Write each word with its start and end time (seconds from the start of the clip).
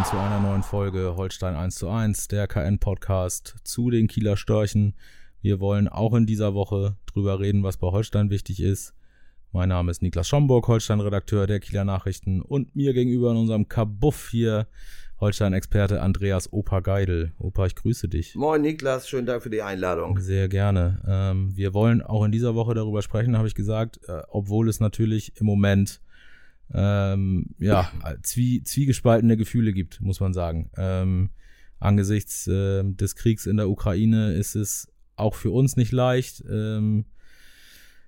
Willkommen 0.00 0.22
zu 0.22 0.34
einer 0.34 0.40
neuen 0.40 0.62
Folge 0.62 1.14
Holstein 1.16 1.54
1 1.54 1.74
zu 1.74 1.90
1, 1.90 2.28
der 2.28 2.46
KN-Podcast 2.46 3.56
zu 3.64 3.90
den 3.90 4.08
Kieler 4.08 4.38
Störchen. 4.38 4.94
Wir 5.42 5.60
wollen 5.60 5.88
auch 5.88 6.14
in 6.14 6.24
dieser 6.24 6.54
Woche 6.54 6.96
drüber 7.06 7.38
reden, 7.38 7.62
was 7.64 7.76
bei 7.76 7.88
Holstein 7.88 8.30
wichtig 8.30 8.62
ist. 8.62 8.94
Mein 9.52 9.68
Name 9.68 9.90
ist 9.90 10.00
Niklas 10.00 10.26
Schomburg, 10.26 10.68
Holstein-Redakteur 10.68 11.46
der 11.46 11.60
Kieler 11.60 11.84
Nachrichten 11.84 12.40
und 12.40 12.74
mir 12.74 12.94
gegenüber 12.94 13.32
in 13.32 13.36
unserem 13.36 13.68
Kabuff 13.68 14.30
hier 14.30 14.68
Holstein-Experte 15.20 16.00
Andreas 16.00 16.50
Opa 16.50 16.80
Geidel. 16.80 17.32
Opa, 17.38 17.66
ich 17.66 17.74
grüße 17.74 18.08
dich. 18.08 18.34
Moin 18.36 18.62
Niklas, 18.62 19.06
schönen 19.06 19.26
Dank 19.26 19.42
für 19.42 19.50
die 19.50 19.60
Einladung. 19.60 20.18
Sehr 20.18 20.48
gerne. 20.48 21.02
Ähm, 21.06 21.54
wir 21.54 21.74
wollen 21.74 22.00
auch 22.00 22.24
in 22.24 22.32
dieser 22.32 22.54
Woche 22.54 22.72
darüber 22.72 23.02
sprechen, 23.02 23.36
habe 23.36 23.48
ich 23.48 23.54
gesagt, 23.54 24.00
äh, 24.08 24.22
obwohl 24.28 24.70
es 24.70 24.80
natürlich 24.80 25.38
im 25.38 25.44
Moment 25.44 26.00
ähm, 26.72 27.46
ja, 27.58 27.90
zwie, 28.22 28.62
zwiegespaltene 28.62 29.36
Gefühle 29.36 29.72
gibt, 29.72 30.00
muss 30.00 30.20
man 30.20 30.32
sagen. 30.32 30.70
Ähm, 30.76 31.30
angesichts 31.78 32.46
äh, 32.46 32.82
des 32.84 33.16
Kriegs 33.16 33.46
in 33.46 33.56
der 33.56 33.68
Ukraine 33.68 34.34
ist 34.34 34.54
es 34.54 34.92
auch 35.16 35.34
für 35.34 35.50
uns 35.50 35.76
nicht 35.76 35.92
leicht, 35.92 36.44
ähm, 36.50 37.06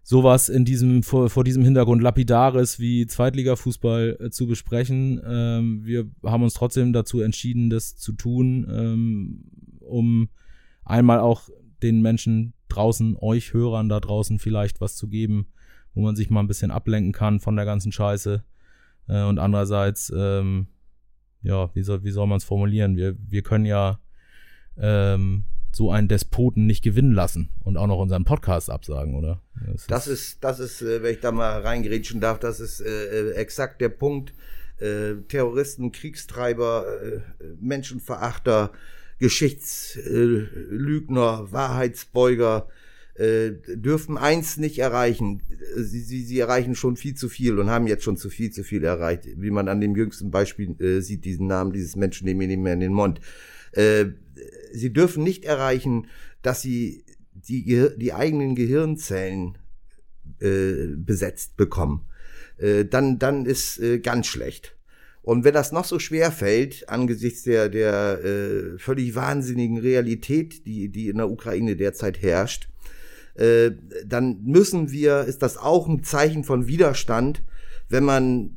sowas 0.03 0.49
in 0.49 0.65
diesem, 0.65 1.03
vor, 1.03 1.31
vor 1.31 1.45
diesem 1.45 1.65
Hintergrund 1.65 2.03
Lapidares 2.03 2.79
wie 2.79 3.07
Zweitligafußball 3.07 4.19
äh, 4.21 4.31
zu 4.31 4.47
besprechen. 4.47 5.21
Ähm, 5.25 5.85
wir 5.85 6.11
haben 6.25 6.43
uns 6.43 6.55
trotzdem 6.55 6.93
dazu 6.93 7.21
entschieden, 7.21 7.71
das 7.71 7.97
zu 7.97 8.13
tun, 8.13 8.67
ähm, 8.69 9.45
um 9.81 10.29
einmal 10.85 11.21
auch 11.21 11.49
den 11.83 12.03
Menschen 12.03 12.55
draußen, 12.69 13.17
euch 13.21 13.53
Hörern 13.53 13.89
da 13.89 14.01
draußen 14.01 14.39
vielleicht 14.39 14.81
was 14.81 14.97
zu 14.97 15.09
geben, 15.09 15.47
wo 15.95 16.03
man 16.03 16.17
sich 16.17 16.31
mal 16.31 16.41
ein 16.41 16.49
bisschen 16.49 16.71
ablenken 16.71 17.13
kann 17.13 17.41
von 17.41 17.57
der 17.57 17.65
ganzen 17.65 17.93
Scheiße. 17.93 18.43
Äh, 19.09 19.23
und 19.25 19.39
andererseits, 19.39 20.13
ähm, 20.15 20.69
ja, 21.43 21.75
wie 21.75 21.83
soll, 21.83 22.05
wie 22.05 22.11
soll 22.11 22.27
man 22.27 22.39
es 22.39 22.45
formulieren? 22.45 22.97
Wir, 22.97 23.17
wir 23.19 23.43
können 23.43 23.67
ja 23.67 23.99
ähm, 24.79 25.45
so 25.75 25.91
einen 25.91 26.09
Despoten 26.09 26.67
nicht 26.67 26.83
gewinnen 26.83 27.13
lassen 27.13 27.51
und 27.65 27.77
auch 27.77 27.87
noch 27.87 27.99
unseren 27.99 28.25
Podcast 28.25 28.71
absagen, 28.71 29.15
oder? 29.15 29.43
Das, 29.67 29.87
das 29.87 30.07
ist, 30.07 30.43
das 30.45 30.61
ist, 30.61 30.83
äh, 30.83 31.03
wenn 31.03 31.15
ich 31.15 31.21
da 31.21 31.33
mal 31.33 31.63
reingerätschen 31.63 32.21
darf, 32.21 32.39
das 32.39 32.61
ist 32.61 32.81
äh, 32.81 33.31
äh 33.31 33.33
exakt 33.33 33.81
der 33.81 33.89
Punkt. 33.89 34.35
Äh, 34.79 35.15
Terroristen, 35.29 35.93
Kriegstreiber, 35.93 36.85
äh, 37.03 37.21
Menschenverachter, 37.61 38.73
Geschichtslügner, 39.19 41.53
Wahrheitsbeuger, 41.53 42.69
äh, 43.15 43.53
dürfen 43.67 44.17
eins 44.17 44.57
nicht 44.57 44.79
erreichen. 44.79 45.43
Sie, 45.77 46.01
sie, 46.01 46.23
sie 46.23 46.39
erreichen 46.39 46.75
schon 46.75 46.97
viel 46.97 47.15
zu 47.15 47.29
viel 47.29 47.59
und 47.59 47.71
haben 47.71 47.87
jetzt 47.87 48.05
schon 48.05 48.17
zu 48.17 48.31
viel 48.31 48.51
zu 48.51 48.65
viel 48.65 48.85
erreicht. 48.85 49.27
Wie 49.37 49.51
man 49.51 49.69
an 49.69 49.81
dem 49.81 49.97
jüngsten 49.97 50.31
Beispiel 50.31 50.81
äh, 50.81 51.01
sieht, 51.01 51.25
diesen 51.25 51.47
Namen 51.47 51.73
dieses 51.73 51.97
Menschen 51.97 52.25
nehmen 52.25 52.41
wir 52.41 52.49
nicht 52.49 52.61
mehr 52.61 52.75
in 52.75 52.81
den 52.81 52.95
Mund. 52.95 53.21
Äh, 53.73 54.07
sie 54.73 54.93
dürfen 54.93 55.23
nicht 55.23 55.45
erreichen, 55.45 56.07
dass 56.41 56.63
sie 56.63 57.05
die, 57.35 57.89
die 57.97 58.13
eigenen 58.13 58.55
Gehirnzellen 58.55 59.59
äh, 60.41 60.95
besetzt 60.97 61.57
bekommen. 61.57 62.07
Äh, 62.59 62.85
dann, 62.85 63.19
dann 63.19 63.47
ist 63.47 63.79
äh, 63.81 63.99
ganz 63.99 64.27
schlecht. 64.27 64.77
Und 65.23 65.45
wenn 65.45 65.55
das 65.55 65.71
noch 65.71 65.85
so 65.85 65.99
schwer 65.99 66.33
fällt, 66.33 66.89
angesichts 66.89 67.45
der, 67.45 67.69
der 67.69 68.25
äh, 68.25 68.79
völlig 68.79 69.15
wahnsinnigen 69.15 69.79
Realität, 69.79 70.67
die, 70.67 70.89
die 70.89 71.09
in 71.09 71.19
der 71.19 71.31
Ukraine 71.31 71.77
derzeit 71.77 72.21
herrscht, 72.23 72.69
äh, 73.35 73.73
dann 74.07 74.43
müssen 74.45 74.91
wir, 74.91 75.25
ist 75.25 75.43
das 75.43 75.57
auch 75.57 75.89
ein 75.89 76.03
Zeichen 76.03 76.45
von 76.45 76.67
Widerstand, 76.67 77.43
wenn 77.89 78.05
man 78.05 78.57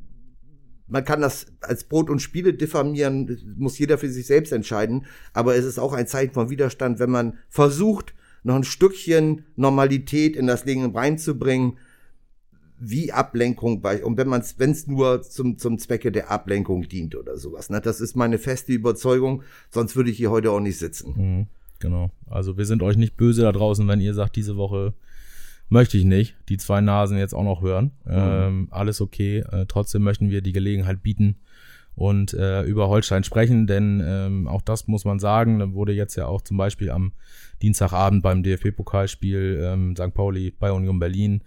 man 0.87 1.03
kann 1.03 1.21
das 1.21 1.47
als 1.61 1.85
Brot 1.85 2.11
und 2.11 2.19
Spiele 2.19 2.53
diffamieren, 2.53 3.55
muss 3.57 3.79
jeder 3.79 3.97
für 3.97 4.09
sich 4.09 4.27
selbst 4.27 4.51
entscheiden, 4.51 5.07
aber 5.33 5.55
es 5.55 5.65
ist 5.65 5.79
auch 5.79 5.93
ein 5.93 6.05
Zeichen 6.05 6.33
von 6.33 6.51
Widerstand, 6.51 6.99
wenn 6.99 7.09
man 7.09 7.39
versucht, 7.49 8.13
noch 8.43 8.55
ein 8.55 8.63
Stückchen 8.63 9.45
Normalität 9.55 10.35
in 10.35 10.45
das 10.45 10.65
Leben 10.65 10.95
reinzubringen, 10.95 11.79
wie 12.77 13.11
Ablenkung 13.11 13.81
bei, 13.81 14.03
und 14.03 14.17
wenn 14.17 14.27
man 14.27 14.41
es, 14.41 14.59
wenn 14.59 14.71
es 14.71 14.85
nur 14.85 15.23
zum, 15.23 15.57
zum 15.57 15.79
Zwecke 15.79 16.11
der 16.11 16.29
Ablenkung 16.29 16.87
dient 16.87 17.15
oder 17.15 17.37
sowas. 17.37 17.69
Ne? 17.69 17.81
Das 17.81 18.01
ist 18.01 18.15
meine 18.15 18.37
feste 18.37 18.73
Überzeugung, 18.73 19.43
sonst 19.71 19.95
würde 19.95 20.11
ich 20.11 20.17
hier 20.17 20.29
heute 20.29 20.51
auch 20.51 20.59
nicht 20.59 20.77
sitzen. 20.77 21.13
Mhm. 21.17 21.47
Genau. 21.85 22.11
Also 22.27 22.57
wir 22.57 22.65
sind 22.65 22.83
euch 22.83 22.97
nicht 22.97 23.15
böse 23.15 23.43
da 23.43 23.51
draußen, 23.51 23.87
wenn 23.87 24.01
ihr 24.01 24.13
sagt, 24.13 24.35
diese 24.35 24.57
Woche 24.57 24.93
möchte 25.69 25.97
ich 25.97 26.03
nicht 26.03 26.35
die 26.49 26.57
zwei 26.57 26.81
Nasen 26.81 27.17
jetzt 27.17 27.33
auch 27.33 27.43
noch 27.43 27.61
hören. 27.61 27.91
Mhm. 28.05 28.11
Ähm, 28.11 28.67
alles 28.71 29.01
okay. 29.01 29.39
Äh, 29.39 29.65
trotzdem 29.67 30.03
möchten 30.03 30.29
wir 30.29 30.41
die 30.41 30.53
Gelegenheit 30.53 31.03
bieten 31.03 31.37
und 31.95 32.33
äh, 32.33 32.63
über 32.63 32.89
Holstein 32.89 33.23
sprechen, 33.23 33.67
denn 33.67 34.03
ähm, 34.05 34.47
auch 34.47 34.61
das 34.61 34.87
muss 34.87 35.05
man 35.05 35.17
sagen, 35.17 35.59
da 35.59 35.71
wurde 35.73 35.93
jetzt 35.93 36.15
ja 36.15 36.27
auch 36.27 36.41
zum 36.41 36.57
Beispiel 36.57 36.91
am 36.91 37.13
Dienstagabend 37.61 38.21
beim 38.21 38.43
DFB-Pokalspiel 38.43 39.61
ähm, 39.63 39.95
St. 39.95 40.13
Pauli 40.13 40.51
bei 40.51 40.73
Union 40.73 40.99
Berlin 40.99 41.41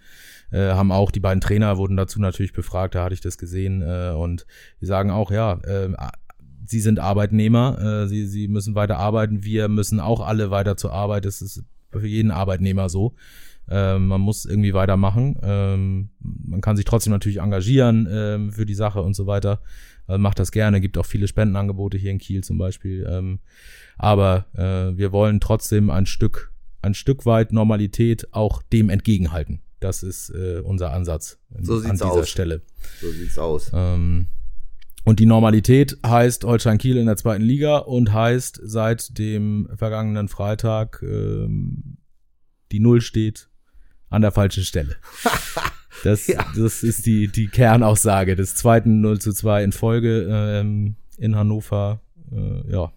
äh, 0.51 0.69
haben 0.71 0.91
auch 0.91 1.11
die 1.11 1.19
beiden 1.19 1.39
Trainer 1.39 1.77
wurden 1.77 1.97
dazu 1.97 2.19
natürlich 2.19 2.53
befragt, 2.53 2.95
da 2.95 3.03
hatte 3.03 3.13
ich 3.13 3.21
das 3.21 3.37
gesehen 3.37 3.83
äh, 3.83 4.11
und 4.11 4.47
die 4.81 4.87
sagen 4.87 5.11
auch, 5.11 5.29
ja, 5.29 5.59
äh, 5.65 5.93
sie 6.69 6.79
sind 6.79 6.99
Arbeitnehmer, 6.99 8.03
äh, 8.03 8.07
sie, 8.07 8.27
sie 8.27 8.47
müssen 8.47 8.75
weiter 8.75 8.97
arbeiten, 8.97 9.43
wir 9.43 9.67
müssen 9.67 9.99
auch 9.99 10.21
alle 10.21 10.51
weiter 10.51 10.77
zur 10.77 10.93
Arbeit. 10.93 11.25
Das 11.25 11.41
ist 11.41 11.63
für 11.91 12.05
jeden 12.05 12.31
Arbeitnehmer 12.31 12.89
so. 12.89 13.15
Ähm, 13.67 14.07
man 14.07 14.21
muss 14.21 14.45
irgendwie 14.45 14.73
weitermachen. 14.73 15.37
Ähm, 15.41 16.09
man 16.19 16.61
kann 16.61 16.75
sich 16.75 16.85
trotzdem 16.85 17.11
natürlich 17.11 17.39
engagieren 17.39 18.07
ähm, 18.11 18.51
für 18.51 18.65
die 18.65 18.73
Sache 18.75 19.01
und 19.01 19.15
so 19.15 19.27
weiter. 19.27 19.61
Also 20.07 20.19
macht 20.19 20.39
das 20.39 20.51
gerne, 20.51 20.81
gibt 20.81 20.97
auch 20.97 21.05
viele 21.05 21.27
Spendenangebote 21.27 21.97
hier 21.97 22.11
in 22.11 22.17
Kiel 22.17 22.43
zum 22.43 22.57
Beispiel. 22.57 23.07
Ähm, 23.09 23.39
aber 23.97 24.45
äh, 24.53 24.97
wir 24.97 25.11
wollen 25.11 25.39
trotzdem 25.39 25.89
ein 25.89 26.05
Stück, 26.05 26.51
ein 26.81 26.93
Stück 26.93 27.25
weit 27.25 27.51
Normalität 27.51 28.33
auch 28.33 28.61
dem 28.63 28.89
entgegenhalten. 28.89 29.61
Das 29.79 30.03
ist 30.03 30.29
äh, 30.31 30.61
unser 30.63 30.91
Ansatz 30.91 31.39
so 31.61 31.75
an 31.75 31.91
dieser 31.91 32.11
aus. 32.11 32.29
Stelle. 32.29 32.61
So 32.99 33.11
sieht's 33.11 33.37
aus. 33.37 33.71
Ähm, 33.73 34.27
und 35.05 35.19
die 35.19 35.25
Normalität 35.25 35.97
heißt 36.05 36.43
Holstein 36.43 36.77
Kiel 36.77 36.97
in 36.97 37.05
der 37.05 37.17
zweiten 37.17 37.43
Liga 37.43 37.77
und 37.77 38.13
heißt 38.13 38.59
seit 38.63 39.17
dem 39.17 39.69
vergangenen 39.75 40.27
Freitag 40.27 41.01
ähm, 41.01 41.97
die 42.71 42.79
Null 42.79 43.01
steht 43.01 43.49
an 44.09 44.21
der 44.21 44.31
falschen 44.31 44.63
Stelle. 44.63 44.95
Das, 46.03 46.27
ja. 46.27 46.45
das 46.55 46.81
ist 46.81 47.05
die, 47.05 47.27
die 47.27 47.47
Kernaussage 47.47 48.37
des 48.37 48.55
zweiten 48.55 49.01
0 49.01 49.19
zu 49.19 49.33
2 49.33 49.65
in 49.65 49.71
Folge 49.73 50.29
ähm, 50.31 50.95
in 51.17 51.35
Hannover. 51.35 52.01
Äh, 52.31 52.71
ja. 52.71 52.93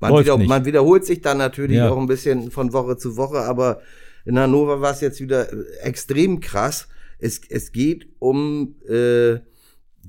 Man, 0.00 0.18
wieder, 0.18 0.38
man, 0.38 0.64
wiederholt 0.64 1.04
sich 1.04 1.20
dann 1.20 1.38
natürlich 1.38 1.76
ja. 1.76 1.90
auch 1.90 1.98
ein 1.98 2.06
bisschen 2.06 2.50
von 2.50 2.72
Woche 2.72 2.96
zu 2.96 3.16
Woche, 3.16 3.42
aber 3.42 3.82
in 4.24 4.38
Hannover 4.38 4.80
war 4.80 4.92
es 4.92 5.00
jetzt 5.00 5.20
wieder 5.20 5.48
extrem 5.82 6.40
krass. 6.40 6.88
Es, 7.18 7.40
es 7.48 7.70
geht 7.70 8.08
um 8.18 8.76
äh, 8.88 9.38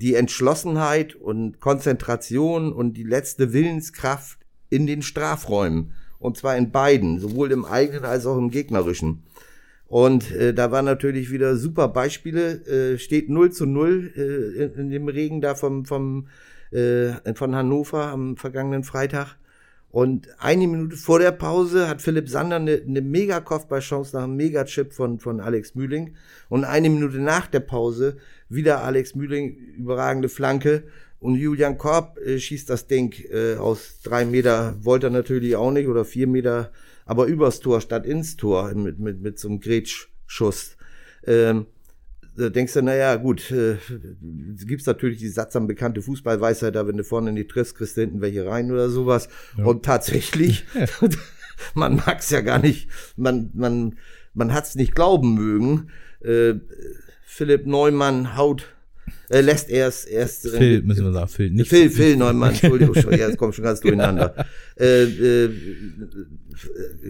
die 0.02 0.16
Entschlossenheit 0.16 1.14
und 1.14 1.60
Konzentration 1.60 2.72
und 2.72 2.96
die 2.96 3.04
letzte 3.04 3.52
Willenskraft 3.52 4.38
in 4.68 4.86
den 4.86 5.00
Strafräumen. 5.00 5.92
Und 6.18 6.36
zwar 6.36 6.56
in 6.56 6.72
beiden, 6.72 7.20
sowohl 7.20 7.52
im 7.52 7.64
eigenen 7.64 8.04
als 8.04 8.26
auch 8.26 8.36
im 8.36 8.50
gegnerischen. 8.50 9.22
Und 9.86 10.32
äh, 10.32 10.52
da 10.54 10.72
waren 10.72 10.86
natürlich 10.86 11.30
wieder 11.30 11.56
super 11.56 11.86
Beispiele. 11.86 12.66
Äh, 12.66 12.98
steht 12.98 13.28
0 13.28 13.52
zu 13.52 13.64
0 13.64 14.12
äh, 14.16 14.64
in, 14.64 14.72
in, 14.74 14.90
dem 14.90 15.08
Regen 15.08 15.40
da 15.40 15.54
vom, 15.54 15.84
vom, 15.84 16.26
äh, 16.72 17.34
von 17.34 17.54
Hannover 17.54 18.06
am 18.06 18.36
vergangenen 18.36 18.82
Freitag. 18.82 19.36
Und 19.92 20.28
eine 20.38 20.66
Minute 20.66 20.96
vor 20.96 21.18
der 21.18 21.32
Pause 21.32 21.86
hat 21.86 22.00
Philipp 22.00 22.26
Sander 22.26 22.56
eine, 22.56 22.80
eine 22.80 23.02
Mega-Kopfballchance 23.02 24.16
nach 24.16 24.24
einem 24.24 24.36
Mega-Chip 24.36 24.94
von, 24.94 25.20
von 25.20 25.38
Alex 25.38 25.74
Mühling. 25.74 26.16
Und 26.48 26.64
eine 26.64 26.88
Minute 26.88 27.18
nach 27.18 27.46
der 27.46 27.60
Pause 27.60 28.16
wieder 28.48 28.82
Alex 28.82 29.14
Mühling, 29.14 29.54
überragende 29.76 30.30
Flanke. 30.30 30.84
Und 31.20 31.36
Julian 31.36 31.76
Korb 31.76 32.18
äh, 32.18 32.38
schießt 32.38 32.70
das 32.70 32.86
Ding 32.86 33.14
äh, 33.30 33.56
aus 33.56 34.00
drei 34.02 34.24
Meter, 34.24 34.76
wollte 34.80 35.08
er 35.08 35.10
natürlich 35.10 35.56
auch 35.56 35.70
nicht, 35.70 35.86
oder 35.86 36.06
vier 36.06 36.26
Meter, 36.26 36.72
aber 37.04 37.26
übers 37.26 37.60
Tor 37.60 37.82
statt 37.82 38.06
ins 38.06 38.38
Tor 38.38 38.72
mit, 38.74 38.98
mit, 38.98 39.20
mit 39.20 39.38
so 39.38 39.48
einem 39.48 39.60
Gretschschuss. 39.60 40.78
Ähm, 41.26 41.66
da 42.36 42.48
denkst 42.48 42.72
du, 42.74 42.82
naja, 42.82 43.16
gut, 43.16 43.50
äh, 43.50 43.76
gibt's 44.64 44.86
natürlich 44.86 45.18
die 45.18 45.28
sattsam 45.28 45.66
bekannte 45.66 46.02
Fußballweisheit, 46.02 46.74
da 46.74 46.86
wenn 46.86 46.96
du 46.96 47.04
vorne 47.04 47.32
nicht 47.32 47.50
triffst, 47.50 47.76
kriegst 47.76 47.96
du 47.96 48.02
hinten 48.02 48.20
welche 48.20 48.46
rein 48.46 48.70
oder 48.70 48.88
sowas. 48.88 49.28
Ja. 49.58 49.64
Und 49.64 49.84
tatsächlich, 49.84 50.64
man 51.74 51.96
mag's 51.96 52.30
ja 52.30 52.40
gar 52.40 52.58
nicht, 52.58 52.88
man, 53.16 53.50
man, 53.54 53.98
man 54.34 54.52
hat's 54.52 54.74
nicht 54.74 54.94
glauben 54.94 55.34
mögen. 55.34 55.88
Äh, 56.20 56.54
Philipp 57.24 57.66
Neumann 57.66 58.36
haut, 58.36 58.74
äh, 59.28 59.40
lässt 59.40 59.70
erst, 59.70 60.08
erst 60.08 60.48
Phil, 60.48 60.82
müssen 60.82 61.04
wir 61.04 61.12
sagen, 61.12 61.28
Phil, 61.28 61.50
nicht 61.50 61.68
Phil, 61.68 61.90
Phil 61.90 62.16
Neumann, 62.16 62.50
Entschuldigung, 62.50 62.94
schon, 62.94 63.12
ja, 63.12 63.28
das 63.28 63.36
kommt 63.36 63.54
schon 63.54 63.64
ganz 63.64 63.80
durcheinander. 63.80 64.46
äh, 64.78 65.04
äh, 65.04 65.50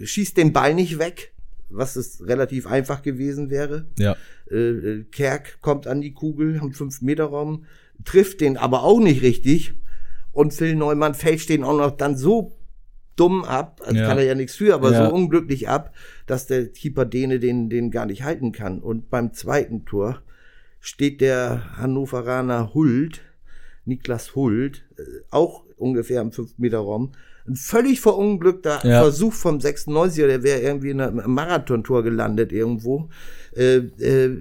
schießt 0.03 0.37
den 0.37 0.53
Ball 0.53 0.73
nicht 0.73 0.99
weg, 0.99 1.33
was 1.69 1.95
es 1.95 2.25
relativ 2.25 2.67
einfach 2.67 3.01
gewesen 3.01 3.49
wäre. 3.49 3.87
Ja, 3.97 4.15
Äh, 4.51 4.55
äh, 4.57 5.03
Kerk 5.05 5.59
kommt 5.61 5.87
an 5.87 6.01
die 6.01 6.13
Kugel 6.13 6.59
am 6.59 6.71
5-Meter-Raum, 6.71 7.65
trifft 8.03 8.41
den 8.41 8.57
aber 8.57 8.83
auch 8.83 8.99
nicht 8.99 9.21
richtig. 9.21 9.73
Und 10.31 10.53
Phil 10.53 10.75
Neumann 10.75 11.13
fälscht 11.13 11.49
den 11.49 11.63
auch 11.63 11.77
noch 11.77 11.91
dann 11.91 12.17
so 12.17 12.57
dumm 13.15 13.43
ab, 13.45 13.81
also 13.85 13.95
Ja. 13.99 14.07
kann 14.07 14.17
er 14.17 14.23
ja 14.25 14.35
nichts 14.35 14.55
für, 14.55 14.73
aber 14.73 14.91
Ja. 14.91 15.05
so 15.07 15.13
unglücklich 15.13 15.69
ab, 15.69 15.93
dass 16.25 16.47
der 16.47 16.67
Keeper 16.69 17.05
Dene 17.05 17.39
den, 17.39 17.69
den 17.69 17.91
gar 17.91 18.05
nicht 18.05 18.23
halten 18.23 18.51
kann. 18.51 18.79
Und 18.79 19.09
beim 19.09 19.33
zweiten 19.33 19.85
Tor 19.85 20.21
steht 20.79 21.21
der 21.21 21.77
Hannoveraner 21.77 22.73
Hult, 22.73 23.21
Niklas 23.85 24.35
Hult, 24.35 24.83
äh, 24.97 25.01
auch 25.29 25.62
ungefähr 25.77 26.21
am 26.21 26.29
5-Meter-Raum, 26.29 27.11
ein 27.47 27.55
völlig 27.55 27.99
verunglückter 28.01 28.79
Ja. 28.83 29.01
Versuch 29.01 29.33
vom 29.33 29.57
96er, 29.57 30.27
der 30.27 30.43
wäre 30.43 30.59
irgendwie 30.61 30.91
in 30.91 31.01
einem 31.01 31.21
Marathontor 31.33 32.03
gelandet 32.03 32.51
irgendwo, 32.51 33.09
äh, 33.55 33.77
äh, 33.77 34.37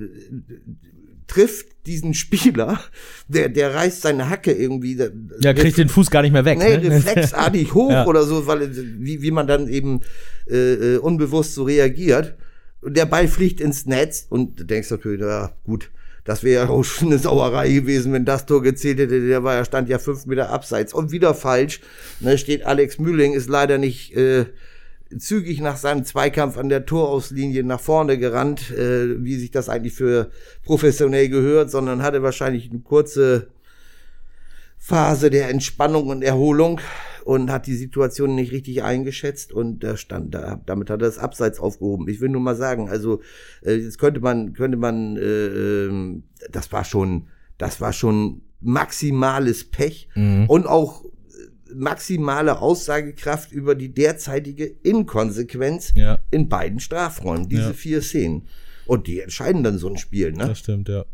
trifft 1.27 1.67
diesen 1.87 2.15
Spieler, 2.15 2.79
der, 3.27 3.49
der 3.49 3.75
reißt 3.75 4.03
seine 4.03 4.29
Hacke 4.31 4.53
irgendwie. 4.53 4.95
Der, 4.95 5.11
ja 5.41 5.53
kriegt 5.53 5.79
den 5.79 5.89
Fuß 5.89 6.11
gar 6.11 6.23
nicht 6.23 6.33
mehr 6.33 6.45
weg. 6.45 6.59
Nee, 6.59 6.77
ne? 6.77 6.91
reflexartig 6.91 7.75
hoch 7.75 7.91
Ja. 7.91 8.07
oder 8.07 8.23
so, 8.25 8.47
weil 8.47 8.71
wie, 9.01 9.23
wie 9.23 9.31
man 9.31 9.47
dann 9.47 9.67
eben 9.69 10.01
äh, 10.49 10.95
äh, 10.95 10.97
unbewusst 10.99 11.55
so 11.55 11.65
reagiert. 11.65 12.37
Und 12.83 12.97
der 12.97 13.07
Ball 13.07 13.27
fliegt 13.29 13.61
ins 13.61 13.87
Netz 13.87 14.27
und 14.29 14.61
du 14.61 14.65
denkst 14.65 14.91
natürlich, 14.91 15.21
ja 15.21 15.53
gut, 15.65 15.91
das 16.25 16.45
wäre 16.45 16.65
ja 16.65 16.71
auch 16.71 16.85
schon 16.85 17.09
eine 17.09 17.19
Sauerei 17.19 17.71
gewesen, 17.71 18.13
wenn 18.13 18.25
das 18.25 18.47
Tor 18.47 18.63
gezählt 18.63 18.99
hätte. 18.99 19.27
Der 19.27 19.43
war 19.43 19.57
ja, 19.57 19.65
stand 19.65 19.89
ja 19.89 19.99
fünf 19.99 20.27
Meter 20.27 20.51
abseits. 20.51 20.95
Und 20.95 21.11
wieder 21.11 21.35
falsch. 21.35 21.81
Ne, 22.21 22.39
steht 22.39 22.65
Alex 22.65 22.99
Mühling, 22.99 23.33
ist 23.33 23.49
leider 23.49 23.79
nicht 23.79 24.17
äh, 24.17 24.47
zügig 25.19 25.61
nach 25.61 25.77
seinem 25.77 26.05
Zweikampf 26.05 26.57
an 26.57 26.69
der 26.69 26.87
Torauslinie 26.87 27.65
nach 27.65 27.81
vorne 27.81 28.19
gerannt, 28.19 28.71
äh, 28.71 29.23
wie 29.23 29.37
sich 29.37 29.51
das 29.51 29.69
eigentlich 29.69 29.95
für 29.95 30.31
professionell 30.65 31.29
gehört, 31.29 31.71
sondern 31.71 32.03
hatte 32.03 32.23
wahrscheinlich 32.23 32.71
eine 32.71 32.81
kurze 32.81 33.49
Phase 34.79 35.31
der 35.31 35.49
Entspannung 35.49 36.09
und 36.09 36.23
Erholung 36.23 36.81
und 37.23 37.51
hat 37.51 37.67
die 37.67 37.75
Situation 37.77 38.35
nicht 38.35 38.53
richtig 38.53 38.83
eingeschätzt 38.83 39.53
und 39.53 39.83
da 39.85 39.97
stand 39.97 40.35
da, 40.35 40.61
damit 40.67 40.91
hat 40.91 41.01
er 41.03 41.07
das 41.07 41.19
Abseits 41.19 41.59
aufgehoben. 41.61 42.09
Ich 42.09 42.21
will 42.21 42.29
nur 42.29 42.41
mal 42.41 42.57
sagen, 42.57 42.89
also 42.89 43.21
äh, 43.63 43.75
jetzt 43.75 43.99
könnte 43.99 44.21
man, 44.21 44.53
könnte 44.53 44.77
man, 44.77 45.17
äh, 45.17 45.21
ähm, 45.47 46.25
das 46.51 46.71
war 46.73 46.85
schon, 46.85 47.29
das 47.59 47.81
war 47.81 47.93
schon 47.93 48.43
maximales 48.61 49.65
Pech 49.71 50.09
Mhm. 50.15 50.47
und 50.49 50.67
auch 50.67 51.05
maximale 51.75 52.61
Aussagekraft 52.61 53.51
über 53.53 53.75
die 53.75 53.93
derzeitige 53.95 54.67
Inkonsequenz 54.67 55.95
Ja, 55.97 56.19
in 56.31 56.49
beiden 56.49 56.81
Strafräumen, 56.81 57.49
diese 57.49 57.69
Ja. 57.69 57.73
vier 57.73 58.03
Szenen. 58.03 58.43
Und 58.87 59.07
die 59.07 59.21
entscheiden 59.21 59.63
dann 59.63 59.79
so 59.79 59.89
ein 59.89 59.97
Spiel, 59.97 60.33
ne? 60.33 60.49
das 60.49 60.59
stimmt, 60.59 60.89
ja. 60.89 61.05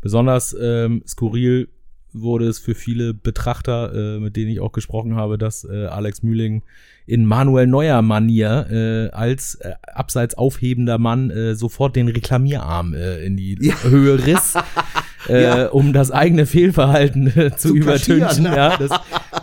Besonders 0.00 0.56
ähm, 0.60 1.02
skurril 1.06 1.68
wurde 2.12 2.46
es 2.46 2.58
für 2.58 2.74
viele 2.74 3.14
Betrachter, 3.14 3.92
äh, 4.16 4.18
mit 4.20 4.36
denen 4.36 4.50
ich 4.50 4.60
auch 4.60 4.72
gesprochen 4.72 5.16
habe, 5.16 5.38
dass 5.38 5.64
äh, 5.64 5.86
Alex 5.86 6.22
Mühling 6.22 6.62
in 7.06 7.24
Manuel 7.24 7.66
Neuer 7.66 8.02
Manier 8.02 8.66
äh, 8.70 9.14
als 9.16 9.54
äh, 9.56 9.72
abseits 9.94 10.36
aufhebender 10.36 10.98
Mann 10.98 11.30
äh, 11.30 11.54
sofort 11.54 11.96
den 11.96 12.08
Reklamierarm 12.08 12.92
äh, 12.94 13.24
in 13.24 13.36
die 13.36 13.56
Ja. 13.60 13.74
Höhe 13.82 14.26
riss, 14.26 14.54
äh, 15.28 15.42
Ja. 15.42 15.66
um 15.68 15.92
das 15.92 16.10
eigene 16.10 16.44
Fehlverhalten 16.46 17.28
äh, 17.28 17.56
zu, 17.56 17.68
Zu 17.68 17.74
übertünchen. 17.76 18.44
Ja, 18.44 18.76
das 18.76 18.90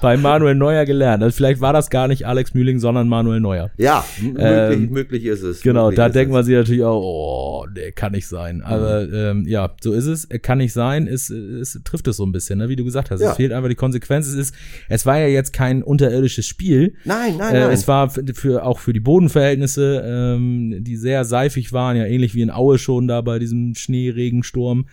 bei 0.01 0.17
Manuel 0.17 0.55
Neuer 0.55 0.85
gelernt. 0.85 1.23
Also 1.23 1.35
vielleicht 1.35 1.61
war 1.61 1.73
das 1.73 1.89
gar 1.89 2.07
nicht 2.07 2.25
Alex 2.27 2.53
Mühling, 2.53 2.79
sondern 2.79 3.07
Manuel 3.07 3.39
Neuer. 3.39 3.71
Ja, 3.77 4.03
Ähm, 4.21 4.33
möglich, 4.69 4.89
möglich 4.89 5.25
ist 5.25 5.41
es. 5.43 5.61
Genau, 5.61 5.91
da 5.91 6.09
denkt 6.09 6.31
man 6.33 6.43
sich 6.43 6.55
natürlich 6.55 6.83
auch, 6.83 7.01
oh, 7.01 7.65
nee, 7.73 7.91
kann 7.91 8.11
nicht 8.11 8.27
sein. 8.27 8.61
Aber 8.61 9.07
ähm, 9.11 9.45
ja, 9.47 9.71
so 9.81 9.93
ist 9.93 10.05
es. 10.05 10.27
Kann 10.41 10.57
nicht 10.59 10.73
sein. 10.73 11.07
Es, 11.07 11.29
es 11.29 11.79
trifft 11.83 12.07
es 12.07 12.17
so 12.17 12.25
ein 12.25 12.31
bisschen, 12.31 12.59
ne? 12.59 12.69
wie 12.69 12.75
du 12.75 12.83
gesagt 12.83 13.11
hast. 13.11 13.21
Ja. 13.21 13.31
Es 13.31 13.37
fehlt 13.37 13.51
einfach 13.51 13.69
die 13.69 13.75
Konsequenz. 13.75 14.27
Es 14.27 14.35
ist, 14.35 14.55
es 14.89 15.05
war 15.05 15.19
ja 15.19 15.27
jetzt 15.27 15.53
kein 15.53 15.83
unterirdisches 15.83 16.45
Spiel. 16.45 16.95
Nein, 17.05 17.35
nein, 17.37 17.55
Äh, 17.55 17.59
nein. 17.61 17.71
es 17.71 17.87
war 17.87 18.09
für, 18.09 18.23
für 18.33 18.65
auch 18.65 18.79
für 18.79 18.93
die 18.93 18.99
Bodenverhältnisse, 18.99 20.03
ähm, 20.05 20.83
die 20.83 20.95
sehr 20.97 21.25
seifig 21.25 21.73
waren, 21.73 21.97
ja 21.97 22.05
ähnlich 22.05 22.35
wie 22.35 22.41
in 22.41 22.51
Aue 22.51 22.77
schon 22.77 23.07
da 23.07 23.21
bei 23.21 23.39
diesem 23.39 23.75
Schneeregensturm. 23.75 24.87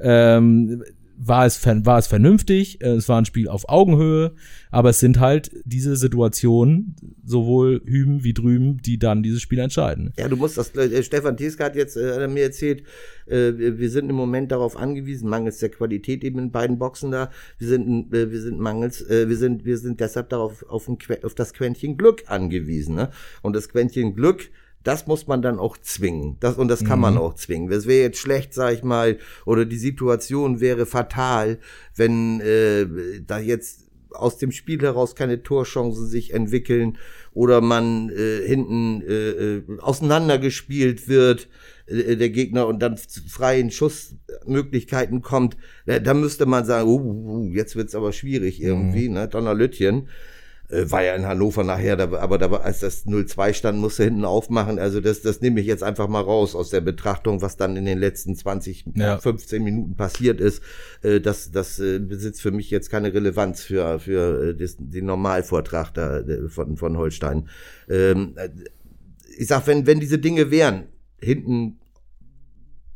Ähm, 0.00 0.82
war 1.18 1.46
es, 1.46 1.64
war 1.66 1.98
es 1.98 2.06
vernünftig, 2.06 2.80
äh, 2.80 2.90
es 2.90 3.08
war 3.08 3.20
ein 3.20 3.24
Spiel 3.24 3.48
auf 3.48 3.68
Augenhöhe, 3.68 4.34
aber 4.70 4.90
es 4.90 5.00
sind 5.00 5.18
halt 5.18 5.50
diese 5.64 5.96
Situationen, 5.96 6.94
sowohl 7.24 7.82
hüben 7.84 8.22
wie 8.24 8.32
drüben, 8.32 8.78
die 8.78 8.98
dann 8.98 9.22
dieses 9.22 9.42
Spiel 9.42 9.58
entscheiden. 9.58 10.12
Ja, 10.16 10.28
du 10.28 10.36
musst 10.36 10.56
das, 10.56 10.74
äh, 10.76 11.02
Stefan 11.02 11.36
Tieska 11.36 11.64
hat 11.64 11.76
jetzt 11.76 11.96
äh, 11.96 12.28
mir 12.28 12.44
erzählt, 12.44 12.84
äh, 13.26 13.52
wir 13.56 13.90
sind 13.90 14.08
im 14.08 14.16
Moment 14.16 14.52
darauf 14.52 14.76
angewiesen, 14.76 15.28
mangels 15.28 15.58
der 15.58 15.70
Qualität 15.70 16.22
eben 16.24 16.38
in 16.38 16.50
beiden 16.52 16.78
Boxen 16.78 17.10
da, 17.10 17.30
wir 17.58 17.68
sind, 17.68 18.14
äh, 18.14 18.30
wir 18.30 18.40
sind 18.40 18.60
mangels, 18.60 19.02
äh, 19.08 19.28
wir 19.28 19.36
sind, 19.36 19.64
wir 19.64 19.78
sind 19.78 20.00
deshalb 20.00 20.28
darauf, 20.30 20.64
auf, 20.68 20.88
ein, 20.88 20.98
auf 21.22 21.34
das 21.34 21.52
Quäntchen 21.52 21.96
Glück 21.96 22.24
angewiesen, 22.26 22.94
ne? 22.94 23.10
Und 23.42 23.56
das 23.56 23.68
Quäntchen 23.68 24.14
Glück, 24.14 24.50
das 24.84 25.06
muss 25.06 25.26
man 25.26 25.42
dann 25.42 25.58
auch 25.58 25.76
zwingen. 25.76 26.36
Das, 26.40 26.56
und 26.56 26.68
das 26.68 26.84
kann 26.84 27.00
man 27.00 27.18
auch 27.18 27.34
zwingen. 27.34 27.68
Das 27.68 27.86
wäre 27.86 28.02
jetzt 28.02 28.18
schlecht, 28.18 28.54
sag 28.54 28.74
ich 28.74 28.82
mal, 28.82 29.18
oder 29.44 29.64
die 29.64 29.78
Situation 29.78 30.60
wäre 30.60 30.86
fatal, 30.86 31.58
wenn 31.94 32.40
äh, 32.40 32.86
da 33.26 33.38
jetzt 33.38 33.88
aus 34.10 34.38
dem 34.38 34.52
Spiel 34.52 34.80
heraus 34.80 35.14
keine 35.14 35.42
Torchancen 35.42 36.06
sich 36.06 36.32
entwickeln 36.32 36.98
oder 37.32 37.60
man 37.60 38.10
äh, 38.10 38.46
hinten 38.46 39.02
äh, 39.02 39.30
äh, 39.30 39.62
auseinandergespielt 39.80 41.08
wird, 41.08 41.48
äh, 41.86 42.16
der 42.16 42.30
Gegner 42.30 42.66
und 42.66 42.80
dann 42.80 42.96
zu 42.96 43.20
freien 43.28 43.70
Schussmöglichkeiten 43.70 45.22
kommt, 45.22 45.56
äh, 45.86 46.00
da 46.00 46.14
müsste 46.14 46.46
man 46.46 46.64
sagen, 46.64 46.88
uh, 46.88 47.00
uh, 47.00 47.52
jetzt 47.52 47.76
wird's 47.76 47.94
aber 47.94 48.12
schwierig 48.12 48.62
irgendwie, 48.62 49.08
ne? 49.08 49.28
Donnerlütchen. 49.28 50.08
Äh, 50.70 50.90
war 50.90 51.02
ja 51.02 51.14
in 51.14 51.26
Hannover 51.26 51.64
nachher, 51.64 51.96
da, 51.96 52.12
aber 52.18 52.36
da, 52.36 52.50
als 52.50 52.80
das 52.80 53.06
0-2 53.06 53.54
stand, 53.54 53.78
musste 53.78 54.04
hinten 54.04 54.24
aufmachen. 54.24 54.78
Also 54.78 55.00
das, 55.00 55.22
das 55.22 55.40
nehme 55.40 55.60
ich 55.60 55.66
jetzt 55.66 55.82
einfach 55.82 56.08
mal 56.08 56.20
raus 56.20 56.54
aus 56.54 56.68
der 56.68 56.82
Betrachtung, 56.82 57.40
was 57.40 57.56
dann 57.56 57.76
in 57.76 57.86
den 57.86 57.98
letzten 57.98 58.36
20, 58.36 58.84
Ja. 58.94 59.18
15 59.18 59.64
Minuten 59.64 59.96
passiert 59.96 60.40
ist. 60.40 60.62
Äh, 61.02 61.20
das 61.20 61.50
das 61.50 61.78
äh, 61.78 61.98
besitzt 61.98 62.42
für 62.42 62.50
mich 62.50 62.70
jetzt 62.70 62.90
keine 62.90 63.14
Relevanz 63.14 63.62
für, 63.62 63.98
für 63.98 64.54
den 64.54 65.06
Normalvortrag 65.06 65.94
da, 65.94 66.22
von, 66.48 66.76
von 66.76 66.96
Holstein. 66.98 67.48
Ähm, 67.88 68.34
äh, 68.36 68.50
ich 69.38 69.46
sag, 69.46 69.66
wenn, 69.66 69.86
wenn 69.86 70.00
diese 70.00 70.18
Dinge 70.18 70.50
wären, 70.50 70.84
hinten 71.20 71.78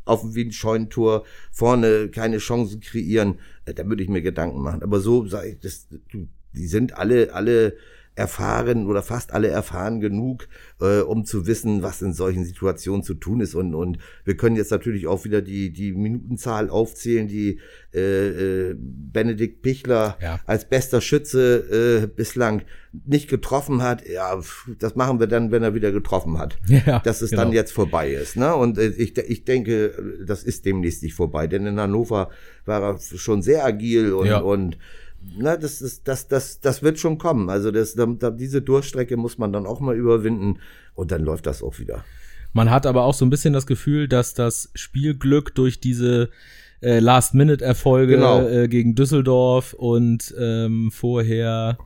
auf 0.05 0.21
dem 0.21 0.35
Wien-Scheunentor, 0.35 1.25
vorne 1.51 2.09
keine 2.09 2.39
Chancen 2.39 2.81
kreieren, 2.81 3.39
da 3.65 3.87
würde 3.87 4.03
ich 4.03 4.09
mir 4.09 4.21
Gedanken 4.21 4.61
machen. 4.61 4.83
Aber 4.83 5.01
so 5.01 5.27
sage 5.27 5.51
ich, 5.51 5.61
das, 5.61 5.87
du, 6.11 6.27
die 6.55 6.67
sind 6.67 6.97
alle, 6.99 7.35
alle 7.35 7.75
erfahren 8.15 8.87
oder 8.89 9.03
fast 9.03 9.33
alle 9.33 9.49
erfahren 9.49 9.99
genug, 10.01 10.47
äh, 10.83 11.01
um 11.01 11.25
zu 11.25 11.47
wissen, 11.47 11.83
was 11.83 12.03
in 12.03 12.13
solchen 12.13 12.45
Situationen 12.45 13.03
zu 13.03 13.15
tun 13.15 13.41
ist. 13.41 13.55
Und, 13.55 13.75
und 13.75 13.97
wir 14.27 14.37
können 14.37 14.55
jetzt 14.57 14.71
natürlich 14.71 15.07
auch 15.07 15.25
wieder 15.25 15.41
die, 15.41 15.73
die 15.73 15.93
Minutenzahl 15.93 16.69
aufzählen, 16.69 17.27
die 17.27 17.59
äh, 17.95 18.69
äh, 18.71 18.77
Benedikt 18.79 19.63
Pichler 19.63 20.19
Ja. 20.21 20.41
als 20.45 20.69
bester 20.69 21.01
Schütze 21.01 22.03
äh, 22.03 22.07
bislang 22.07 22.63
nicht 23.07 23.31
getroffen 23.31 23.81
hat. 23.83 24.07
Ja, 24.07 24.39
das 24.79 24.95
machen 24.95 25.19
wir 25.19 25.27
dann, 25.27 25.51
wenn 25.51 25.63
er 25.63 25.73
wieder 25.73 25.91
getroffen 25.91 26.37
hat 26.39 26.59
Ja, 26.67 26.99
dass 26.99 27.23
es 27.23 27.31
genau. 27.31 27.45
dann 27.45 27.53
jetzt 27.53 27.73
vorbei 27.73 28.11
ist. 28.11 28.37
Ne? 28.37 28.55
Und 28.55 28.77
äh, 28.77 28.89
ich, 28.89 29.17
ich 29.17 29.45
denke, 29.47 30.19
das 30.27 30.45
ist 30.45 30.67
demnächst 30.67 31.03
nicht 31.03 31.15
vorbei. 31.15 31.47
Denn 31.47 31.65
in 31.65 31.81
Hannover 31.81 32.29
war 32.67 32.83
er 32.83 32.99
schon 32.99 33.41
sehr 33.41 33.65
agil 33.65 34.13
und, 34.13 34.27
Ja. 34.27 34.41
und 34.41 34.77
na, 35.37 35.57
das, 35.57 35.81
ist, 35.83 36.07
das, 36.09 36.29
das, 36.29 36.61
das 36.61 36.83
wird 36.83 36.99
schon 36.99 37.19
kommen. 37.19 37.49
Also 37.51 37.71
das, 37.71 37.95
da, 37.95 38.07
da, 38.07 38.31
diese 38.31 38.63
Durchstrecke 38.63 39.17
muss 39.17 39.39
man 39.39 39.53
dann 39.53 39.67
auch 39.67 39.81
mal 39.81 39.97
überwinden 39.97 40.59
und 40.95 41.11
dann 41.11 41.23
läuft 41.23 41.47
das 41.47 41.63
auch 41.63 41.79
wieder. 41.79 42.05
Man 42.53 42.71
hat 42.71 42.87
aber 42.87 43.05
auch 43.05 43.15
so 43.15 43.25
ein 43.25 43.31
bisschen 43.31 43.53
das 43.55 43.67
Gefühl, 43.67 44.09
dass 44.09 44.35
das 44.35 44.71
Spielglück 44.75 45.55
durch 45.55 45.81
diese 45.81 46.29
äh, 46.81 46.99
Last-Minute-Erfolge 46.99 48.15
Genau. 48.17 48.47
äh, 48.47 48.69
gegen 48.69 48.95
Düsseldorf 48.95 49.73
und 49.73 50.35
ähm, 50.39 50.91
vorher 50.93 51.79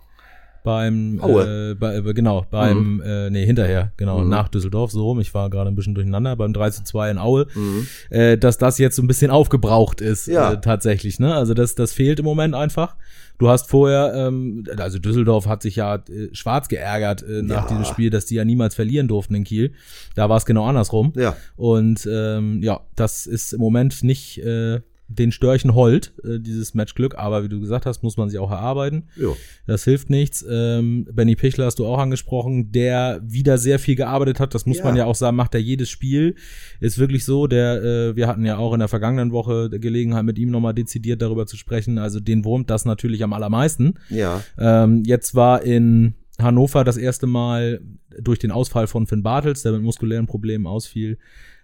beim 0.67 1.21
Aue. 1.23 1.71
äh, 1.71 1.75
bei, 1.77 1.95
äh, 1.95 2.13
genau 2.13 2.45
beim 2.51 3.01
äh, 3.01 3.31
nee 3.31 3.47
hinterher 3.47 3.93
genau 3.97 4.19
Mhm. 4.25 4.29
nach 4.29 4.49
Düsseldorf 4.49 4.91
so 4.91 5.05
rum 5.05 5.21
ich 5.21 5.33
war 5.33 5.49
gerade 5.49 5.71
ein 5.71 5.77
bisschen 5.77 5.95
durcheinander 5.95 6.35
beim 6.35 6.53
3 6.53 6.71
zu 6.71 6.83
2 6.83 7.13
in 7.13 7.19
Aue 7.19 7.47
Mhm. 7.55 7.87
äh, 8.11 8.37
dass 8.37 8.59
das 8.59 8.79
jetzt 8.79 8.97
so 8.97 9.03
ein 9.03 9.07
bisschen 9.07 9.31
aufgebraucht 9.31 10.01
ist 10.01 10.27
Ja. 10.27 10.53
äh, 10.55 10.61
tatsächlich 10.61 11.21
ne 11.21 11.35
also 11.35 11.55
das 11.55 11.77
das 11.77 11.93
fehlt 11.93 12.19
im 12.19 12.25
Moment 12.25 12.55
einfach 12.57 12.97
du 13.39 13.49
hast 13.49 13.69
vorher 13.71 14.13
ähm, 14.17 14.65
also 14.77 14.99
Düsseldorf 14.99 15.47
hat 15.47 15.63
sich 15.63 15.77
ja 15.77 15.95
äh, 15.97 16.29
schwarz 16.33 16.67
geärgert 16.69 17.23
äh, 17.23 17.43
nach 17.43 17.63
Ja. 17.63 17.69
diesem 17.69 17.85
Spiel 17.85 18.11
dass 18.11 18.27
die 18.27 18.35
ja 18.35 18.45
niemals 18.45 18.75
verlieren 18.75 19.07
durften 19.07 19.37
in 19.37 19.45
Kiel 19.45 19.73
da 20.17 20.29
war 20.29 20.37
es 20.37 20.47
genau 20.47 20.67
andersrum 20.67 21.13
Ja. 21.17 21.37
und 21.55 22.09
ähm, 22.11 22.61
ja, 22.63 22.81
das 22.97 23.27
ist 23.27 23.53
im 23.53 23.61
Moment 23.61 24.03
nicht 24.03 24.39
äh, 24.39 24.81
den 25.09 25.31
Störchen 25.31 25.75
hold, 25.75 26.13
äh, 26.25 26.41
dieses 26.41 26.75
Matchglück, 26.75 27.17
aber 27.17 27.45
wie 27.45 27.49
du 27.49 27.61
gesagt 27.61 27.87
hast, 27.87 28.03
muss 28.03 28.17
man 28.17 28.29
sich 28.29 28.39
auch 28.41 28.51
erarbeiten. 28.51 29.05
Ja. 29.17 29.29
Das 29.67 29.85
hilft 29.85 30.11
nichts. 30.11 30.45
Ähm, 30.49 31.07
Benny 31.13 31.37
Pichler 31.37 31.67
hast 31.67 31.79
du 31.79 31.87
auch 31.87 31.99
angesprochen, 31.99 32.73
der 32.73 33.21
wieder 33.25 33.57
sehr 33.59 33.79
viel 33.79 33.95
gearbeitet 33.95 34.41
hat. 34.41 34.55
Das 34.55 34.67
muss 34.67 34.79
Ja. 34.79 34.85
man 34.85 34.97
ja 34.97 35.05
auch 35.05 35.15
sagen, 35.15 35.37
macht 35.37 35.55
er 35.55 35.61
jedes 35.61 35.89
Spiel. 35.91 36.35
Ist 36.81 36.99
wirklich 36.99 37.25
so. 37.25 37.47
Der, 37.47 37.83
äh, 37.83 38.17
wir 38.17 38.27
hatten 38.27 38.45
ja 38.45 38.57
auch 38.59 38.73
in 38.73 38.81
der 38.81 38.89
vergangenen 38.89 39.31
Woche 39.33 39.71
Gelegenheit, 39.71 40.25
mit 40.25 40.39
ihm 40.39 40.51
nochmal 40.51 40.75
dezidiert 40.75 41.23
darüber 41.23 41.47
zu 41.47 41.57
sprechen. 41.57 41.99
Also 41.99 42.19
den 42.19 42.45
wurmt 42.45 42.69
das 42.71 42.85
natürlich 42.85 43.23
am 43.23 43.33
allermeisten. 43.33 43.95
Ja. 44.11 44.43
Ähm, 44.59 45.05
jetzt 45.07 45.35
war 45.37 45.63
in 45.63 46.15
Hannover 46.39 46.85
das 46.85 46.97
erste 46.97 47.27
Mal 47.27 47.81
durch 48.21 48.39
den 48.39 48.51
Ausfall 48.51 48.87
von 48.89 49.07
Finn 49.07 49.23
Bartels, 49.23 49.63
der 49.63 49.73
mit 49.73 49.83
muskulären 49.83 50.27
Problemen 50.27 50.67
ausfiel, 50.67 51.19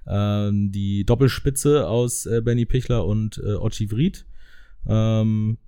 ähm, 0.06 0.72
die 0.72 1.04
Doppelspitze 1.04 1.88
aus 1.88 2.26
äh, 2.26 2.40
Benny 2.42 2.66
Pichler 2.66 3.06
und 3.06 3.40
äh, 3.44 3.54
Ochi 3.54 3.90
Vried. 3.90 4.26
Ähm, 4.86 5.58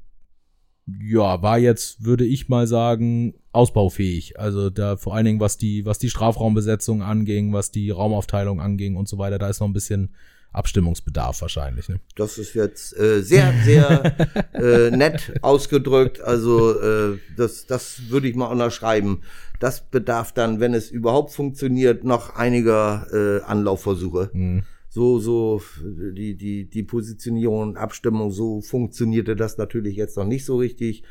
ja, 0.86 1.40
war 1.40 1.58
jetzt, 1.58 2.04
würde 2.04 2.26
ich 2.26 2.48
mal 2.48 2.66
sagen, 2.66 3.34
ausbaufähig. 3.52 4.38
Also 4.38 4.68
da 4.70 4.96
vor 4.96 5.14
allen 5.14 5.24
Dingen, 5.24 5.40
was 5.40 5.56
die, 5.56 5.86
was 5.86 5.98
die 5.98 6.10
Strafraumbesetzung 6.10 7.02
anging, 7.02 7.52
was 7.52 7.70
die 7.70 7.90
Raumaufteilung 7.90 8.60
anging 8.60 8.96
und 8.96 9.08
so 9.08 9.16
weiter, 9.16 9.38
da 9.38 9.48
ist 9.48 9.60
noch 9.60 9.68
ein 9.68 9.72
bisschen 9.72 10.14
Abstimmungsbedarf 10.54 11.40
wahrscheinlich. 11.42 11.88
Ne? 11.88 12.00
Das 12.16 12.38
ist 12.38 12.54
jetzt 12.54 12.96
äh, 12.96 13.22
sehr, 13.22 13.52
sehr 13.64 14.16
äh, 14.52 14.90
nett 14.90 15.34
ausgedrückt. 15.42 16.20
Also 16.20 16.80
äh, 16.80 17.18
das, 17.36 17.66
das 17.66 18.08
würde 18.08 18.28
ich 18.28 18.36
mal 18.36 18.46
unterschreiben. 18.46 19.22
Das 19.60 19.88
bedarf 19.88 20.32
dann, 20.32 20.60
wenn 20.60 20.74
es 20.74 20.90
überhaupt 20.90 21.32
funktioniert, 21.32 22.04
noch 22.04 22.36
einiger 22.36 23.06
äh, 23.12 23.42
Anlaufversuche. 23.44 24.30
Mhm. 24.32 24.62
So, 24.88 25.18
so 25.18 25.60
die, 25.82 26.36
die, 26.36 26.70
die 26.70 26.82
Positionierung 26.84 27.60
und 27.60 27.76
Abstimmung, 27.76 28.30
so 28.30 28.60
funktionierte 28.60 29.34
das 29.34 29.58
natürlich 29.58 29.96
jetzt 29.96 30.16
noch 30.16 30.24
nicht 30.24 30.44
so 30.44 30.56
richtig. 30.56 31.02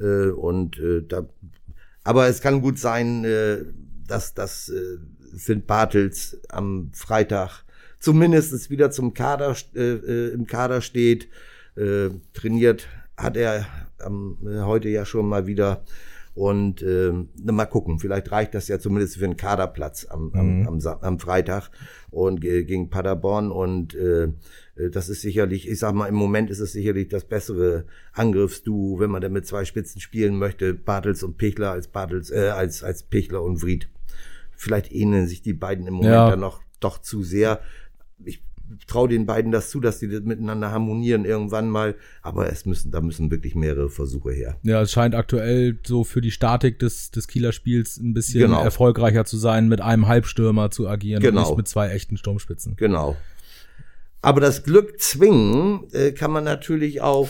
Äh, 0.00 0.30
und 0.30 0.78
äh, 0.78 1.02
da, 1.06 1.28
aber 2.02 2.26
es 2.26 2.40
kann 2.40 2.62
gut 2.62 2.78
sein, 2.78 3.24
äh, 3.24 3.58
dass 4.08 4.34
das 4.34 4.70
äh, 4.70 4.98
Finn 5.36 5.64
Bartels 5.66 6.40
am 6.48 6.90
Freitag 6.94 7.64
zumindest 8.00 8.70
wieder 8.70 8.90
zum 8.90 9.14
Kader 9.14 9.54
äh, 9.74 9.80
äh, 9.80 10.32
im 10.32 10.46
Kader 10.46 10.80
steht. 10.80 11.28
Äh, 11.76 12.10
trainiert 12.34 12.86
hat 13.16 13.36
er 13.36 13.66
ähm, 14.04 14.36
heute 14.64 14.88
ja 14.88 15.04
schon 15.04 15.26
mal 15.28 15.46
wieder. 15.46 15.84
Und 16.34 16.82
äh, 16.82 17.12
mal 17.50 17.66
gucken, 17.66 17.98
vielleicht 17.98 18.30
reicht 18.30 18.54
das 18.54 18.68
ja 18.68 18.78
zumindest 18.78 19.16
für 19.16 19.24
einen 19.24 19.36
Kaderplatz 19.36 20.06
am, 20.08 20.30
am, 20.34 20.60
Mhm. 20.60 20.68
am, 20.68 20.80
am 21.00 21.18
Freitag 21.18 21.68
und 22.10 22.44
äh, 22.44 22.62
gegen 22.62 22.90
Paderborn. 22.90 23.50
Und 23.50 23.96
äh, 23.96 24.28
das 24.92 25.08
ist 25.08 25.22
sicherlich, 25.22 25.68
ich 25.68 25.80
sag 25.80 25.94
mal, 25.96 26.06
im 26.06 26.14
Moment 26.14 26.48
ist 26.50 26.60
es 26.60 26.70
sicherlich 26.70 27.08
das 27.08 27.24
bessere 27.24 27.86
Angriffsduo, 28.12 29.00
wenn 29.00 29.10
man 29.10 29.20
denn 29.20 29.32
mit 29.32 29.48
zwei 29.48 29.64
Spitzen 29.64 30.00
spielen 30.00 30.38
möchte, 30.38 30.74
Bartels 30.74 31.24
und 31.24 31.38
Pichler 31.38 31.72
als 31.72 31.88
Bartels, 31.88 32.30
äh, 32.30 32.50
als, 32.54 32.84
als 32.84 33.02
Pichler 33.02 33.42
und 33.42 33.60
Vried. 33.62 33.88
Vielleicht 34.54 34.92
ähneln 34.92 35.26
sich 35.26 35.42
die 35.42 35.54
beiden 35.54 35.88
im 35.88 35.94
Moment 35.94 36.12
Ja. 36.14 36.30
dann 36.30 36.40
noch 36.40 36.60
doch 36.78 36.98
zu 36.98 37.24
sehr. 37.24 37.58
Ich 38.24 38.40
traue 38.86 39.08
den 39.08 39.24
beiden 39.24 39.50
das 39.50 39.70
zu, 39.70 39.80
dass 39.80 39.98
die 39.98 40.08
das 40.08 40.20
miteinander 40.22 40.70
harmonieren 40.70 41.24
irgendwann 41.24 41.70
mal. 41.70 41.94
Aber 42.22 42.52
es 42.52 42.66
müssen, 42.66 42.90
da 42.90 43.00
müssen 43.00 43.30
wirklich 43.30 43.54
mehrere 43.54 43.88
Versuche 43.88 44.30
her. 44.32 44.58
Ja, 44.62 44.82
es 44.82 44.92
scheint 44.92 45.14
aktuell 45.14 45.78
so 45.86 46.04
für 46.04 46.20
die 46.20 46.30
Statik 46.30 46.78
des, 46.78 47.10
des 47.10 47.28
Kieler 47.28 47.52
Spiels 47.52 47.96
ein 47.96 48.12
bisschen 48.12 48.40
Genau. 48.42 48.62
erfolgreicher 48.62 49.24
zu 49.24 49.36
sein, 49.38 49.68
mit 49.68 49.80
einem 49.80 50.06
Halbstürmer 50.06 50.70
zu 50.70 50.86
agieren 50.88 51.22
Genau. 51.22 51.40
und 51.42 51.48
nicht 51.48 51.56
mit 51.56 51.68
zwei 51.68 51.88
echten 51.88 52.16
Sturmspitzen. 52.18 52.76
Genau. 52.76 53.16
Aber 54.20 54.40
das 54.40 54.64
Glück 54.64 55.00
zwingen 55.00 55.84
äh, 55.92 56.12
kann 56.12 56.30
man 56.32 56.44
natürlich 56.44 57.00
auch, 57.00 57.28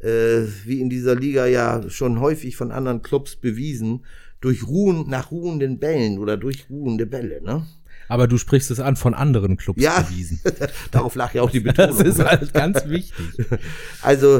äh, 0.00 0.42
wie 0.64 0.80
in 0.80 0.90
dieser 0.90 1.14
Liga 1.16 1.46
ja 1.46 1.88
schon 1.88 2.20
häufig 2.20 2.54
von 2.56 2.70
anderen 2.70 3.02
Clubs 3.02 3.34
bewiesen, 3.36 4.04
durch 4.40 4.68
Ruhen, 4.68 5.08
nach 5.08 5.32
ruhenden 5.32 5.78
Bällen 5.80 6.18
oder 6.18 6.36
durch 6.36 6.66
ruhende 6.70 7.06
Bälle, 7.06 7.42
ne? 7.42 7.66
Aber 8.08 8.26
du 8.26 8.38
sprichst 8.38 8.70
es 8.70 8.80
an 8.80 8.96
von 8.96 9.14
anderen 9.14 9.56
Clubs 9.56 9.82
Ja. 9.82 10.00
bewiesen. 10.00 10.40
Darauf 10.90 11.14
lag 11.14 11.34
ja 11.34 11.42
auch 11.42 11.50
die 11.50 11.60
Betonung. 11.60 11.96
Das 11.98 12.06
ist 12.06 12.18
halt 12.24 12.52
ganz 12.54 12.86
wichtig. 12.86 13.26
Also, 14.02 14.38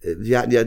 äh, 0.00 0.14
wir 0.18 0.38
hatten 0.38 0.50
ja, 0.52 0.64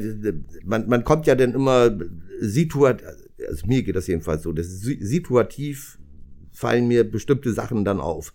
man, 0.66 0.88
man 0.88 1.04
kommt 1.04 1.26
ja 1.28 1.36
dann 1.36 1.54
immer 1.54 1.98
situativ, 2.40 3.08
also 3.48 3.66
mir 3.68 3.84
geht 3.84 3.96
das 3.96 4.08
jedenfalls 4.08 4.44
so, 4.44 4.52
das 4.52 4.68
situativ 4.68 5.98
fallen 6.52 6.88
mir 6.88 7.10
bestimmte 7.10 7.54
Sachen 7.54 7.86
dann 7.86 8.00
auf. 8.00 8.34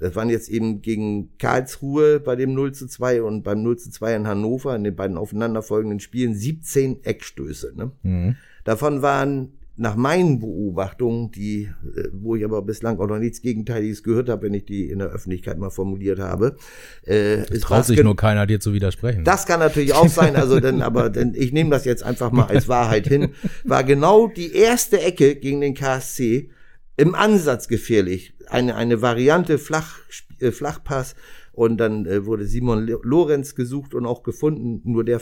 Das 0.00 0.14
waren 0.16 0.28
jetzt 0.28 0.48
eben 0.48 0.82
gegen 0.82 1.30
Karlsruhe 1.38 2.18
bei 2.20 2.36
dem 2.36 2.52
0 2.52 2.72
zu 2.72 2.86
2 2.88 3.22
und 3.22 3.42
beim 3.42 3.62
0 3.62 3.78
zu 3.78 3.90
2 3.90 4.16
in 4.16 4.26
Hannover, 4.26 4.74
in 4.76 4.84
den 4.84 4.96
beiden 4.96 5.16
aufeinanderfolgenden 5.16 6.00
Spielen, 6.00 6.34
17 6.34 7.04
Eckstöße. 7.04 7.72
Ne? 7.76 7.92
Mhm. 8.02 8.36
Davon 8.64 9.02
waren 9.02 9.52
nach 9.76 9.96
meinen 9.96 10.38
Beobachtungen, 10.38 11.32
die, 11.32 11.64
äh, 11.96 12.08
wo 12.12 12.36
ich 12.36 12.44
aber 12.44 12.62
bislang 12.62 12.98
auch 13.00 13.08
noch 13.08 13.18
nichts 13.18 13.42
Gegenteiliges 13.42 14.02
gehört 14.02 14.28
habe, 14.28 14.42
wenn 14.42 14.54
ich 14.54 14.64
die 14.64 14.88
in 14.88 15.00
der 15.00 15.08
Öffentlichkeit 15.08 15.58
mal 15.58 15.70
formuliert 15.70 16.20
habe, 16.20 16.56
äh, 17.02 17.42
Traut 17.58 17.84
sich 17.84 18.02
nur 18.02 18.14
keiner, 18.14 18.46
dir 18.46 18.60
zu 18.60 18.72
widersprechen. 18.72 19.24
das 19.24 19.46
kann 19.46 19.60
natürlich 19.60 19.94
auch 19.94 20.08
sein, 20.08 20.36
also 20.36 20.60
denn, 20.60 20.80
aber 20.82 21.10
denn 21.10 21.34
ich 21.34 21.52
nehme 21.52 21.70
das 21.70 21.84
jetzt 21.84 22.04
einfach 22.04 22.30
mal 22.30 22.44
als 22.44 22.68
Wahrheit 22.68 23.08
hin. 23.08 23.30
War 23.64 23.82
genau 23.82 24.28
die 24.28 24.54
erste 24.54 25.00
Ecke 25.00 25.34
gegen 25.36 25.60
den 25.60 25.74
KSC 25.74 26.50
im 26.96 27.14
Ansatz 27.14 27.66
gefährlich. 27.66 28.34
Eine, 28.46 28.76
eine 28.76 29.02
Variante 29.02 29.58
Flach, 29.58 29.98
äh, 30.38 30.52
Flachpass 30.52 31.16
und 31.52 31.78
dann 31.78 32.06
äh, 32.06 32.26
wurde 32.26 32.46
Simon 32.46 32.86
Lorenz 33.02 33.54
gesucht 33.54 33.94
und 33.94 34.06
auch 34.06 34.22
gefunden. 34.22 34.82
Nur 34.84 35.04
der 35.04 35.20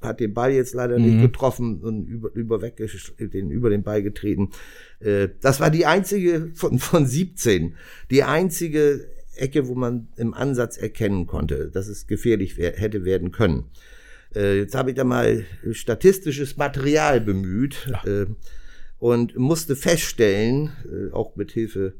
hat 0.00 0.20
den 0.20 0.32
Ball 0.34 0.52
jetzt 0.52 0.74
leider 0.74 0.98
nicht 0.98 1.16
Mhm. 1.16 1.22
getroffen 1.22 1.80
und 1.80 2.06
über, 2.06 2.32
über, 2.34 2.62
weg, 2.62 2.76
den, 3.18 3.50
über 3.50 3.70
den 3.70 3.82
Ball 3.82 4.02
getreten. 4.02 4.50
Äh, 5.00 5.28
das 5.40 5.60
war 5.60 5.70
die 5.70 5.86
einzige 5.86 6.50
von, 6.54 6.78
von 6.78 7.06
17. 7.06 7.74
Die 8.10 8.22
einzige 8.22 9.08
Ecke, 9.34 9.68
wo 9.68 9.74
man 9.74 10.08
im 10.16 10.34
Ansatz 10.34 10.76
erkennen 10.76 11.26
konnte, 11.26 11.70
dass 11.70 11.88
es 11.88 12.06
gefährlich 12.06 12.56
wär, 12.56 12.72
hätte 12.76 13.04
werden 13.04 13.30
können. 13.32 13.64
Äh, 14.34 14.58
jetzt 14.58 14.74
habe 14.74 14.90
ich 14.90 14.96
da 14.96 15.04
mal 15.04 15.44
statistisches 15.72 16.56
Material 16.56 17.20
bemüht 17.20 17.90
äh, 18.04 18.26
und 18.98 19.36
musste 19.36 19.76
feststellen, 19.76 20.70
auch 21.12 21.36
mit 21.36 21.52
Hilfe 21.52 21.94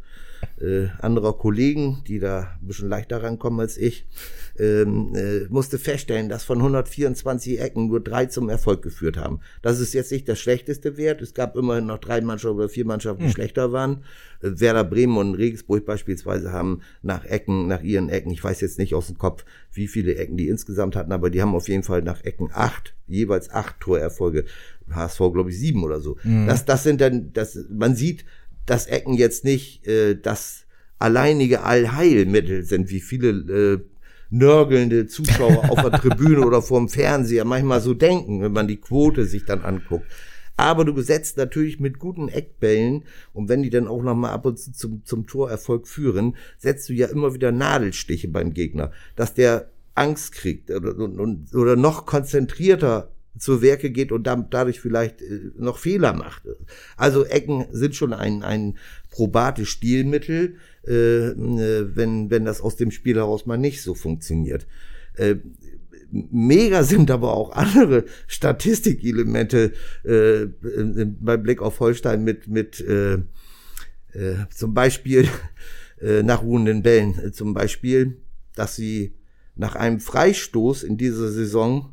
anderer 1.00 1.36
Kollegen, 1.36 2.02
die 2.06 2.20
da 2.20 2.56
ein 2.60 2.66
bisschen 2.66 2.88
leichter 2.88 3.22
rankommen 3.22 3.58
als 3.58 3.76
ich, 3.76 4.06
ähm, 4.58 5.14
äh, 5.14 5.46
musste 5.48 5.78
feststellen, 5.78 6.28
dass 6.28 6.44
von 6.44 6.58
124 6.58 7.60
Ecken 7.60 7.88
nur 7.88 8.00
drei 8.00 8.26
zum 8.26 8.48
Erfolg 8.48 8.82
geführt 8.82 9.16
haben. 9.16 9.40
Das 9.62 9.80
ist 9.80 9.94
jetzt 9.94 10.12
nicht 10.12 10.26
der 10.28 10.34
schlechteste 10.34 10.96
Wert. 10.96 11.22
Es 11.22 11.34
gab 11.34 11.56
immerhin 11.56 11.86
noch 11.86 11.98
drei 11.98 12.20
Mannschaften 12.20 12.58
oder 12.58 12.68
vier 12.68 12.84
Mannschaften, 12.84 13.24
die 13.24 13.32
schlechter 13.32 13.72
waren. 13.72 14.04
Äh, 14.42 14.60
Werder 14.60 14.84
Bremen 14.84 15.16
und 15.16 15.34
Regensburg 15.34 15.84
beispielsweise 15.84 16.52
haben 16.52 16.80
nach 17.02 17.24
Ecken, 17.24 17.68
nach 17.68 17.82
ihren 17.82 18.08
Ecken, 18.08 18.30
ich 18.30 18.42
weiß 18.42 18.60
jetzt 18.60 18.78
nicht 18.78 18.94
aus 18.94 19.06
dem 19.06 19.18
Kopf, 19.18 19.44
wie 19.72 19.88
viele 19.88 20.16
Ecken 20.16 20.36
die 20.36 20.48
insgesamt 20.48 20.96
hatten, 20.96 21.12
aber 21.12 21.30
die 21.30 21.42
haben 21.42 21.54
auf 21.54 21.68
jeden 21.68 21.82
Fall 21.82 22.02
nach 22.02 22.24
Ecken 22.24 22.50
acht, 22.52 22.94
jeweils 23.06 23.50
acht 23.50 23.80
Torerfolge. 23.80 24.44
HSV, 24.90 25.18
glaube 25.32 25.50
ich, 25.50 25.58
sieben 25.58 25.84
oder 25.84 26.00
so. 26.00 26.16
Das, 26.46 26.64
das 26.64 26.82
sind 26.82 27.00
dann, 27.00 27.32
das, 27.34 27.58
man 27.68 27.94
sieht, 27.94 28.24
dass 28.66 28.86
Ecken 28.86 29.14
jetzt 29.14 29.44
nicht 29.44 29.86
äh, 29.86 30.14
das 30.14 30.64
alleinige 30.98 31.62
Allheilmittel 31.62 32.64
sind, 32.64 32.90
wie 32.90 33.00
viele 33.00 33.28
äh, 33.30 33.80
nörgelnde 34.30 35.06
Zuschauer 35.06 35.70
auf 35.70 35.80
der 35.80 35.92
Tribüne 35.92 36.46
oder 36.46 36.62
vorm 36.62 36.88
Fernseher 36.88 37.44
manchmal 37.44 37.80
so 37.80 37.94
denken, 37.94 38.42
wenn 38.42 38.52
man 38.52 38.68
die 38.68 38.76
Quote 38.76 39.24
sich 39.24 39.44
dann 39.44 39.62
anguckt. 39.62 40.06
Aber 40.56 40.84
du 40.84 40.92
besetzt 40.92 41.36
natürlich 41.36 41.78
mit 41.78 42.00
guten 42.00 42.28
Eckbällen 42.28 43.04
und 43.32 43.48
wenn 43.48 43.62
die 43.62 43.70
dann 43.70 43.86
auch 43.86 44.02
noch 44.02 44.16
mal 44.16 44.32
ab 44.32 44.44
und 44.44 44.58
zu 44.58 44.72
zum, 44.72 45.04
zum 45.04 45.26
Torerfolg 45.26 45.86
führen, 45.86 46.36
setzt 46.58 46.88
du 46.88 46.94
ja 46.94 47.06
immer 47.06 47.32
wieder 47.32 47.52
Nadelstiche 47.52 48.28
beim 48.28 48.52
Gegner, 48.52 48.90
dass 49.14 49.34
der 49.34 49.70
Angst 49.94 50.32
kriegt 50.32 50.70
oder, 50.70 50.96
oder 50.98 51.76
noch 51.76 52.06
konzentrierter 52.06 53.12
zur 53.38 53.62
Werke 53.62 53.90
geht 53.90 54.12
und 54.12 54.24
dadurch 54.24 54.80
vielleicht 54.80 55.22
äh, 55.22 55.50
noch 55.56 55.78
Fehler 55.78 56.12
macht. 56.12 56.42
Also 56.96 57.24
Ecken 57.24 57.66
sind 57.70 57.94
schon 57.94 58.12
ein, 58.12 58.42
ein 58.42 58.76
probates 59.10 59.68
Stilmittel, 59.68 60.56
äh, 60.86 61.28
äh, 61.28 61.96
wenn, 61.96 62.30
wenn 62.30 62.44
das 62.44 62.60
aus 62.60 62.76
dem 62.76 62.90
Spiel 62.90 63.16
heraus 63.16 63.46
mal 63.46 63.58
nicht 63.58 63.82
so 63.82 63.94
funktioniert. 63.94 64.66
Äh, 65.16 65.36
mega 66.10 66.82
sind 66.82 67.10
aber 67.10 67.34
auch 67.34 67.52
andere 67.52 68.04
Statistikelemente 68.26 69.72
äh, 70.04 70.46
beim 71.20 71.42
Blick 71.42 71.60
auf 71.60 71.80
Holstein 71.80 72.24
mit, 72.24 72.48
mit 72.48 72.80
äh, 72.80 73.18
äh, 74.12 74.46
zum 74.54 74.74
Beispiel 74.74 75.28
äh, 76.00 76.22
nach 76.22 76.42
ruhenden 76.42 76.82
Bällen. 76.82 77.18
Äh, 77.18 77.32
zum 77.32 77.54
Beispiel, 77.54 78.22
dass 78.54 78.76
sie 78.76 79.14
nach 79.54 79.74
einem 79.74 80.00
Freistoß 80.00 80.84
in 80.84 80.96
dieser 80.96 81.30
Saison 81.30 81.92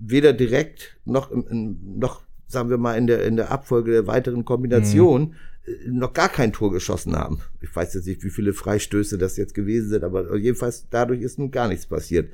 weder 0.00 0.32
direkt 0.32 0.96
noch, 1.04 1.30
im, 1.30 1.78
noch 1.98 2.22
sagen 2.46 2.70
wir 2.70 2.78
mal, 2.78 2.96
in 2.96 3.06
der, 3.06 3.24
in 3.24 3.36
der 3.36 3.50
Abfolge 3.50 3.92
der 3.92 4.06
weiteren 4.06 4.44
Kombination 4.44 5.34
mhm. 5.66 5.98
noch 5.98 6.12
gar 6.12 6.28
kein 6.28 6.52
Tor 6.52 6.72
geschossen 6.72 7.14
haben. 7.14 7.40
Ich 7.60 7.74
weiß 7.74 7.94
jetzt 7.94 8.06
nicht, 8.06 8.24
wie 8.24 8.30
viele 8.30 8.52
Freistöße 8.52 9.18
das 9.18 9.36
jetzt 9.36 9.54
gewesen 9.54 9.90
sind, 9.90 10.04
aber 10.04 10.36
jedenfalls 10.36 10.86
dadurch 10.90 11.20
ist 11.20 11.38
nun 11.38 11.50
gar 11.50 11.68
nichts 11.68 11.86
passiert. 11.86 12.32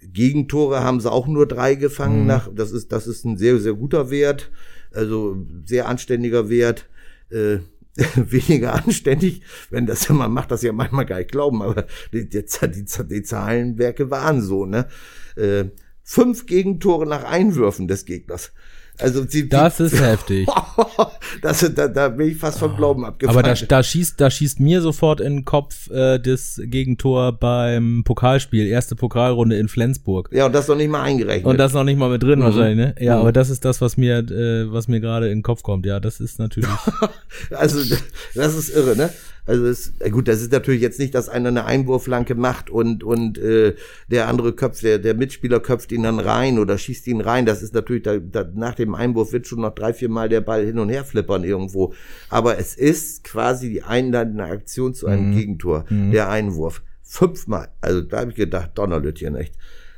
Gegentore 0.00 0.82
haben 0.82 1.00
sie 1.00 1.10
auch 1.10 1.26
nur 1.26 1.46
drei 1.46 1.74
gefangen. 1.74 2.22
Mhm. 2.22 2.26
Nach, 2.26 2.48
das 2.54 2.72
ist, 2.72 2.92
das 2.92 3.06
ist 3.06 3.24
ein 3.24 3.36
sehr, 3.36 3.58
sehr 3.58 3.74
guter 3.74 4.10
Wert. 4.10 4.50
Also 4.92 5.44
sehr 5.66 5.88
anständiger 5.88 6.48
Wert. 6.48 6.88
Äh, 7.30 7.58
weniger 8.16 8.74
anständig, 8.74 9.40
wenn 9.70 9.86
das 9.86 10.08
man 10.10 10.30
macht 10.30 10.50
das 10.50 10.60
ja 10.60 10.72
manchmal 10.72 11.06
gar 11.06 11.16
nicht 11.16 11.32
glauben, 11.32 11.62
aber 11.62 11.86
die, 12.12 12.28
die, 12.28 12.44
die, 12.44 12.84
die 13.08 13.22
Zahlenwerke 13.22 14.10
waren 14.10 14.42
so, 14.42 14.66
ne? 14.66 14.86
Äh, 15.34 15.70
fünf 16.06 16.46
Gegentore 16.46 17.04
nach 17.04 17.24
Einwürfen 17.24 17.88
des 17.88 18.04
Gegners. 18.06 18.52
Also 18.98 19.24
die, 19.24 19.46
das 19.46 19.78
ist 19.78 20.00
heftig. 20.00 20.48
das, 21.42 21.70
da, 21.74 21.88
da 21.88 22.08
bin 22.08 22.28
ich 22.28 22.38
fast 22.38 22.58
vom 22.58 22.76
Glauben 22.76 23.04
abgefallen. 23.04 23.38
Aber 23.38 23.46
da, 23.46 23.54
da 23.54 23.82
schießt, 23.82 24.18
da 24.18 24.30
schießt 24.30 24.58
mir 24.58 24.80
sofort 24.80 25.20
in 25.20 25.34
den 25.34 25.44
Kopf 25.44 25.90
äh, 25.90 26.18
das 26.18 26.58
Gegentor 26.64 27.32
beim 27.32 28.04
Pokalspiel, 28.04 28.66
erste 28.66 28.96
Pokalrunde 28.96 29.58
in 29.58 29.68
Flensburg. 29.68 30.30
Ja, 30.32 30.46
und 30.46 30.54
das 30.54 30.68
noch 30.68 30.76
nicht 30.76 30.88
mal 30.88 31.02
eingerechnet. 31.02 31.44
Und 31.44 31.58
das 31.58 31.74
noch 31.74 31.84
nicht 31.84 31.98
mal 31.98 32.08
mit 32.08 32.22
drin 32.22 32.38
mhm. 32.38 32.44
wahrscheinlich, 32.44 32.76
ne? 32.76 32.94
Ja, 32.98 33.16
mhm. 33.16 33.20
aber 33.20 33.32
das 33.32 33.50
ist 33.50 33.66
das, 33.66 33.82
was 33.82 33.98
mir, 33.98 34.18
äh, 34.18 34.72
was 34.72 34.88
mir 34.88 35.00
gerade 35.00 35.26
in 35.26 35.38
den 35.38 35.42
Kopf 35.42 35.62
kommt. 35.62 35.84
Ja, 35.84 36.00
das 36.00 36.20
ist 36.20 36.38
natürlich. 36.38 36.70
also 37.50 37.96
das 38.34 38.54
ist 38.54 38.70
irre, 38.70 38.96
ne? 38.96 39.10
Also 39.46 39.64
es, 39.66 39.92
gut, 40.10 40.26
das 40.26 40.42
ist 40.42 40.50
natürlich 40.50 40.82
jetzt 40.82 40.98
nicht, 40.98 41.14
dass 41.14 41.28
einer 41.28 41.48
eine 41.48 41.64
Einwurflanke 41.64 42.34
macht 42.34 42.68
und 42.68 43.04
und 43.04 43.38
äh, 43.38 43.74
der 44.08 44.28
andere 44.28 44.52
köpft, 44.52 44.82
der 44.82 44.98
der 44.98 45.14
Mitspieler 45.14 45.60
köpft 45.60 45.92
ihn 45.92 46.02
dann 46.02 46.18
rein 46.18 46.58
oder 46.58 46.76
schießt 46.76 47.06
ihn 47.06 47.20
rein. 47.20 47.46
Das 47.46 47.62
ist 47.62 47.72
natürlich 47.72 48.02
da, 48.02 48.18
da, 48.18 48.44
nach 48.54 48.74
dem 48.74 48.94
Einwurf 48.94 49.32
wird 49.32 49.46
schon 49.46 49.60
noch 49.60 49.74
drei 49.74 49.92
vier 49.92 50.08
Mal 50.08 50.28
der 50.28 50.40
Ball 50.40 50.64
hin 50.64 50.78
und 50.78 50.88
her 50.88 51.04
flippern 51.04 51.44
irgendwo. 51.44 51.94
Aber 52.28 52.58
es 52.58 52.74
ist 52.74 53.22
quasi 53.24 53.70
die 53.70 53.82
einleitende 53.82 54.44
Aktion 54.44 54.94
zu 54.94 55.06
einem 55.06 55.30
mhm. 55.30 55.36
Gegentor, 55.36 55.84
mhm. 55.88 56.10
der 56.10 56.28
Einwurf 56.28 56.82
fünfmal. 57.02 57.68
Also 57.80 58.00
da 58.02 58.20
habe 58.20 58.30
ich 58.30 58.36
gedacht, 58.36 58.72
Donnerlütchen 58.74 59.36
echt. 59.36 59.54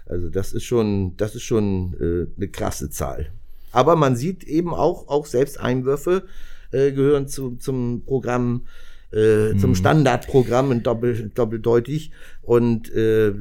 Also 0.06 0.28
das 0.28 0.52
ist 0.52 0.64
schon, 0.64 1.16
das 1.16 1.34
ist 1.34 1.42
schon 1.42 1.94
äh, 2.00 2.36
eine 2.36 2.48
krasse 2.48 2.90
Zahl. 2.90 3.30
Aber 3.72 3.96
man 3.96 4.16
sieht 4.16 4.44
eben 4.44 4.72
auch, 4.74 5.08
auch 5.08 5.26
selbst 5.26 5.60
Einwürfe 5.60 6.24
äh, 6.70 6.92
gehören 6.92 7.28
zu, 7.28 7.56
zum 7.56 8.02
Programm 8.04 8.66
äh, 9.12 9.56
zum 9.56 9.70
mhm. 9.70 9.74
Standardprogramm 9.74 10.72
in 10.72 10.82
doppel, 10.82 11.30
doppeldeutig 11.34 12.10
und 12.42 12.92
äh, 12.92 13.32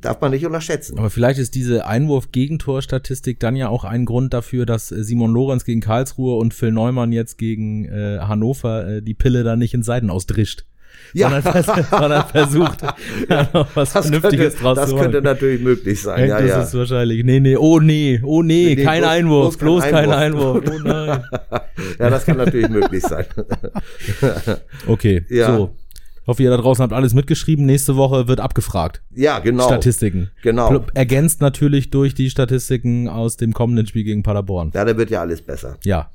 darf 0.00 0.20
man 0.20 0.32
nicht 0.32 0.44
unterschätzen. 0.44 0.98
Aber 0.98 1.10
vielleicht 1.10 1.38
ist 1.38 1.54
diese 1.54 1.86
Einwurf-Gegentor-Statistik 1.86 3.40
dann 3.40 3.56
ja 3.56 3.68
auch 3.68 3.84
ein 3.84 4.04
Grund 4.04 4.34
dafür, 4.34 4.66
dass 4.66 4.92
äh, 4.92 5.02
Simon 5.02 5.32
Lorenz 5.32 5.64
gegen 5.64 5.80
Karlsruhe 5.80 6.36
und 6.36 6.52
Phil 6.52 6.72
Neumann 6.72 7.12
jetzt 7.12 7.38
gegen 7.38 7.86
äh, 7.86 8.18
Hannover 8.20 8.86
äh, 8.86 9.02
die 9.02 9.14
Pille 9.14 9.44
da 9.44 9.56
nicht 9.56 9.74
in 9.74 9.82
Seiten 9.82 10.10
ausdrischt 10.10 10.64
ja. 11.12 11.40
sondern, 11.40 11.84
sondern 11.90 12.26
versucht, 12.26 12.82
ja, 13.28 13.48
noch 13.52 13.68
was 13.74 13.92
das 13.92 14.06
Vernünftiges 14.06 14.54
könnte, 14.54 14.62
draus 14.62 14.76
das 14.76 14.88
zu 14.88 14.96
machen. 14.96 15.04
Das 15.04 15.12
könnte 15.12 15.28
natürlich 15.28 15.62
möglich 15.62 16.02
sein. 16.02 16.28
Ja, 16.28 16.40
das 16.40 16.50
ja. 16.50 16.62
ist 16.62 16.74
wahrscheinlich, 16.74 17.24
nee, 17.24 17.40
nee, 17.40 17.56
oh 17.56 17.80
nee, 17.80 18.20
oh 18.22 18.42
nee, 18.42 18.74
nee 18.74 18.84
kein 18.84 19.00
bloß, 19.00 19.10
Einwurf, 19.10 19.58
bloß, 19.58 19.84
kein 19.84 20.10
Einwurf. 20.10 20.56
Einwurf. 20.56 20.80
Oh 20.84 20.88
nein. 20.88 21.24
ja, 21.98 22.10
das 22.10 22.24
kann 22.26 22.36
natürlich 22.36 22.68
möglich 22.68 23.02
sein. 23.02 23.24
okay, 24.86 25.24
ja. 25.28 25.56
so. 25.56 25.76
Ich 26.24 26.28
hoffe, 26.28 26.42
ihr 26.42 26.48
da 26.48 26.56
draußen 26.56 26.82
habt 26.82 26.94
alles 26.94 27.12
mitgeschrieben. 27.12 27.66
Nächste 27.66 27.96
Woche 27.96 28.28
wird 28.28 28.40
abgefragt. 28.40 29.02
Ja, 29.14 29.40
genau. 29.40 29.66
Statistiken. 29.66 30.30
Genau. 30.42 30.86
Ergänzt 30.94 31.42
natürlich 31.42 31.90
durch 31.90 32.14
die 32.14 32.30
Statistiken 32.30 33.10
aus 33.10 33.36
dem 33.36 33.52
kommenden 33.52 33.86
Spiel 33.86 34.04
gegen 34.04 34.22
Paderborn. 34.22 34.70
Ja, 34.72 34.86
da 34.86 34.96
wird 34.96 35.10
ja 35.10 35.20
alles 35.20 35.42
besser. 35.42 35.76
Ja. 35.84 36.08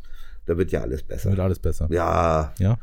Da 0.49 0.57
wird 0.57 0.71
ja 0.71 0.81
alles 0.81 1.03
besser. 1.03 1.29
Da 1.29 1.35
wird 1.35 1.41
alles 1.41 1.59
besser. 1.59 1.87
Ja. 1.91 2.55
Ja. 2.57 2.79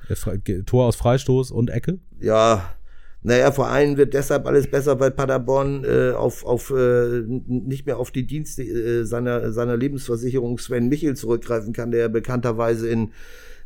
Tor 0.66 0.86
aus 0.86 0.94
Freistoß 0.94 1.50
und 1.50 1.68
Ecke? 1.68 1.98
Ja. 2.20 2.76
Naja, 3.22 3.50
vor 3.50 3.66
allem 3.66 3.96
wird 3.96 4.14
deshalb 4.14 4.46
alles 4.46 4.70
besser, 4.70 5.00
weil 5.00 5.10
Paderborn 5.10 5.82
äh, 5.82 6.12
auf, 6.12 6.46
auf 6.46 6.70
äh, 6.70 7.24
nicht 7.26 7.84
mehr 7.84 7.98
auf 7.98 8.12
die 8.12 8.24
Dienste 8.24 8.62
äh, 8.62 9.04
seiner, 9.04 9.50
seiner 9.52 9.76
Lebensversicherung 9.76 10.58
Sven 10.58 10.88
Michel 10.88 11.16
zurückgreifen 11.16 11.72
kann, 11.72 11.90
der 11.90 12.08
bekannterweise 12.08 12.88
in 12.88 13.10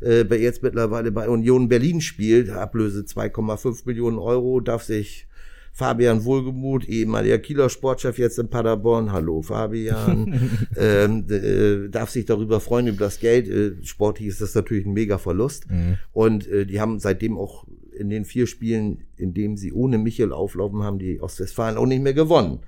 äh, 0.01 0.23
jetzt 0.35 0.63
mittlerweile 0.63 1.11
bei 1.11 1.29
Union 1.29 1.69
Berlin 1.69 2.01
spielt. 2.01 2.49
Ablöse 2.49 3.01
2,5 3.01 3.83
Millionen 3.85 4.17
Euro, 4.17 4.61
darf 4.61 4.81
sich 4.81 5.27
Fabian 5.73 6.25
Wohlgemuth, 6.25 6.85
ehemaliger 6.85 7.39
Kieler 7.39 7.69
Sportchef, 7.69 8.17
jetzt 8.17 8.37
in 8.39 8.49
Paderborn. 8.49 9.11
Hallo 9.11 9.41
Fabian. 9.41 10.67
ähm, 10.77 11.25
äh, 11.29 11.89
darf 11.89 12.09
sich 12.09 12.25
darüber 12.25 12.59
freuen, 12.59 12.87
über 12.87 13.05
das 13.05 13.19
Geld. 13.19 13.47
Äh, 13.47 13.83
sportlich 13.83 14.27
ist 14.27 14.41
das 14.41 14.53
natürlich 14.53 14.85
ein 14.85 14.93
mega 14.93 15.17
Verlust. 15.17 15.69
Mhm. 15.69 15.97
Und 16.11 16.47
äh, 16.47 16.65
die 16.65 16.81
haben 16.81 16.99
seitdem 16.99 17.37
auch 17.37 17.65
in 17.97 18.09
den 18.09 18.25
vier 18.25 18.47
Spielen, 18.47 19.03
in 19.17 19.33
denen 19.33 19.57
sie 19.57 19.71
ohne 19.71 19.97
Michel 19.97 20.33
auflaufen, 20.33 20.83
haben 20.83 20.99
die 20.99 21.21
Ostwestfalen 21.21 21.77
auch 21.77 21.85
nicht 21.85 22.01
mehr 22.01 22.13
gewonnen. 22.13 22.59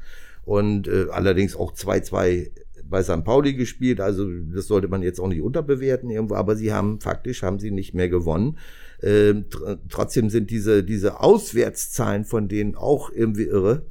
Und 0.45 0.87
äh, 0.87 1.07
allerdings 1.11 1.55
auch 1.55 1.73
2-2 1.73 2.51
bei 2.89 3.03
St. 3.03 3.23
Pauli 3.23 3.53
gespielt, 3.53 3.99
also 3.99 4.29
das 4.53 4.67
sollte 4.67 4.87
man 4.87 5.03
jetzt 5.03 5.19
auch 5.19 5.27
nicht 5.27 5.41
unterbewerten 5.41 6.09
irgendwo, 6.09 6.35
aber 6.35 6.55
sie 6.55 6.73
haben 6.73 6.99
faktisch 6.99 7.43
haben 7.43 7.59
sie 7.59 7.71
nicht 7.71 7.93
mehr 7.93 8.09
gewonnen. 8.09 8.57
Ähm, 9.01 9.49
tr 9.49 9.79
trotzdem 9.89 10.29
sind 10.29 10.49
diese, 10.49 10.83
diese 10.83 11.19
Auswärtszahlen 11.19 12.25
von 12.25 12.47
denen 12.47 12.75
auch 12.75 13.09
irgendwie 13.11 13.45
irre. 13.45 13.85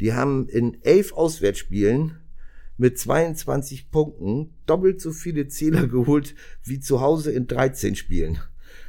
Die 0.00 0.12
haben 0.12 0.48
in 0.48 0.78
elf 0.82 1.12
Auswärtsspielen 1.12 2.16
mit 2.76 2.98
22 2.98 3.90
Punkten 3.90 4.50
doppelt 4.66 5.00
so 5.00 5.12
viele 5.12 5.48
Zähler 5.48 5.86
geholt 5.88 6.34
wie 6.64 6.80
zu 6.80 7.00
Hause 7.00 7.32
in 7.32 7.46
13 7.46 7.96
Spielen. 7.96 8.38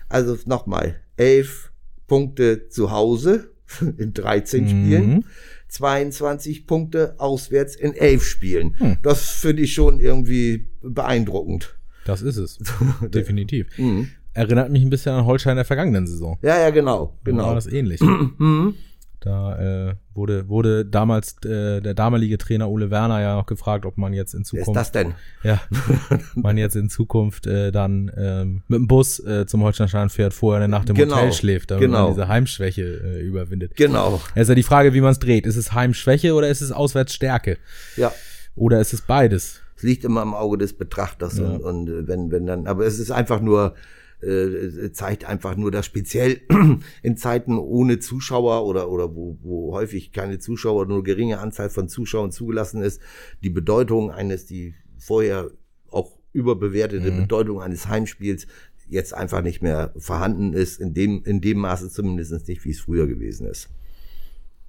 Also 0.10 0.38
nochmal, 0.46 1.02
elf 1.18 1.72
Punkte 2.08 2.70
zu 2.70 2.92
Hause 2.92 3.52
in 3.98 4.14
13 4.14 4.64
mhm. 4.64 4.70
Spielen, 4.70 5.26
22 5.70 6.66
Punkte 6.68 7.16
auswärts 7.18 7.76
in 7.76 7.94
elf 7.94 8.24
Spielen. 8.24 8.76
Mhm. 8.80 8.98
Das 9.04 9.30
finde 9.30 9.64
ich 9.64 9.74
schon 9.74 10.00
irgendwie 10.00 10.68
beeindruckend. 10.82 11.78
Das 12.06 12.22
ist 12.22 12.38
es. 12.38 12.60
Definitiv. 13.02 13.68
Mhm 13.78 14.10
erinnert 14.38 14.70
mich 14.70 14.84
ein 14.84 14.90
bisschen 14.92 15.14
an 15.14 15.26
Holstein 15.26 15.56
der 15.56 15.66
vergangenen 15.66 16.06
Saison. 16.06 16.38
Ja, 16.44 16.60
ja, 16.60 16.70
genau. 16.70 17.18
genau. 17.24 17.48
War 17.48 17.56
das 17.56 17.66
ähnlich. 17.66 18.00
Mhm. 18.02 18.76
da 19.28 19.90
äh, 19.90 19.96
wurde, 20.14 20.48
wurde 20.48 20.86
damals 20.86 21.36
äh, 21.44 21.82
der 21.82 21.94
damalige 21.94 22.38
Trainer 22.38 22.70
Ole 22.70 22.90
Werner 22.90 23.22
ja 23.22 23.36
noch 23.36 23.46
gefragt, 23.46 23.86
ob 23.86 23.98
man 23.98 24.14
jetzt 24.14 24.34
in 24.34 24.46
Zukunft. 24.46 24.68
Wer 24.68 24.82
ist 24.82 24.88
das 24.88 24.92
denn? 24.92 25.14
Ja, 25.44 25.62
man 26.36 26.58
jetzt 26.58 26.76
in 26.76 26.90
Zukunft 26.90 27.46
äh, 27.46 27.72
dann 27.72 28.10
ähm, 28.16 28.64
mit 28.68 28.80
dem 28.80 28.88
Bus 28.88 29.20
äh, 29.20 29.46
zum 29.46 29.64
Holsteinstein 29.64 30.10
fährt, 30.10 30.34
vorher 30.34 30.64
eine 30.64 30.72
Nacht 30.72 30.90
im 30.90 30.96
genau. 30.96 31.18
Hotel 31.18 31.34
schläft, 31.34 31.72
damit 31.72 31.82
genau. 31.82 32.04
man 32.06 32.14
diese 32.14 32.28
Heimschwäche 32.30 32.84
äh, 32.84 33.22
überwindet. 33.22 33.76
Genau. 33.76 34.22
Es 34.34 34.44
ist 34.44 34.50
ja 34.50 34.56
die 34.56 34.64
Frage, 34.64 34.94
wie 34.94 35.02
man 35.02 35.12
es 35.12 35.20
dreht. 35.20 35.46
Ist 35.46 35.58
es 35.58 35.74
Heimschwäche 35.74 36.34
oder 36.34 36.48
ist 36.48 36.62
es 36.62 36.72
Auswärtsstärke? 36.72 37.58
Ja. 37.98 38.14
Oder 38.56 38.80
ist 38.80 38.94
es 38.94 39.02
beides? 39.02 39.62
Es 39.76 39.84
liegt 39.84 40.06
immer 40.06 40.22
im 40.22 40.34
Auge 40.34 40.58
des 40.58 40.74
Betrachters 40.74 41.38
ja. 41.38 41.46
und, 41.46 41.62
und 41.64 41.90
äh, 41.90 42.08
wenn, 42.08 42.32
wenn 42.32 42.46
dann, 42.46 42.66
aber 42.66 42.86
es 42.86 42.98
ist 42.98 43.12
einfach 43.12 43.42
nur 43.42 43.76
äh, 44.22 44.92
zeigt 44.92 45.26
einfach 45.26 45.56
nur, 45.56 45.72
dass 45.72 45.86
speziell 45.86 46.42
in 47.04 47.18
Zeiten 47.18 47.58
ohne 47.58 48.00
Zuschauer 48.00 48.66
oder, 48.66 48.90
oder 48.90 49.16
wo, 49.16 49.38
wo 49.42 49.74
häufig 49.74 50.12
keine 50.12 50.40
Zuschauer, 50.40 50.86
nur 50.86 51.04
geringe 51.04 51.40
Anzahl 51.40 51.70
von 51.70 51.88
Zuschauern 51.88 52.32
zugelassen 52.32 52.82
ist, 52.82 53.02
die 53.44 53.50
Bedeutung 53.50 54.12
eines, 54.12 54.46
die 54.46 54.74
vorher 54.98 55.52
auch 55.90 56.18
überbewertete 56.34 57.12
mhm. 57.12 57.22
Bedeutung 57.22 57.62
eines 57.62 57.88
Heimspiels 57.88 58.48
jetzt 58.90 59.14
einfach 59.14 59.42
nicht 59.42 59.62
mehr 59.62 59.94
vorhanden 59.98 60.54
ist, 60.54 60.80
in 60.80 60.94
dem, 60.94 61.24
in 61.26 61.42
dem 61.42 61.60
Maße 61.60 61.90
zumindest 61.90 62.48
nicht, 62.48 62.64
wie 62.66 62.72
es 62.72 62.80
früher 62.80 63.08
gewesen 63.08 63.48
ist. 63.48 63.70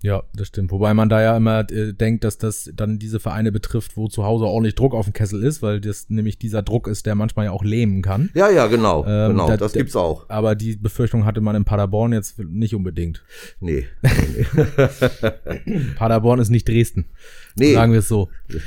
Ja, 0.00 0.22
das 0.32 0.48
stimmt. 0.48 0.70
Wobei 0.70 0.94
man 0.94 1.08
da 1.08 1.20
ja 1.20 1.36
immer 1.36 1.68
äh, 1.70 1.92
denkt, 1.92 2.22
dass 2.22 2.38
das 2.38 2.70
dann 2.72 2.98
diese 3.00 3.18
Vereine 3.18 3.50
betrifft, 3.50 3.96
wo 3.96 4.06
zu 4.06 4.24
Hause 4.24 4.44
ordentlich 4.44 4.76
Druck 4.76 4.94
auf 4.94 5.06
dem 5.06 5.12
Kessel 5.12 5.42
ist, 5.42 5.60
weil 5.60 5.80
das 5.80 6.08
nämlich 6.08 6.38
dieser 6.38 6.62
Druck 6.62 6.86
ist, 6.86 7.06
der 7.06 7.16
manchmal 7.16 7.46
ja 7.46 7.50
auch 7.50 7.64
lähmen 7.64 8.00
kann. 8.00 8.30
Ja, 8.34 8.48
ja, 8.48 8.68
genau. 8.68 9.04
Ähm, 9.06 9.32
genau, 9.32 9.48
da, 9.48 9.56
das 9.56 9.72
gibt's 9.72 9.96
auch. 9.96 10.28
Aber 10.28 10.54
die 10.54 10.76
Befürchtung 10.76 11.24
hatte 11.24 11.40
man 11.40 11.56
in 11.56 11.64
Paderborn 11.64 12.12
jetzt 12.12 12.38
nicht 12.38 12.74
unbedingt. 12.76 13.24
Nee. 13.58 13.86
nee. 14.02 15.80
Paderborn 15.96 16.38
ist 16.38 16.50
nicht 16.50 16.68
Dresden. 16.68 17.06
Nee. 17.56 17.74
Sagen 17.74 17.92
wir 17.92 18.00
es 18.00 18.08
so. 18.08 18.28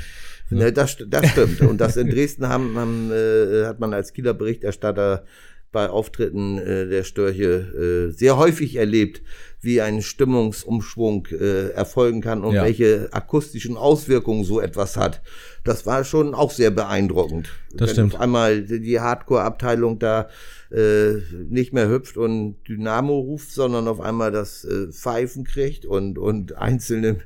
Nee, 0.54 0.70
das, 0.70 0.98
das 1.08 1.30
stimmt. 1.30 1.62
Und 1.62 1.80
das 1.80 1.96
in 1.96 2.10
Dresden 2.10 2.46
haben, 2.46 2.76
haben 2.76 3.10
äh, 3.10 3.64
hat 3.64 3.80
man 3.80 3.94
als 3.94 4.12
Kieler 4.12 4.34
Berichterstatter 4.34 5.24
bei 5.72 5.88
Auftritten 5.88 6.58
äh, 6.58 6.86
der 6.86 7.02
Störche 7.02 8.10
äh, 8.10 8.12
sehr 8.12 8.36
häufig 8.36 8.76
erlebt, 8.76 9.22
wie 9.62 9.80
ein 9.80 10.02
Stimmungsumschwung 10.02 11.28
äh, 11.30 11.68
erfolgen 11.70 12.20
kann 12.20 12.42
und 12.44 12.54
Ja. 12.54 12.64
welche 12.64 13.08
akustischen 13.12 13.76
Auswirkungen 13.76 14.42
so 14.44 14.60
etwas 14.60 14.96
hat. 14.96 15.22
Das 15.64 15.86
war 15.86 16.02
schon 16.04 16.34
auch 16.34 16.50
sehr 16.50 16.72
beeindruckend. 16.72 17.48
Das 17.72 17.88
Wenn 17.90 17.94
stimmt. 17.94 18.14
Auf 18.16 18.20
einmal 18.20 18.62
die 18.62 18.98
Hardcore-Abteilung 18.98 20.00
da 20.00 20.28
äh, 20.72 21.12
nicht 21.48 21.72
mehr 21.72 21.88
hüpft 21.88 22.16
und 22.16 22.56
Dynamo 22.66 23.16
ruft, 23.20 23.52
sondern 23.52 23.86
auf 23.86 24.00
einmal 24.00 24.32
das 24.32 24.64
äh, 24.64 24.90
Pfeifen 24.90 25.44
kriegt 25.44 25.86
und, 25.86 26.18
und 26.18 26.56
einzelne 26.56 27.20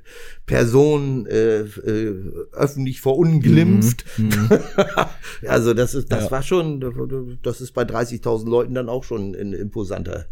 Personen 0.45 1.25
äh, 1.27 1.61
äh, 1.61 2.15
öffentlich 2.53 3.01
verunglimpft. 3.01 4.05
also 5.47 5.75
das 5.75 5.95
ist, 5.95 6.13
das 6.13 6.21
Mhm. 6.21 6.25
Ja. 6.27 6.31
war 6.33 6.43
schon, 6.43 7.39
das 7.43 7.61
ist 7.61 7.73
bei 7.73 7.83
30.000 7.85 8.49
Leuten 8.49 8.75
dann 8.75 8.89
auch 8.89 9.05
schon 9.05 9.35
ein 9.35 9.53
imposanter. 9.53 10.27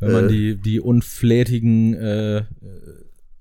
Wenn 0.00 0.12
man 0.12 0.24
Äh. 0.26 0.28
die, 0.28 0.54
die 0.56 0.80
unflätigen 0.80 1.94
äh, 1.94 2.38
äh, 2.38 2.44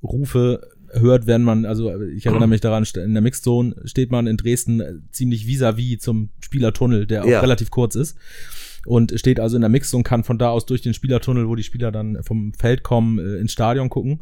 Rufe 0.03 0.61
hört, 0.91 1.27
wenn 1.27 1.43
man, 1.43 1.65
also 1.65 2.01
ich 2.01 2.25
erinnere 2.25 2.47
mich 2.47 2.61
daran, 2.61 2.83
in 2.95 3.13
der 3.13 3.21
Mixzone 3.21 3.75
steht 3.85 4.11
man 4.11 4.27
in 4.27 4.37
Dresden 4.37 4.79
äh, 4.81 4.93
ziemlich 5.11 5.45
vis-à-vis 5.45 5.99
zum 5.99 6.29
Spielertunnel, 6.41 7.05
der 7.05 7.23
auch 7.23 7.29
Ja. 7.29 7.41
relativ 7.41 7.69
kurz 7.71 7.95
ist. 7.95 8.17
Und 8.85 9.13
steht 9.19 9.39
also 9.39 9.55
in 9.57 9.61
der 9.61 9.69
Mixzone, 9.69 10.03
kann 10.03 10.23
von 10.23 10.37
da 10.37 10.49
aus 10.49 10.65
durch 10.65 10.81
den 10.81 10.93
Spielertunnel, 10.93 11.47
wo 11.47 11.55
die 11.55 11.63
Spieler 11.63 11.91
dann 11.91 12.23
vom 12.23 12.53
Feld 12.53 12.81
kommen, 12.83 13.19
äh, 13.19 13.37
ins 13.37 13.51
Stadion 13.51 13.89
gucken 13.89 14.21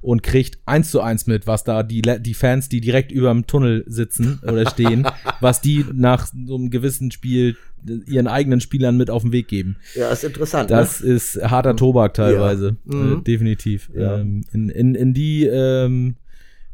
und 0.00 0.22
kriegt 0.22 0.58
eins 0.66 0.90
zu 0.90 1.00
eins 1.00 1.26
mit, 1.26 1.46
was 1.46 1.64
da 1.64 1.82
die, 1.82 2.02
die 2.02 2.34
Fans, 2.34 2.68
die 2.68 2.80
direkt 2.80 3.12
über 3.12 3.30
dem 3.32 3.46
Tunnel 3.46 3.84
sitzen 3.86 4.40
oder 4.42 4.68
stehen, 4.70 5.06
was 5.40 5.60
die 5.60 5.84
nach 5.92 6.26
so 6.46 6.54
einem 6.56 6.70
gewissen 6.70 7.10
Spiel 7.10 7.56
äh, 7.88 7.92
ihren 8.10 8.26
eigenen 8.28 8.60
Spielern 8.60 8.96
mit 8.96 9.10
auf 9.10 9.22
den 9.22 9.32
Weg 9.32 9.48
geben. 9.48 9.76
Ja, 9.94 10.10
ist 10.10 10.24
interessant. 10.24 10.70
Das 10.70 11.00
ne? 11.02 11.12
ist 11.14 11.40
harter 11.42 11.76
Tobak 11.76 12.14
teilweise, 12.14 12.76
Ja. 12.90 12.96
Mhm. 12.96 13.18
äh, 13.18 13.22
definitiv. 13.22 13.90
Ja. 13.94 14.18
Ähm, 14.18 14.42
in, 14.52 14.68
in, 14.68 14.94
in 14.94 15.14
die, 15.14 15.46
ähm, 15.46 16.16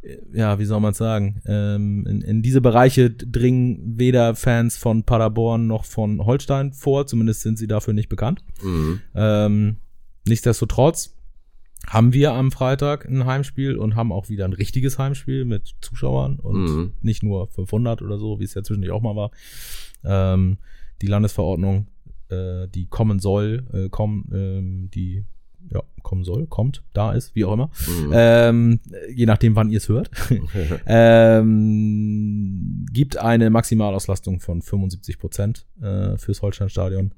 äh, 0.02 0.16
ja, 0.34 0.58
wie 0.58 0.64
soll 0.64 0.80
man 0.80 0.94
sagen, 0.94 1.40
ähm, 1.46 2.06
in, 2.06 2.20
in 2.22 2.42
diese 2.42 2.60
Bereiche 2.60 3.10
dringen 3.10 3.98
weder 3.98 4.34
Fans 4.34 4.76
von 4.76 5.04
Paderborn 5.04 5.66
noch 5.66 5.84
von 5.84 6.24
Holstein 6.24 6.72
vor, 6.72 7.06
zumindest 7.06 7.42
sind 7.42 7.58
sie 7.58 7.66
dafür 7.68 7.94
nicht 7.94 8.08
bekannt. 8.08 8.42
Mhm. 8.62 9.00
Ähm, 9.14 9.76
nichtsdestotrotz 10.26 11.14
haben 11.86 12.12
wir 12.12 12.32
am 12.32 12.52
Freitag 12.52 13.06
ein 13.06 13.26
Heimspiel 13.26 13.76
und 13.76 13.96
haben 13.96 14.12
auch 14.12 14.28
wieder 14.28 14.44
ein 14.44 14.52
richtiges 14.52 14.98
Heimspiel 14.98 15.44
mit 15.44 15.74
Zuschauern 15.80 16.38
und 16.38 16.64
Mhm. 16.64 16.92
nicht 17.02 17.22
nur 17.22 17.48
500 17.48 18.02
oder 18.02 18.18
so, 18.18 18.38
wie 18.40 18.44
es 18.44 18.54
ja 18.54 18.62
zwischendurch 18.62 18.92
auch 18.92 19.02
mal 19.02 19.16
war. 19.16 19.30
Ähm, 20.04 20.58
die 21.00 21.06
Landesverordnung, 21.08 21.88
äh, 22.28 22.68
die 22.68 22.86
kommen 22.86 23.18
soll, 23.18 23.64
äh, 23.72 23.88
kommen, 23.88 24.30
ähm, 24.32 24.90
die 24.94 25.24
ja, 25.70 25.82
kommen 26.02 26.24
soll, 26.24 26.46
kommt, 26.46 26.82
da 26.92 27.12
ist, 27.12 27.34
wie 27.34 27.44
auch 27.44 27.52
immer. 27.54 27.70
Mhm. 27.86 28.10
Ähm, 28.12 28.80
je 29.14 29.26
nachdem, 29.26 29.56
wann 29.56 29.70
ihr 29.70 29.78
es 29.78 29.88
hört. 29.88 30.10
ähm, 30.86 32.86
gibt 32.92 33.16
eine 33.16 33.50
Maximalauslastung 33.50 34.40
von 34.40 34.62
75 34.62 35.18
Prozent 35.18 35.66
äh, 35.80 36.16
fürs 36.18 36.42
Holsteinstadion 36.42 37.14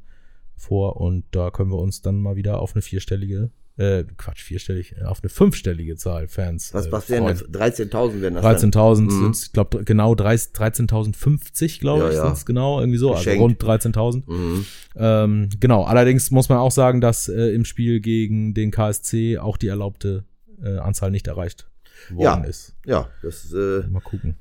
vor 0.56 1.00
und 1.00 1.24
da 1.32 1.50
können 1.50 1.70
wir 1.70 1.78
uns 1.78 2.02
dann 2.02 2.20
mal 2.20 2.36
wieder 2.36 2.60
auf 2.60 2.74
eine 2.74 2.82
vierstellige, 2.82 3.50
äh, 3.76 4.04
Quatsch, 4.16 4.42
vierstellig, 4.42 4.94
äh, 4.96 5.02
auf 5.04 5.20
eine 5.22 5.28
fünfstellige 5.30 5.96
Zahl 5.96 6.28
Fans. 6.28 6.72
was, 6.72 6.86
äh, 6.86 6.92
was 6.92 7.10
wären 7.10 7.24
freuen. 7.24 7.52
das? 7.52 7.76
13.000 7.76 8.20
wären 8.20 8.34
das 8.34 8.42
dann. 8.42 8.70
13.000 8.70 9.00
Mhm. 9.02 9.10
sind 9.34 9.36
ich 9.46 9.52
glaube 9.52 9.84
genau 9.84 10.14
30 10.14 10.52
13.050, 10.52 11.80
glaube 11.80 12.04
Ja, 12.04 12.08
ich, 12.10 12.14
ja. 12.16 12.26
sind's 12.26 12.46
genau, 12.46 12.78
irgendwie 12.80 12.98
so, 12.98 13.10
Geschenkt. 13.10 13.28
also 13.28 13.42
rund 13.42 13.62
13.000. 13.62 14.22
Mhm. 14.26 14.64
Ähm, 14.96 15.48
genau, 15.60 15.84
allerdings 15.84 16.30
muss 16.30 16.48
man 16.48 16.58
auch 16.58 16.70
sagen, 16.70 17.00
dass 17.00 17.28
äh, 17.28 17.50
im 17.54 17.64
Spiel 17.64 18.00
gegen 18.00 18.54
den 18.54 18.70
KSC 18.70 19.38
auch 19.38 19.56
die 19.56 19.68
erlaubte 19.68 20.24
äh, 20.62 20.76
Anzahl 20.78 21.10
nicht 21.10 21.26
erreicht 21.26 21.66
worden 22.10 22.44
Ja. 22.44 22.48
ist. 22.48 22.74
Ja, 22.86 23.08
das, 23.22 23.52
äh, 23.52 23.82
Mal 23.90 24.00
gucken. 24.00 24.36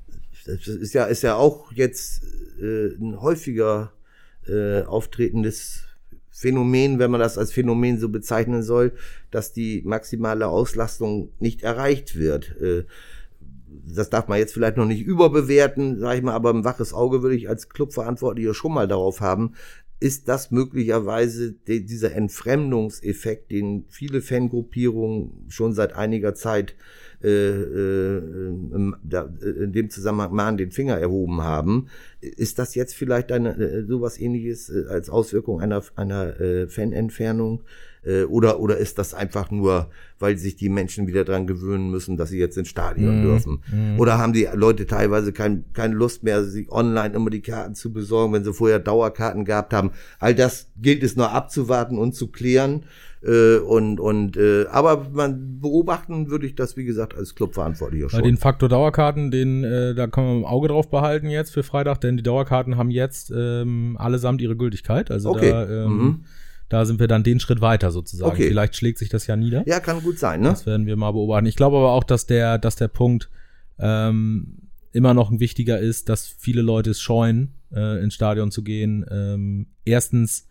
das 0.46 0.66
ist 0.68 0.92
ja, 0.94 1.04
ist 1.06 1.22
ja 1.22 1.34
auch 1.34 1.72
jetzt 1.72 2.22
äh, 2.62 2.94
ein 3.00 3.20
häufiger 3.20 3.92
äh, 4.46 4.82
auftretendes 4.82 5.84
Phänomen, 6.36 6.98
wenn 6.98 7.12
man 7.12 7.20
das 7.20 7.38
als 7.38 7.52
Phänomen 7.52 8.00
so 8.00 8.08
bezeichnen 8.08 8.64
soll, 8.64 8.92
dass 9.30 9.52
die 9.52 9.82
maximale 9.84 10.48
Auslastung 10.48 11.30
nicht 11.38 11.62
erreicht 11.62 12.16
wird. 12.16 12.56
Äh, 12.60 12.86
das 13.86 14.10
darf 14.10 14.26
man 14.26 14.38
jetzt 14.38 14.52
vielleicht 14.52 14.76
noch 14.76 14.84
nicht 14.84 15.02
überbewerten, 15.02 16.00
sage 16.00 16.18
ich 16.18 16.24
mal, 16.24 16.32
aber 16.32 16.50
ein 16.50 16.64
waches 16.64 16.92
Auge 16.92 17.22
würde 17.22 17.36
ich 17.36 17.48
als 17.48 17.68
Clubverantwortlicher 17.68 18.52
schon 18.52 18.74
mal 18.74 18.88
darauf 18.88 19.20
haben. 19.20 19.54
Ist 20.00 20.28
das 20.28 20.50
möglicherweise 20.50 21.52
dieser 21.52 22.12
Entfremdungseffekt, 22.12 23.52
den 23.52 23.84
viele 23.88 24.20
Fangruppierungen 24.20 25.46
schon 25.48 25.72
seit 25.72 25.94
einiger 25.94 26.34
Zeit 26.34 26.74
äh, 27.24 27.28
äh, 27.28 28.18
ähm, 28.18 28.96
äh, 29.10 29.48
in 29.64 29.72
dem 29.72 29.88
Zusammenhang 29.90 30.34
mal 30.34 30.48
an 30.48 30.56
den 30.58 30.70
Finger 30.70 30.98
erhoben 30.98 31.40
haben. 31.42 31.86
Ist 32.20 32.58
das 32.58 32.74
jetzt 32.74 32.94
vielleicht 32.94 33.32
eine, 33.32 33.84
sowas 33.86 34.20
ähnliches 34.20 34.68
äh, 34.68 34.84
als 34.88 35.08
Auswirkung 35.08 35.60
einer, 35.60 35.82
einer 35.96 36.34
Fanentfernung? 36.68 37.62
Oder, 38.28 38.60
oder 38.60 38.76
ist 38.76 38.98
das 38.98 39.14
einfach 39.14 39.50
nur, 39.50 39.88
weil 40.18 40.36
sich 40.36 40.56
die 40.56 40.68
Menschen 40.68 41.06
wieder 41.06 41.24
dran 41.24 41.46
gewöhnen 41.46 41.90
müssen, 41.90 42.18
dass 42.18 42.28
sie 42.28 42.38
jetzt 42.38 42.58
ins 42.58 42.68
Stadion 42.68 43.20
Mhm. 43.20 43.22
dürfen? 43.22 43.62
Mhm. 43.72 43.98
Oder 43.98 44.18
haben 44.18 44.34
die 44.34 44.46
Leute 44.52 44.84
teilweise 44.86 45.32
kein, 45.32 45.64
keine 45.72 45.94
Lust 45.94 46.22
mehr, 46.22 46.44
sich 46.44 46.70
online 46.70 47.14
immer 47.14 47.30
die 47.30 47.40
Karten 47.40 47.74
zu 47.74 47.94
besorgen, 47.94 48.34
wenn 48.34 48.44
sie 48.44 48.52
vorher 48.52 48.78
Dauerkarten 48.78 49.46
gehabt 49.46 49.72
haben? 49.72 49.92
All 50.18 50.34
das 50.34 50.68
gilt 50.82 51.02
es 51.02 51.16
nur 51.16 51.30
abzuwarten 51.32 51.96
und 51.96 52.14
zu 52.14 52.28
klären. 52.28 52.84
Äh, 53.26 53.56
und, 53.58 54.00
und, 54.00 54.36
äh, 54.36 54.66
aber 54.66 55.06
man 55.12 55.58
beobachten 55.60 56.28
würde 56.30 56.46
ich 56.46 56.54
das, 56.54 56.76
wie 56.76 56.84
gesagt, 56.84 57.16
als 57.16 57.34
Clubverantwortlicher 57.34 58.06
Bei 58.06 58.10
schon. 58.10 58.22
den 58.24 58.36
Faktor 58.36 58.68
Dauerkarten, 58.68 59.30
den, 59.30 59.64
äh, 59.64 59.94
da 59.94 60.06
können 60.08 60.26
wir 60.26 60.36
im 60.36 60.44
Auge 60.44 60.68
drauf 60.68 60.90
behalten 60.90 61.30
jetzt 61.30 61.50
für 61.52 61.62
Freitag, 61.62 62.00
denn 62.02 62.16
die 62.18 62.22
Dauerkarten 62.22 62.76
haben 62.76 62.90
jetzt 62.90 63.32
ähm, 63.34 63.96
allesamt 63.98 64.42
ihre 64.42 64.56
Gültigkeit. 64.56 65.10
Also 65.10 65.30
Okay. 65.30 65.50
da, 65.50 65.84
ähm, 65.86 65.96
Mhm. 65.96 66.24
da 66.68 66.84
sind 66.84 67.00
wir 67.00 67.08
dann 67.08 67.22
den 67.22 67.40
Schritt 67.40 67.60
weiter 67.62 67.90
sozusagen. 67.92 68.30
Okay. 68.32 68.48
Vielleicht 68.48 68.76
schlägt 68.76 68.98
sich 68.98 69.08
das 69.08 69.26
ja 69.26 69.36
nieder. 69.36 69.62
Ja, 69.66 69.80
kann 69.80 70.02
gut 70.02 70.18
sein, 70.18 70.40
ne? 70.42 70.48
Das 70.50 70.66
werden 70.66 70.84
wir 70.86 70.96
mal 70.96 71.12
beobachten. 71.12 71.46
Ich 71.46 71.56
glaube 71.56 71.78
aber 71.78 71.92
auch, 71.92 72.04
dass 72.04 72.26
der, 72.26 72.58
dass 72.58 72.76
der 72.76 72.88
Punkt 72.88 73.30
ähm, 73.78 74.58
immer 74.92 75.14
noch 75.14 75.30
ein 75.30 75.40
wichtiger 75.40 75.78
ist, 75.78 76.08
dass 76.08 76.26
viele 76.26 76.62
Leute 76.62 76.90
es 76.90 77.00
scheuen, 77.00 77.54
äh, 77.74 78.02
ins 78.02 78.14
Stadion 78.14 78.50
zu 78.50 78.62
gehen. 78.62 79.04
Ähm, 79.10 79.66
erstens, 79.84 80.46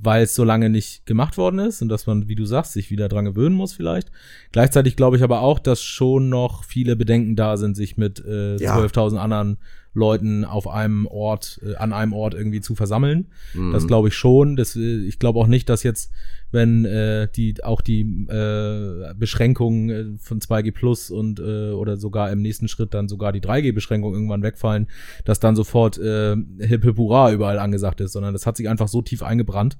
weil 0.00 0.22
es 0.24 0.34
so 0.34 0.44
lange 0.44 0.70
nicht 0.70 1.06
gemacht 1.06 1.36
worden 1.36 1.58
ist 1.58 1.82
und 1.82 1.88
dass 1.88 2.06
man, 2.06 2.28
wie 2.28 2.34
du 2.34 2.44
sagst, 2.44 2.72
sich 2.72 2.90
wieder 2.90 3.08
dran 3.08 3.24
gewöhnen 3.24 3.54
muss 3.56 3.72
vielleicht. 3.72 4.10
Gleichzeitig 4.52 4.96
glaube 4.96 5.16
ich 5.16 5.22
aber 5.22 5.40
auch, 5.40 5.58
dass 5.58 5.82
schon 5.82 6.28
noch 6.28 6.64
viele 6.64 6.94
Bedenken 6.96 7.36
da 7.36 7.56
sind, 7.56 7.76
sich 7.76 7.96
mit 7.96 8.24
äh, 8.24 8.56
Ja. 8.56 8.78
12.000 8.78 9.16
anderen 9.16 9.58
Leuten 9.94 10.44
auf 10.44 10.68
einem 10.68 11.06
Ort, 11.06 11.60
äh, 11.66 11.74
an 11.76 11.92
einem 11.92 12.12
Ort 12.12 12.34
irgendwie 12.34 12.60
zu 12.60 12.74
versammeln. 12.74 13.26
Mhm. 13.54 13.72
Das 13.72 13.86
glaube 13.86 14.08
ich 14.08 14.14
schon. 14.14 14.54
Das, 14.56 14.76
äh, 14.76 14.98
ich 15.06 15.18
glaube 15.18 15.40
auch 15.40 15.46
nicht, 15.48 15.68
dass 15.68 15.82
jetzt, 15.82 16.12
wenn 16.50 16.84
äh, 16.84 17.28
die 17.34 17.62
auch 17.62 17.80
die 17.80 18.00
äh, 18.28 19.14
Beschränkungen 19.14 19.90
äh, 19.90 20.04
von 20.18 20.40
2G 20.40 20.72
Plus 20.72 21.10
und 21.10 21.40
äh, 21.40 21.70
oder 21.70 21.96
sogar 21.96 22.30
im 22.32 22.40
nächsten 22.42 22.68
Schritt 22.68 22.94
dann 22.94 23.08
sogar 23.08 23.32
die 23.32 23.40
3G-Beschränkungen 23.40 24.14
irgendwann 24.14 24.42
wegfallen, 24.42 24.86
dass 25.24 25.40
dann 25.40 25.56
sofort 25.56 25.98
äh, 25.98 26.36
Hip 26.60 26.84
Hip 26.84 26.96
Hurra 26.96 27.32
überall 27.32 27.58
angesagt 27.58 28.00
ist, 28.00 28.12
sondern 28.12 28.32
das 28.32 28.46
hat 28.46 28.56
sich 28.56 28.68
einfach 28.68 28.88
so 28.88 29.02
tief 29.02 29.22
eingebrannt. 29.22 29.76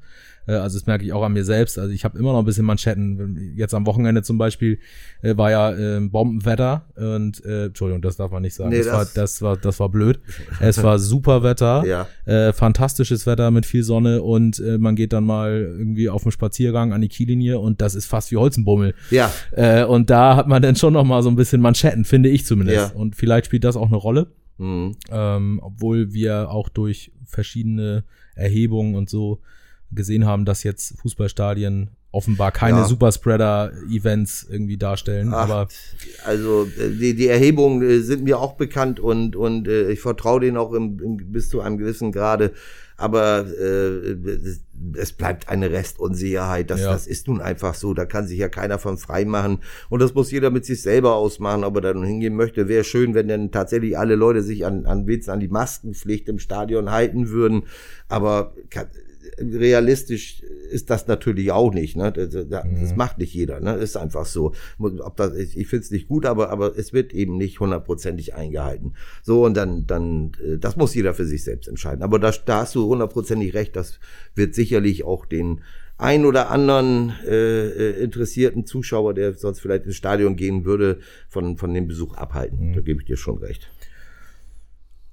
Äh, 0.47 0.53
also 0.53 0.79
das 0.79 0.87
merke 0.87 1.05
ich 1.05 1.13
auch 1.13 1.23
an 1.23 1.33
mir 1.33 1.45
selbst. 1.45 1.79
Also 1.79 1.93
ich 1.93 2.05
habe 2.05 2.19
immer 2.19 2.33
noch 2.33 2.41
ein 2.41 2.45
bisschen 2.45 2.67
Manschetten. 2.67 3.53
Jetzt 3.57 3.73
am 3.75 3.87
Wochenende 3.87 4.23
zum 4.23 4.37
Beispiel 4.39 4.79
äh, 5.23 5.37
war 5.37 5.51
ja 5.51 5.73
äh, 5.73 6.01
Bombenwetter 6.01 6.85
und 6.97 7.45
äh, 7.45 7.67
Entschuldigung, 7.67 8.03
das 8.03 8.17
darf 8.17 8.31
man 8.31 8.43
nicht 8.43 8.55
sagen. 8.55 8.71
Nee, 8.71 8.79
das, 8.79 8.89
war, 8.89 9.05
das- 9.05 9.15
das 9.15 9.43
war 9.43 9.57
das 9.57 9.81
war 9.81 9.89
blöd. 9.89 10.21
Es 10.61 10.83
war 10.83 10.99
super 10.99 11.43
Wetter. 11.43 11.83
Ja. 11.89 12.07
Äh, 12.27 12.53
fantastisches 12.53 13.27
Wetter 13.27 13.51
mit 13.51 13.65
viel 13.65 13.83
Sonne 13.83 14.21
und 14.23 14.59
äh, 14.59 14.79
man 14.79 14.95
geht 14.97 15.13
dann 15.13 15.25
mal 15.25 15.53
irgendwie 15.79 16.09
auf 16.11 16.25
einen 16.25 16.33
Spaziergang 16.33 16.58
an 16.67 17.01
die 17.01 17.09
Kiellinie 17.09 17.59
und 17.59 17.81
das 17.81 17.95
ist 17.95 18.07
fast 18.07 18.31
wie 18.31 18.37
Holzenbummel. 18.37 18.95
Ja, 19.11 19.33
Äh, 19.53 19.85
und 19.85 20.11
da 20.11 20.37
hat 20.37 20.49
man 20.49 20.63
dann 20.63 20.77
schon 20.77 20.93
noch 20.93 21.05
mal 21.05 21.23
so 21.23 21.29
ein 21.29 21.37
bisschen 21.37 21.61
Manschetten, 21.61 22.05
finde 22.05 22.29
ich 22.29 22.45
zumindest. 22.47 22.93
Ja. 22.93 22.99
Und 22.99 23.17
vielleicht 23.17 23.47
spielt 23.47 23.65
das 23.65 23.77
auch 23.77 23.89
eine 23.89 23.97
Rolle, 23.97 24.29
mhm. 24.59 24.97
ähm, 25.11 25.61
obwohl 25.63 26.13
wir 26.13 26.51
auch 26.51 26.69
durch 26.69 27.13
verschiedene 27.25 28.05
Erhebungen 28.35 28.95
und 28.95 29.09
so 29.11 29.41
gesehen 29.91 30.27
haben, 30.27 30.45
dass 30.45 30.63
jetzt 30.65 30.99
Fußballstadien 31.01 31.91
offenbar 32.11 32.53
keine 32.53 32.79
Ja. 32.79 32.85
Superspreader-Events 32.85 34.47
irgendwie 34.51 34.77
darstellen. 34.79 35.31
Ach, 35.33 35.45
aber 35.45 35.69
also 36.25 36.67
äh, 36.79 36.91
die, 36.91 37.15
die 37.15 37.29
Erhebungen 37.29 37.83
äh, 37.83 38.01
sind 38.01 38.25
mir 38.25 38.39
auch 38.39 38.55
bekannt 38.55 38.99
und, 38.99 39.37
und 39.37 39.69
äh, 39.69 39.91
ich 39.91 40.01
vertraue 40.01 40.41
denen 40.41 40.57
auch 40.57 40.73
im, 40.73 40.99
im, 41.01 41.17
bis 41.33 41.51
zu 41.51 41.61
einem 41.61 41.79
gewissen 41.79 42.13
Grade. 42.13 42.53
Aber 42.99 43.47
äh, 43.47 44.17
es, 44.99 45.13
bleibt 45.13 45.49
eine 45.49 45.71
Restunsicherheit. 45.71 46.69
Das, 46.69 46.81
Ja. 46.81 46.91
das 46.91 47.07
ist 47.07 47.29
nun 47.29 47.41
einfach 47.41 47.75
so. 47.75 47.95
Da 47.95 48.05
kann 48.05 48.27
sich 48.27 48.39
ja 48.39 48.49
keiner 48.49 48.79
von 48.79 48.99
frei 48.99 49.25
machen. 49.25 49.61
Und 49.89 50.01
das 50.03 50.15
muss 50.15 50.33
jeder 50.33 50.51
mit 50.51 50.67
sich 50.67 50.83
selber 50.83 51.15
ausmachen, 51.15 51.63
ob 51.63 51.77
er 51.77 51.81
da 51.81 51.95
nun 51.95 52.05
hingehen 52.05 52.35
möchte. 52.35 52.69
Wäre 52.69 52.83
schön, 52.83 53.15
wenn 53.15 53.29
dann 53.29 53.53
tatsächlich 53.53 53.97
alle 53.97 54.17
Leute 54.17 54.43
sich 54.43 54.67
an, 54.67 54.85
an, 54.85 55.07
wenigstens 55.07 55.33
an 55.33 55.41
die 55.41 55.49
Maskenpflicht 55.49 56.29
im 56.29 56.41
Stadion 56.41 56.91
halten 56.91 57.29
würden. 57.29 57.63
Aber 58.09 58.53
kann, 58.69 58.89
realistisch 59.41 60.43
ist 60.43 60.91
das 60.91 61.07
natürlich 61.07 61.51
auch 61.53 61.73
nicht. 61.73 61.97
Ne? 61.97 62.13
Das, 62.13 62.31
das 62.31 62.65
mhm. 62.65 62.97
macht 62.97 63.19
nicht 63.19 63.35
jeder. 63.35 63.61
Ne? 63.61 63.75
Ist 63.75 63.97
einfach 63.97 64.27
so. 64.27 64.53
Ob 64.79 65.17
das, 65.17 65.35
ich 65.35 65.67
finde 65.69 65.85
es 65.85 65.91
nicht 65.91 66.09
gut, 66.09 66.27
aber, 66.27 66.51
aber 66.51 66.77
es 66.77 66.93
wird 66.93 67.13
eben 67.13 67.37
nicht 67.37 67.61
hundertprozentig 67.61 68.35
eingehalten. 68.35 68.95
So, 69.23 69.45
und 69.45 69.57
dann, 69.57 69.87
dann, 69.87 70.33
äh, 70.45 70.59
das 70.59 70.77
muss 70.77 70.95
jeder 70.95 71.15
für 71.15 71.27
sich 71.27 71.45
selbst 71.45 71.69
entscheiden. 71.69 72.03
Aber 72.03 72.19
da, 72.19 72.33
da 72.45 72.61
hast 72.63 72.75
du 72.75 72.87
hundertprozentig 72.87 73.55
recht, 73.55 73.77
das 73.77 74.01
wird 74.35 74.55
sicherlich 74.55 75.05
auch 75.05 75.27
den 75.27 75.61
ein 75.99 76.25
oder 76.25 76.51
anderen 76.51 77.13
äh, 77.27 77.67
äh, 77.67 78.03
interessierten 78.03 78.65
Zuschauer, 78.65 79.15
der 79.15 79.35
sonst 79.35 79.61
vielleicht 79.61 79.85
ins 79.85 79.97
Stadion 79.97 80.37
gehen 80.37 80.65
würde, 80.65 81.01
von, 81.29 81.57
von 81.57 81.75
dem 81.75 81.89
Besuch 81.89 82.15
abhalten. 82.15 82.71
Mhm. 82.71 82.75
Da 82.75 82.81
gebe 82.81 83.01
ich 83.01 83.07
dir 83.07 83.17
schon 83.17 83.39
recht. 83.39 83.69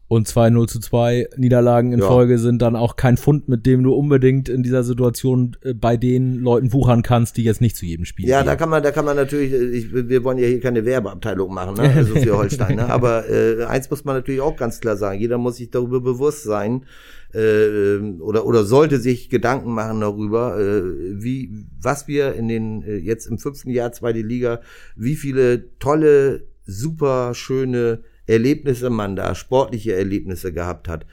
Und 0.07 0.27
zwei 0.27 0.51
0 0.51 0.69
zu 0.69 0.79
2 0.79 1.29
Niederlagen 1.35 1.91
in 1.91 1.99
ja. 1.99 2.05
Folge 2.07 2.37
sind 2.37 2.61
dann 2.61 2.75
auch 2.75 2.95
kein 2.95 3.17
Fund, 3.17 3.49
mit 3.49 3.65
dem 3.65 3.81
du 3.81 3.93
unbedingt 3.93 4.49
in 4.49 4.61
dieser 4.61 4.83
Situation 4.83 5.57
äh, 5.63 5.73
bei 5.73 5.97
den 5.97 6.35
Leuten 6.41 6.73
wuchern 6.73 7.01
kannst, 7.01 7.37
die 7.37 7.43
jetzt 7.43 7.59
nicht 7.59 7.75
zu 7.75 7.87
jedem 7.87 8.05
Spiel 8.05 8.27
Ja, 8.27 8.41
gehen. 8.41 8.45
da 8.45 8.55
kann 8.55 8.69
man, 8.69 8.83
da 8.83 8.91
kann 8.91 9.03
man 9.05 9.15
natürlich, 9.15 9.51
äh, 9.51 9.65
ich, 9.65 9.91
wir 9.93 10.23
wollen 10.23 10.37
ja 10.37 10.45
hier 10.45 10.59
keine 10.59 10.85
Werbeabteilung 10.85 11.51
machen, 11.51 11.75
ne? 11.75 11.91
also 11.95 12.13
für 12.15 12.37
Holstein. 12.37 12.75
ne? 12.75 12.87
Aber 12.87 13.27
äh, 13.29 13.63
eins 13.63 13.89
muss 13.89 14.05
man 14.05 14.15
natürlich 14.15 14.41
auch 14.41 14.55
ganz 14.55 14.79
klar 14.79 14.95
sagen, 14.95 15.19
jeder 15.19 15.39
muss 15.39 15.57
sich 15.57 15.71
darüber 15.71 15.99
bewusst 16.01 16.43
sein, 16.43 16.85
äh, 17.33 17.97
oder 18.19 18.45
oder 18.45 18.63
sollte 18.63 18.99
sich 18.99 19.29
Gedanken 19.29 19.73
machen 19.73 20.01
darüber, 20.01 20.59
äh, 20.59 20.83
wie 21.21 21.65
was 21.81 22.07
wir 22.07 22.33
in 22.35 22.47
den 22.47 22.83
äh, 22.83 22.95
jetzt 22.97 23.25
im 23.25 23.39
fünften 23.39 23.71
Jahr 23.71 23.91
zweite 23.91 24.21
Liga, 24.21 24.61
wie 24.95 25.15
viele 25.15 25.77
tolle, 25.79 26.45
super 26.65 27.33
schöne 27.33 28.01
Erlebnisse 28.27 28.89
man 28.89 29.15
da, 29.15 29.35
sportliche 29.35 29.93
Erlebnisse 29.93 30.53
gehabt 30.53 30.87
hat. 30.87 31.05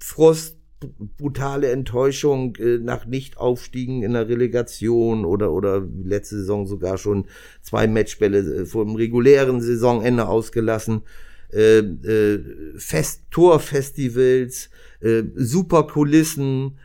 Frust, 0.00 0.58
brutale 1.16 1.70
Enttäuschung 1.72 2.54
äh, 2.56 2.78
nach 2.78 3.06
Nicht-Aufstiegen 3.06 4.02
in 4.02 4.12
der 4.12 4.28
Relegation 4.28 5.24
oder, 5.24 5.52
oder 5.52 5.86
letzte 6.04 6.36
Saison 6.36 6.66
sogar 6.66 6.98
schon 6.98 7.26
zwei 7.62 7.86
Matchbälle 7.86 8.38
äh, 8.38 8.66
vor 8.66 8.84
dem 8.84 8.94
regulären 8.94 9.60
Saisonende 9.60 10.28
ausgelassen. 10.28 11.02
Äh, 11.52 11.78
äh, 11.78 12.44
Fest 12.76 13.22
Torfestivals, 13.30 14.70
äh, 15.00 15.22
super 15.34 15.86
Kulissen 15.86 16.78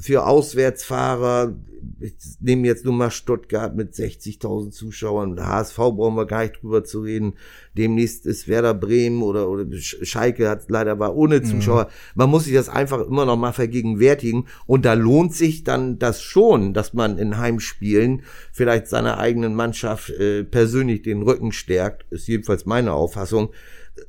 für 0.00 0.26
Auswärtsfahrer, 0.26 1.54
ich 2.00 2.14
nehme 2.40 2.66
jetzt 2.66 2.84
nur 2.84 2.94
mal 2.94 3.10
Stuttgart 3.10 3.74
mit 3.74 3.94
60.000 3.94 4.70
Zuschauern. 4.70 5.40
HSV 5.40 5.76
brauchen 5.76 6.16
wir 6.16 6.26
gar 6.26 6.42
nicht 6.42 6.62
drüber 6.62 6.84
zu 6.84 7.00
reden. 7.00 7.34
Demnächst 7.76 8.26
ist 8.26 8.48
Werder 8.48 8.74
Bremen 8.74 9.22
oder, 9.22 9.48
oder 9.48 9.64
Schalke 9.78 10.48
hat 10.48 10.68
leider 10.68 10.98
war 10.98 11.16
ohne 11.16 11.38
mhm. 11.38 11.44
Zuschauer. 11.44 11.84
Mhm. 11.84 11.90
Man 12.14 12.30
muss 12.30 12.44
sich 12.44 12.54
das 12.54 12.68
einfach 12.68 13.06
immer 13.06 13.24
noch 13.24 13.36
mal 13.36 13.52
vergegenwärtigen. 13.52 14.46
Und 14.66 14.84
da 14.84 14.94
lohnt 14.94 15.34
sich 15.34 15.64
dann 15.64 15.98
das 15.98 16.22
schon, 16.22 16.74
dass 16.74 16.92
man 16.92 17.18
in 17.18 17.38
Heimspielen 17.38 18.22
vielleicht 18.52 18.88
seiner 18.88 19.18
eigenen 19.18 19.54
Mannschaft 19.54 20.10
äh, 20.10 20.44
persönlich 20.44 21.02
den 21.02 21.22
Rücken 21.22 21.52
stärkt. 21.52 22.04
Ist 22.10 22.28
jedenfalls 22.28 22.66
meine 22.66 22.92
Auffassung. 22.92 23.50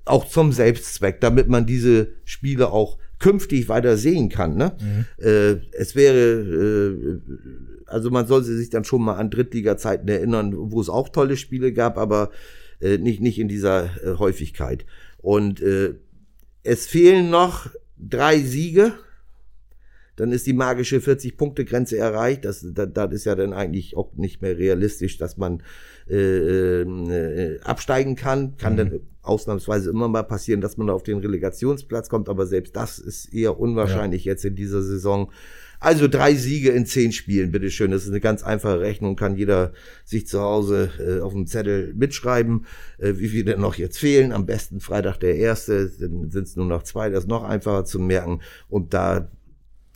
Auch 0.04 0.28
zum 0.28 0.52
Selbstzweck, 0.52 1.22
damit 1.22 1.48
man 1.48 1.66
diese 1.66 2.10
Spiele 2.26 2.72
auch 2.72 2.98
künftig 3.20 3.70
weiter 3.70 3.98
sehen 3.98 4.30
kann. 4.30 4.56
Ne? 4.56 4.76
Mhm. 4.80 5.06
Äh, 5.24 5.52
es 5.72 5.96
wäre, 5.96 6.18
äh, 6.18 7.20
also 7.86 8.10
man 8.12 8.28
sollte 8.28 8.56
sich 8.56 8.70
dann 8.70 8.84
schon 8.84 9.04
mal 9.04 9.16
an 9.16 9.30
Drittliga-Zeiten 9.30 10.08
erinnern, 10.08 10.54
wo 10.56 10.80
es 10.82 10.90
auch 10.90 11.10
tolle 11.10 11.38
Spiele 11.38 11.74
gab, 11.74 11.98
aber 11.98 12.32
äh, 12.82 12.98
nicht, 12.98 13.22
nicht 13.22 13.40
in 13.40 13.48
dieser 13.48 13.86
äh, 14.04 14.18
Häufigkeit. 14.18 14.86
Und 15.18 15.62
äh, 15.62 15.96
es 16.64 16.86
fehlen 16.86 17.30
noch 17.30 17.70
drei 17.98 18.40
Siege. 18.40 18.94
Dann 20.16 20.32
ist 20.32 20.48
die 20.48 20.54
magische 20.54 20.98
40-Punkte-Grenze 20.98 21.98
erreicht. 21.98 22.46
Das, 22.46 22.66
das, 22.74 22.90
das 22.92 23.12
ist 23.14 23.26
ja 23.26 23.36
dann 23.36 23.54
eigentlich 23.54 23.96
auch 23.96 24.14
nicht 24.16 24.42
mehr 24.42 24.58
realistisch, 24.58 25.18
dass 25.18 25.38
man 25.38 25.64
äh, 26.10 26.82
äh, 26.82 27.60
absteigen 27.62 28.16
kann. 28.16 28.58
Kann 28.58 28.74
mhm. 28.74 28.78
dann 28.78 29.00
ausnahmsweise 29.22 29.90
immer 29.90 30.08
mal 30.08 30.24
passieren, 30.24 30.62
dass 30.62 30.78
man 30.78 30.90
auf 30.90 31.04
den 31.04 31.20
Relegationsplatz 31.20 32.10
kommt, 32.10 32.30
aber 32.30 32.46
selbst 32.46 32.76
das 32.76 32.98
ist 33.00 33.34
eher 33.34 33.60
unwahrscheinlich 33.60 34.26
ja. 34.26 34.32
jetzt 34.32 34.46
in 34.46 34.56
dieser 34.56 34.82
Saison. 34.82 35.32
Also 35.80 36.08
drei 36.08 36.34
Siege 36.34 36.72
in 36.72 36.88
zehn 36.88 37.12
Spielen, 37.12 37.52
bitteschön. 37.52 37.92
Das 37.92 38.04
ist 38.04 38.10
eine 38.10 38.20
ganz 38.20 38.42
einfache 38.42 38.80
Rechnung, 38.80 39.16
kann 39.16 39.36
jeder 39.36 39.74
sich 40.06 40.26
zu 40.26 40.42
Hause 40.42 40.90
äh, 41.00 41.22
auf 41.22 41.34
dem 41.34 41.46
Zettel 41.46 41.94
mitschreiben, 41.94 42.66
äh, 42.98 43.14
wie 43.18 43.28
viele 43.28 43.58
noch 43.60 43.76
jetzt 43.76 44.00
fehlen. 44.00 44.32
Am 44.32 44.48
besten 44.48 44.80
Freitag 44.80 45.18
der 45.20 45.36
erste, 45.36 45.92
dann 46.00 46.32
sind 46.32 46.48
es 46.48 46.56
nur 46.56 46.66
noch 46.66 46.82
zwei, 46.82 47.10
das 47.10 47.26
ist 47.26 47.30
noch 47.30 47.44
einfacher 47.44 47.86
zu 47.86 48.00
merken. 48.00 48.42
Und 48.70 48.96
da 48.96 49.30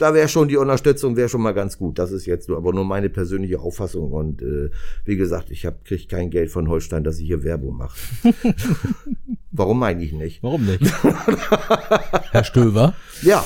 da 0.01 0.13
wäre 0.15 0.27
schon 0.27 0.47
die 0.47 0.57
Unterstützung 0.57 1.15
wäre 1.15 1.29
schon 1.29 1.41
mal 1.41 1.53
ganz 1.53 1.77
gut. 1.77 1.99
Das 1.99 2.11
ist 2.11 2.25
jetzt 2.25 2.49
nur, 2.49 2.57
aber 2.57 2.73
nur 2.73 2.85
meine 2.85 3.09
persönliche 3.09 3.59
Auffassung. 3.59 4.11
Und 4.11 4.41
äh, 4.41 4.69
wie 5.05 5.15
gesagt, 5.15 5.51
ich 5.51 5.65
habe 5.65 5.77
krieg 5.83 6.09
kein 6.09 6.31
Geld 6.31 6.49
von 6.49 6.67
Holstein, 6.67 7.03
dass 7.03 7.19
ich 7.19 7.27
hier 7.27 7.43
Werbung 7.43 7.77
mache. 7.77 7.97
Warum 9.53 9.83
eigentlich 9.83 10.13
nicht? 10.13 10.41
Warum 10.43 10.65
nicht? 10.65 10.81
Herr 12.31 12.45
Stöver? 12.45 12.93
Ja. 13.21 13.43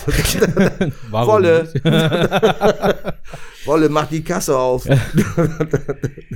Warum 1.10 1.28
Wolle. 1.28 1.68
Wolle, 3.66 3.90
mach 3.90 4.08
die 4.08 4.24
Kasse 4.24 4.56
auf. 4.56 4.86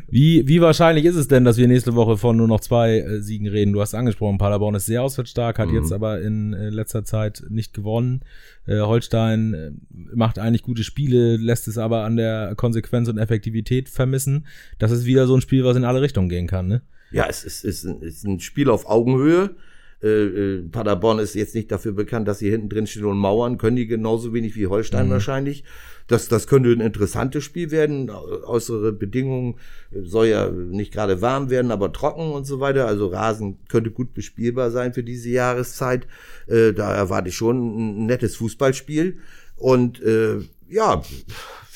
wie, 0.07 0.47
wie 0.47 0.61
wahrscheinlich 0.61 1.05
ist 1.05 1.15
es 1.15 1.27
denn, 1.27 1.45
dass 1.45 1.57
wir 1.57 1.67
nächste 1.67 1.93
Woche 1.93 2.17
von 2.17 2.35
nur 2.35 2.47
noch 2.47 2.61
zwei 2.61 2.97
äh, 2.97 3.21
Siegen 3.21 3.47
reden? 3.47 3.71
Du 3.71 3.81
hast 3.81 3.93
angesprochen, 3.93 4.39
Paderborn 4.39 4.73
ist 4.73 4.87
sehr 4.87 5.03
auswärtsstark, 5.03 5.59
hat 5.59 5.69
mhm. 5.69 5.75
jetzt 5.75 5.93
aber 5.93 6.19
in 6.19 6.53
äh, 6.53 6.69
letzter 6.69 7.05
Zeit 7.05 7.43
nicht 7.49 7.75
gewonnen. 7.75 8.21
Äh, 8.65 8.79
Holstein 8.79 9.81
macht 9.91 10.39
eigentlich 10.39 10.63
gute 10.63 10.83
Spiele, 10.83 11.37
lässt 11.37 11.67
es 11.67 11.77
aber 11.77 12.05
an 12.05 12.15
der 12.15 12.55
Konsequenz 12.55 13.07
und 13.07 13.19
Effektivität 13.19 13.87
vermissen. 13.87 14.47
Das 14.79 14.89
ist 14.89 15.05
wieder 15.05 15.27
so 15.27 15.35
ein 15.35 15.41
Spiel, 15.41 15.63
was 15.63 15.77
in 15.77 15.85
alle 15.85 16.01
Richtungen 16.01 16.29
gehen 16.29 16.47
kann, 16.47 16.67
ne? 16.67 16.81
Ja, 17.11 17.27
es 17.27 17.43
ist, 17.43 17.63
ist, 17.63 17.85
ein, 17.85 18.01
ist 18.01 18.25
ein 18.25 18.39
Spiel 18.39 18.69
auf 18.69 18.87
Augenhöhe. 18.87 19.55
Äh, 20.01 20.07
äh, 20.07 20.61
Paderborn 20.63 21.19
ist 21.19 21.35
jetzt 21.35 21.55
nicht 21.55 21.71
dafür 21.71 21.91
bekannt, 21.91 22.27
dass 22.27 22.39
sie 22.39 22.49
hinten 22.49 22.69
drin 22.69 22.87
stehen 22.87 23.05
und 23.05 23.17
mauern, 23.17 23.57
können 23.57 23.75
die 23.75 23.87
genauso 23.87 24.33
wenig 24.33 24.55
wie 24.55 24.67
Holstein 24.67 25.07
mhm. 25.07 25.11
wahrscheinlich. 25.11 25.63
Das, 26.07 26.27
das 26.27 26.47
könnte 26.47 26.71
ein 26.71 26.79
interessantes 26.79 27.43
Spiel 27.43 27.69
werden. 27.69 28.09
Äußere 28.09 28.91
Bedingungen 28.93 29.57
soll 29.91 30.27
ja 30.27 30.49
nicht 30.49 30.91
gerade 30.91 31.21
warm 31.21 31.51
werden, 31.51 31.69
aber 31.69 31.93
trocken 31.93 32.31
und 32.31 32.45
so 32.45 32.59
weiter. 32.59 32.87
Also 32.87 33.07
Rasen 33.07 33.59
könnte 33.67 33.91
gut 33.91 34.15
bespielbar 34.15 34.71
sein 34.71 34.93
für 34.93 35.03
diese 35.03 35.29
Jahreszeit. 35.29 36.07
Äh, 36.47 36.73
da 36.73 36.95
erwarte 36.95 37.29
ich 37.29 37.35
schon 37.35 37.57
ein 37.57 38.05
nettes 38.07 38.37
Fußballspiel. 38.37 39.19
Und 39.55 40.01
äh, 40.01 40.39
ja, 40.67 41.03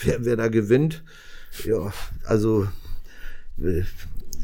wer, 0.02 0.26
wer 0.26 0.36
da 0.36 0.48
gewinnt, 0.48 1.04
ja, 1.66 1.94
also 2.26 2.68
äh, 3.62 3.84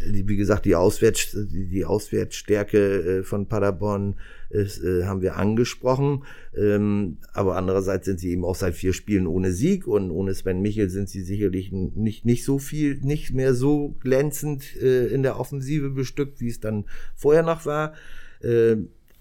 wie 0.06 0.36
gesagt, 0.36 0.66
die, 0.66 0.76
Auswärts, 0.76 1.36
die 1.36 1.86
Auswärtsstärke 1.86 3.20
äh, 3.20 3.24
von 3.24 3.48
Paderborn 3.48 4.16
ist, 4.50 4.84
äh, 4.84 5.06
haben 5.06 5.22
wir 5.22 5.36
angesprochen. 5.36 6.24
Ähm, 6.56 7.18
aber 7.34 7.56
andererseits 7.56 8.06
sind 8.06 8.20
sie 8.20 8.32
eben 8.32 8.46
auch 8.46 8.56
seit 8.56 8.76
vier 8.76 8.94
Spielen 8.94 9.28
ohne 9.28 9.52
Sieg 9.52 9.88
und 9.88 10.12
ohne 10.12 10.34
Sven 10.34 10.62
Michel 10.62 10.90
sind 10.90 11.10
sie 11.10 11.22
sicherlich 11.22 11.72
nicht, 11.72 12.26
nicht 12.26 12.44
so 12.46 12.60
viel, 12.60 13.00
nicht 13.02 13.34
mehr 13.34 13.54
so 13.54 13.96
glänzend 14.00 14.76
äh, 14.82 15.08
in 15.08 15.24
der 15.24 15.40
Offensive 15.40 15.90
bestückt, 15.90 16.42
wie 16.42 16.50
es 16.50 16.60
dann 16.60 16.86
vorher 17.16 17.44
noch 17.44 17.66
war. 17.66 17.94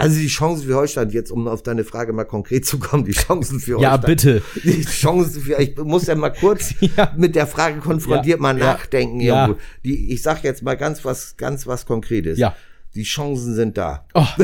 Also 0.01 0.17
die 0.21 0.29
Chancen 0.29 0.69
für 0.69 0.77
Holstein, 0.77 1.11
jetzt 1.11 1.33
um 1.33 1.49
auf 1.49 1.65
deine 1.65 1.83
Frage 1.83 2.13
mal 2.13 2.25
konkret 2.25 2.65
zu 2.65 2.79
kommen, 2.79 3.05
die 3.05 3.13
Chancen 3.13 3.59
für 3.59 3.75
Holstein. 3.75 3.91
Ja, 3.91 3.97
bitte. 3.97 4.43
Die 4.63 4.85
Chancen 4.85 5.43
für, 5.43 5.61
ich 5.61 5.77
muss 5.77 6.07
ja 6.07 6.15
mal 6.15 6.31
kurz 6.31 6.73
ja. 6.97 7.13
mit 7.17 7.35
der 7.35 7.49
Frage 7.49 7.81
konfrontiert 7.81 8.39
ja. 8.39 8.43
mal 8.43 8.55
nachdenken. 8.55 9.21
Ja. 9.21 9.57
Die, 9.85 10.13
ich 10.13 10.23
sag 10.23 10.45
jetzt 10.45 10.63
mal 10.63 10.77
ganz 10.77 11.05
was, 11.05 11.37
ganz 11.37 11.67
was 11.67 11.85
Konkretes. 11.85 12.39
Ja. 12.39 12.55
Die 12.95 13.03
Chancen 13.03 13.55
sind 13.55 13.77
da. 13.77 14.07
Oh. 14.15 14.25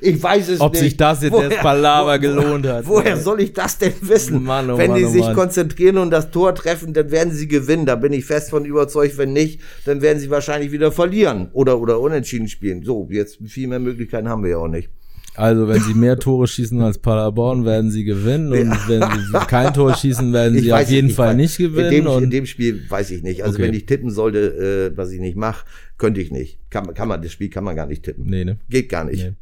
ich 0.00 0.22
weiß 0.22 0.48
es 0.48 0.60
Ob 0.60 0.72
nicht. 0.72 0.80
Ob 0.80 0.84
sich 0.84 0.96
das 0.96 1.22
jetzt 1.22 1.32
woher, 1.32 1.50
als 1.50 1.56
Palaver 1.58 2.18
gelohnt 2.18 2.66
hat. 2.66 2.86
Woher 2.86 3.16
soll 3.16 3.40
ich 3.42 3.52
das 3.52 3.78
denn 3.78 3.94
wissen? 4.00 4.42
Mann, 4.42 4.70
oh 4.70 4.78
wenn 4.78 4.90
Mann, 4.90 4.98
die 4.98 5.06
oh 5.06 5.10
sich 5.10 5.22
Mann. 5.22 5.34
konzentrieren 5.34 5.98
und 5.98 6.10
das 6.10 6.30
Tor 6.30 6.54
treffen, 6.54 6.94
dann 6.94 7.10
werden 7.10 7.32
sie 7.32 7.48
gewinnen. 7.48 7.86
Da 7.86 7.96
bin 7.96 8.12
ich 8.12 8.24
fest 8.24 8.50
von 8.50 8.64
überzeugt. 8.64 9.18
Wenn 9.18 9.32
nicht, 9.32 9.60
dann 9.84 10.02
werden 10.02 10.18
sie 10.18 10.30
wahrscheinlich 10.30 10.72
wieder 10.72 10.90
verlieren 10.90 11.48
oder, 11.52 11.78
oder 11.78 12.00
unentschieden 12.00 12.48
spielen. 12.48 12.82
So, 12.82 13.08
jetzt 13.10 13.38
viel 13.46 13.68
mehr 13.68 13.78
Möglichkeiten 13.78 14.28
haben 14.28 14.42
wir 14.42 14.50
ja 14.50 14.58
auch 14.58 14.68
nicht. 14.68 14.90
Also, 15.34 15.68
wenn 15.68 15.80
sie 15.80 15.94
mehr 15.94 16.18
Tore 16.18 16.48
schießen 16.48 16.80
als 16.82 16.98
Paderborn, 16.98 17.64
werden 17.64 17.90
sie 17.90 18.04
gewinnen. 18.04 18.52
Und 18.52 18.70
ja. 18.70 18.88
wenn 18.88 19.02
sie 19.02 19.46
kein 19.46 19.72
Tor 19.72 19.94
schießen, 19.94 20.32
werden 20.32 20.56
ich 20.56 20.64
sie 20.64 20.72
auf 20.72 20.90
jeden 20.90 21.10
Fall 21.10 21.36
nicht 21.36 21.58
gewinnen. 21.58 21.92
In 21.92 22.04
dem, 22.04 22.22
in 22.24 22.30
dem, 22.30 22.46
Spiel 22.46 22.82
weiß 22.88 23.12
ich 23.12 23.22
nicht. 23.22 23.44
Also, 23.44 23.54
okay. 23.54 23.68
wenn 23.68 23.74
ich 23.74 23.86
tippen 23.86 24.10
sollte, 24.10 24.90
äh, 24.92 24.96
was 24.96 25.12
ich 25.12 25.20
nicht 25.20 25.36
mache, 25.36 25.64
könnte 25.96 26.20
ich 26.20 26.32
nicht. 26.32 26.58
Kann, 26.70 26.92
kann 26.92 27.08
man, 27.08 27.22
das 27.22 27.32
Spiel 27.32 27.50
kann 27.50 27.62
man 27.62 27.76
gar 27.76 27.86
nicht 27.86 28.02
tippen. 28.02 28.24
Nee, 28.28 28.44
ne? 28.44 28.58
Geht 28.68 28.88
gar 28.88 29.04
nicht. 29.04 29.22
Nee. 29.22 29.34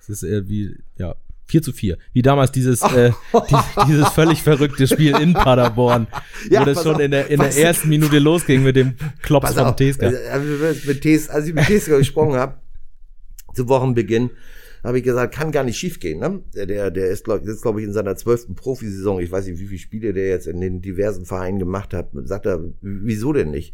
Es 0.00 0.08
ist 0.10 0.22
eher 0.22 0.48
wie, 0.48 0.76
ja, 0.98 1.14
4 1.48 1.62
zu 1.62 1.72
4. 1.72 1.96
Wie 2.12 2.22
damals 2.22 2.52
dieses, 2.52 2.82
äh, 2.94 3.12
die, 3.32 3.56
dieses 3.86 4.08
völlig 4.10 4.42
verrückte 4.42 4.86
Spiel 4.86 5.16
in 5.16 5.32
Paderborn, 5.32 6.06
ja, 6.50 6.60
wo 6.60 6.64
das 6.66 6.82
schon 6.82 6.96
auf, 6.96 7.00
in 7.00 7.10
der, 7.10 7.28
in 7.28 7.40
der 7.40 7.56
ersten 7.56 7.88
Minute 7.88 8.18
losging 8.18 8.62
mit 8.62 8.76
dem 8.76 8.94
Klops 9.22 9.54
von 9.54 9.76
Teska. 9.76 10.06
Also, 10.06 10.64
als 10.64 11.46
ich 11.46 11.54
mit 11.54 11.66
Teska 11.66 11.96
gesprochen 11.96 12.34
habe, 12.34 12.58
zu 13.54 13.68
Wochenbeginn, 13.68 14.30
habe 14.84 14.98
ich 14.98 15.04
gesagt, 15.04 15.34
kann 15.34 15.52
gar 15.52 15.64
nicht 15.64 15.78
schiefgehen. 15.78 16.20
Ne? 16.20 16.42
Der, 16.54 16.66
der, 16.66 16.90
der 16.90 17.08
ist, 17.08 17.24
glaube 17.24 17.44
glaub 17.60 17.78
ich, 17.78 17.84
in 17.84 17.92
seiner 17.92 18.16
zwölften 18.16 18.54
Profisaison. 18.54 19.20
Ich 19.20 19.30
weiß 19.30 19.46
nicht, 19.46 19.60
wie 19.60 19.66
viele 19.66 19.78
Spiele 19.78 20.12
der 20.12 20.28
jetzt 20.28 20.46
in 20.46 20.60
den 20.60 20.80
diversen 20.80 21.24
Vereinen 21.24 21.58
gemacht 21.58 21.94
hat. 21.94 22.10
Sagt 22.24 22.46
er, 22.46 22.62
wieso 22.80 23.32
denn 23.32 23.50
nicht? 23.50 23.72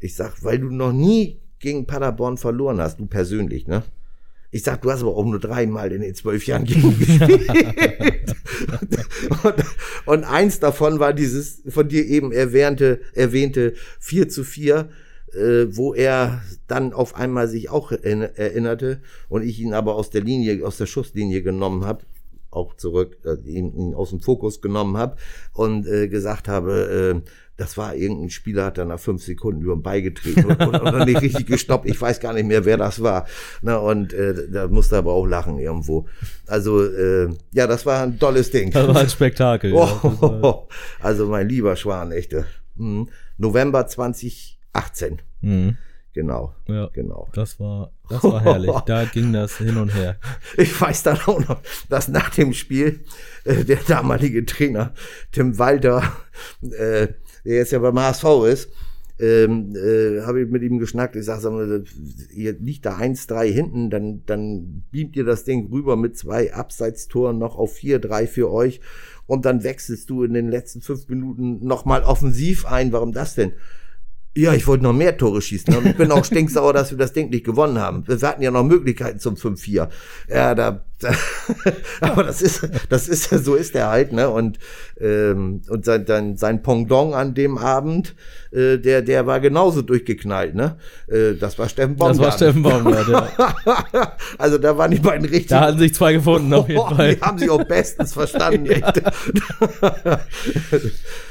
Ich 0.00 0.14
sag, 0.14 0.42
weil 0.44 0.58
du 0.58 0.70
noch 0.70 0.92
nie 0.92 1.40
gegen 1.58 1.86
Paderborn 1.86 2.36
verloren 2.36 2.80
hast, 2.80 3.00
du 3.00 3.06
persönlich, 3.06 3.66
ne? 3.66 3.82
Ich 4.50 4.62
sag, 4.62 4.80
du 4.80 4.90
hast 4.90 5.02
aber 5.02 5.14
auch 5.14 5.26
nur 5.26 5.40
dreimal 5.40 5.92
in 5.92 6.00
den 6.00 6.14
zwölf 6.14 6.46
Jahren 6.46 6.64
gegen 6.64 6.98
gespielt. 6.98 7.28
und, 9.42 9.54
und, 10.06 10.24
eins 10.24 10.58
davon 10.58 11.00
war 11.00 11.12
dieses 11.12 11.62
von 11.68 11.86
dir 11.86 12.06
eben 12.06 12.32
erwähnte, 12.32 13.00
erwähnte 13.12 13.74
4 14.00 14.30
zu 14.30 14.44
4, 14.44 14.88
äh, 15.34 15.76
wo 15.76 15.94
er 15.94 16.42
dann 16.66 16.92
auf 16.92 17.14
einmal 17.14 17.48
sich 17.48 17.70
auch 17.70 17.92
erinnerte 17.92 19.00
und 19.28 19.42
ich 19.42 19.60
ihn 19.60 19.74
aber 19.74 19.94
aus 19.94 20.10
der 20.10 20.22
Linie, 20.22 20.66
aus 20.66 20.76
der 20.76 20.86
Schusslinie 20.86 21.42
genommen 21.42 21.84
habe 21.84 22.04
auch 22.50 22.74
zurück, 22.76 23.18
äh, 23.24 23.36
ihn, 23.48 23.94
aus 23.94 24.10
dem 24.10 24.20
Fokus 24.20 24.60
genommen 24.60 24.96
habe 24.96 25.16
und 25.52 25.86
äh, 25.86 26.08
gesagt 26.08 26.48
habe, 26.48 27.22
äh, 27.24 27.30
das 27.56 27.76
war 27.76 27.94
irgendein 27.94 28.30
Spieler, 28.30 28.66
hat 28.66 28.78
dann 28.78 28.88
nach 28.88 29.00
fünf 29.00 29.22
Sekunden 29.22 29.62
über 29.62 29.74
den 29.74 29.82
beigetreten 29.82 30.44
und, 30.44 30.60
und, 30.60 30.80
und 30.80 31.06
nicht 31.06 31.20
richtig 31.20 31.46
gestoppt. 31.46 31.86
Ich 31.86 32.00
weiß 32.00 32.20
gar 32.20 32.32
nicht 32.32 32.46
mehr, 32.46 32.64
wer 32.64 32.76
das 32.76 33.02
war. 33.02 33.26
Na, 33.62 33.78
und 33.78 34.12
äh, 34.12 34.48
da 34.48 34.68
musste 34.68 34.96
aber 34.96 35.12
auch 35.12 35.26
lachen 35.26 35.58
irgendwo. 35.58 36.06
Also, 36.46 36.84
äh, 36.84 37.28
ja, 37.52 37.66
das 37.66 37.84
war 37.84 38.04
ein 38.04 38.18
tolles 38.18 38.52
Ding. 38.52 38.70
Das 38.70 38.86
war 38.86 39.00
ein 39.00 39.08
Spektakel. 39.08 39.72
Oh, 39.72 39.88
ja. 40.22 40.58
Also 41.00 41.26
mein 41.26 41.48
lieber 41.48 41.74
Schwan, 41.74 42.12
echte. 42.12 42.46
Mhm. 42.76 43.08
November 43.38 43.88
2018. 44.72 45.22
Mhm. 45.40 45.76
Genau. 46.14 46.54
Ja, 46.66 46.88
genau. 46.92 47.28
Das 47.32 47.60
war, 47.60 47.92
das 48.08 48.24
war 48.24 48.40
herrlich. 48.40 48.72
Da 48.86 49.04
ging 49.04 49.32
das 49.32 49.58
hin 49.58 49.76
und 49.76 49.94
her. 49.94 50.16
Ich 50.56 50.80
weiß 50.80 51.04
dann 51.04 51.18
auch 51.26 51.38
noch, 51.48 51.60
dass 51.88 52.08
nach 52.08 52.30
dem 52.30 52.54
Spiel 52.54 53.04
äh, 53.44 53.64
der 53.64 53.78
damalige 53.86 54.44
Trainer 54.44 54.94
Tim 55.30 55.58
Walter 55.58 56.02
äh, 56.62 57.08
der 57.44 57.56
jetzt 57.56 57.72
ja 57.72 57.78
beim 57.78 57.98
HSV 57.98 58.24
ist, 58.46 58.70
ähm, 59.20 59.74
äh, 59.74 60.22
habe 60.22 60.42
ich 60.42 60.50
mit 60.50 60.62
ihm 60.62 60.78
geschnackt. 60.78 61.16
Ich 61.16 61.24
sage, 61.24 61.40
sag 61.40 61.52
mal, 61.52 61.84
ihr 62.30 62.52
liegt 62.52 62.86
da 62.86 62.98
1-3 62.98 63.46
hinten, 63.46 63.90
dann, 63.90 64.22
dann 64.26 64.84
beamt 64.90 65.16
ihr 65.16 65.24
das 65.24 65.44
Ding 65.44 65.68
rüber 65.70 65.96
mit 65.96 66.16
zwei 66.16 66.52
Abseitstoren 66.52 67.38
noch 67.38 67.56
auf 67.56 67.74
4-3 67.74 68.26
für 68.26 68.52
euch 68.52 68.80
und 69.26 69.44
dann 69.44 69.64
wechselst 69.64 70.10
du 70.10 70.22
in 70.22 70.34
den 70.34 70.48
letzten 70.48 70.82
fünf 70.82 71.08
Minuten 71.08 71.64
nochmal 71.66 72.02
offensiv 72.02 72.66
ein. 72.66 72.92
Warum 72.92 73.12
das 73.12 73.34
denn? 73.34 73.52
Ja, 74.38 74.54
ich 74.54 74.68
wollte 74.68 74.84
noch 74.84 74.92
mehr 74.92 75.16
Tore 75.16 75.42
schießen. 75.42 75.76
Und 75.76 75.84
ich 75.84 75.96
bin 75.96 76.12
auch 76.12 76.24
stinksauer, 76.24 76.72
dass 76.72 76.92
wir 76.92 76.98
das 76.98 77.12
Ding 77.12 77.28
nicht 77.30 77.44
gewonnen 77.44 77.80
haben. 77.80 78.06
Wir 78.06 78.16
hatten 78.20 78.40
ja 78.40 78.52
noch 78.52 78.62
Möglichkeiten 78.62 79.18
zum 79.18 79.34
5-4. 79.34 79.88
Ja, 80.28 80.54
da, 80.54 80.84
aber 82.00 82.24
das 82.24 82.42
ist, 82.42 82.68
das 82.88 83.08
ist 83.08 83.30
ja, 83.30 83.38
so 83.38 83.54
ist 83.54 83.74
er 83.74 83.88
halt, 83.88 84.12
ne? 84.12 84.28
Und, 84.28 84.58
ähm, 85.00 85.62
und 85.68 85.84
sein, 85.84 86.06
sein, 86.06 86.36
sein 86.36 86.62
Pendant 86.62 87.14
an 87.14 87.34
dem 87.34 87.56
Abend, 87.56 88.16
äh, 88.50 88.78
der, 88.78 89.02
der 89.02 89.26
war 89.26 89.38
genauso 89.38 89.82
durchgeknallt, 89.82 90.54
ne? 90.54 90.76
Äh, 91.06 91.34
das 91.34 91.58
war 91.58 91.68
Steffen 91.68 91.96
Baumgart. 91.96 92.18
Das 92.18 92.26
war 92.26 92.32
Steffen 92.32 92.62
Baumgart, 92.62 93.08
ja. 93.08 94.16
also 94.38 94.58
da 94.58 94.76
waren 94.76 94.90
die 94.90 94.98
beiden 94.98 95.24
richtig. 95.24 95.48
Da 95.48 95.60
hatten 95.60 95.78
sich 95.78 95.94
zwei 95.94 96.14
gefunden, 96.14 96.52
auf 96.52 96.68
jeden 96.68 96.80
Fall. 96.96 97.14
Die 97.14 97.20
haben 97.20 97.38
sich 97.38 97.50
auch 97.50 97.64
bestens 97.64 98.12
verstanden, 98.12 98.66
echt. 98.66 99.02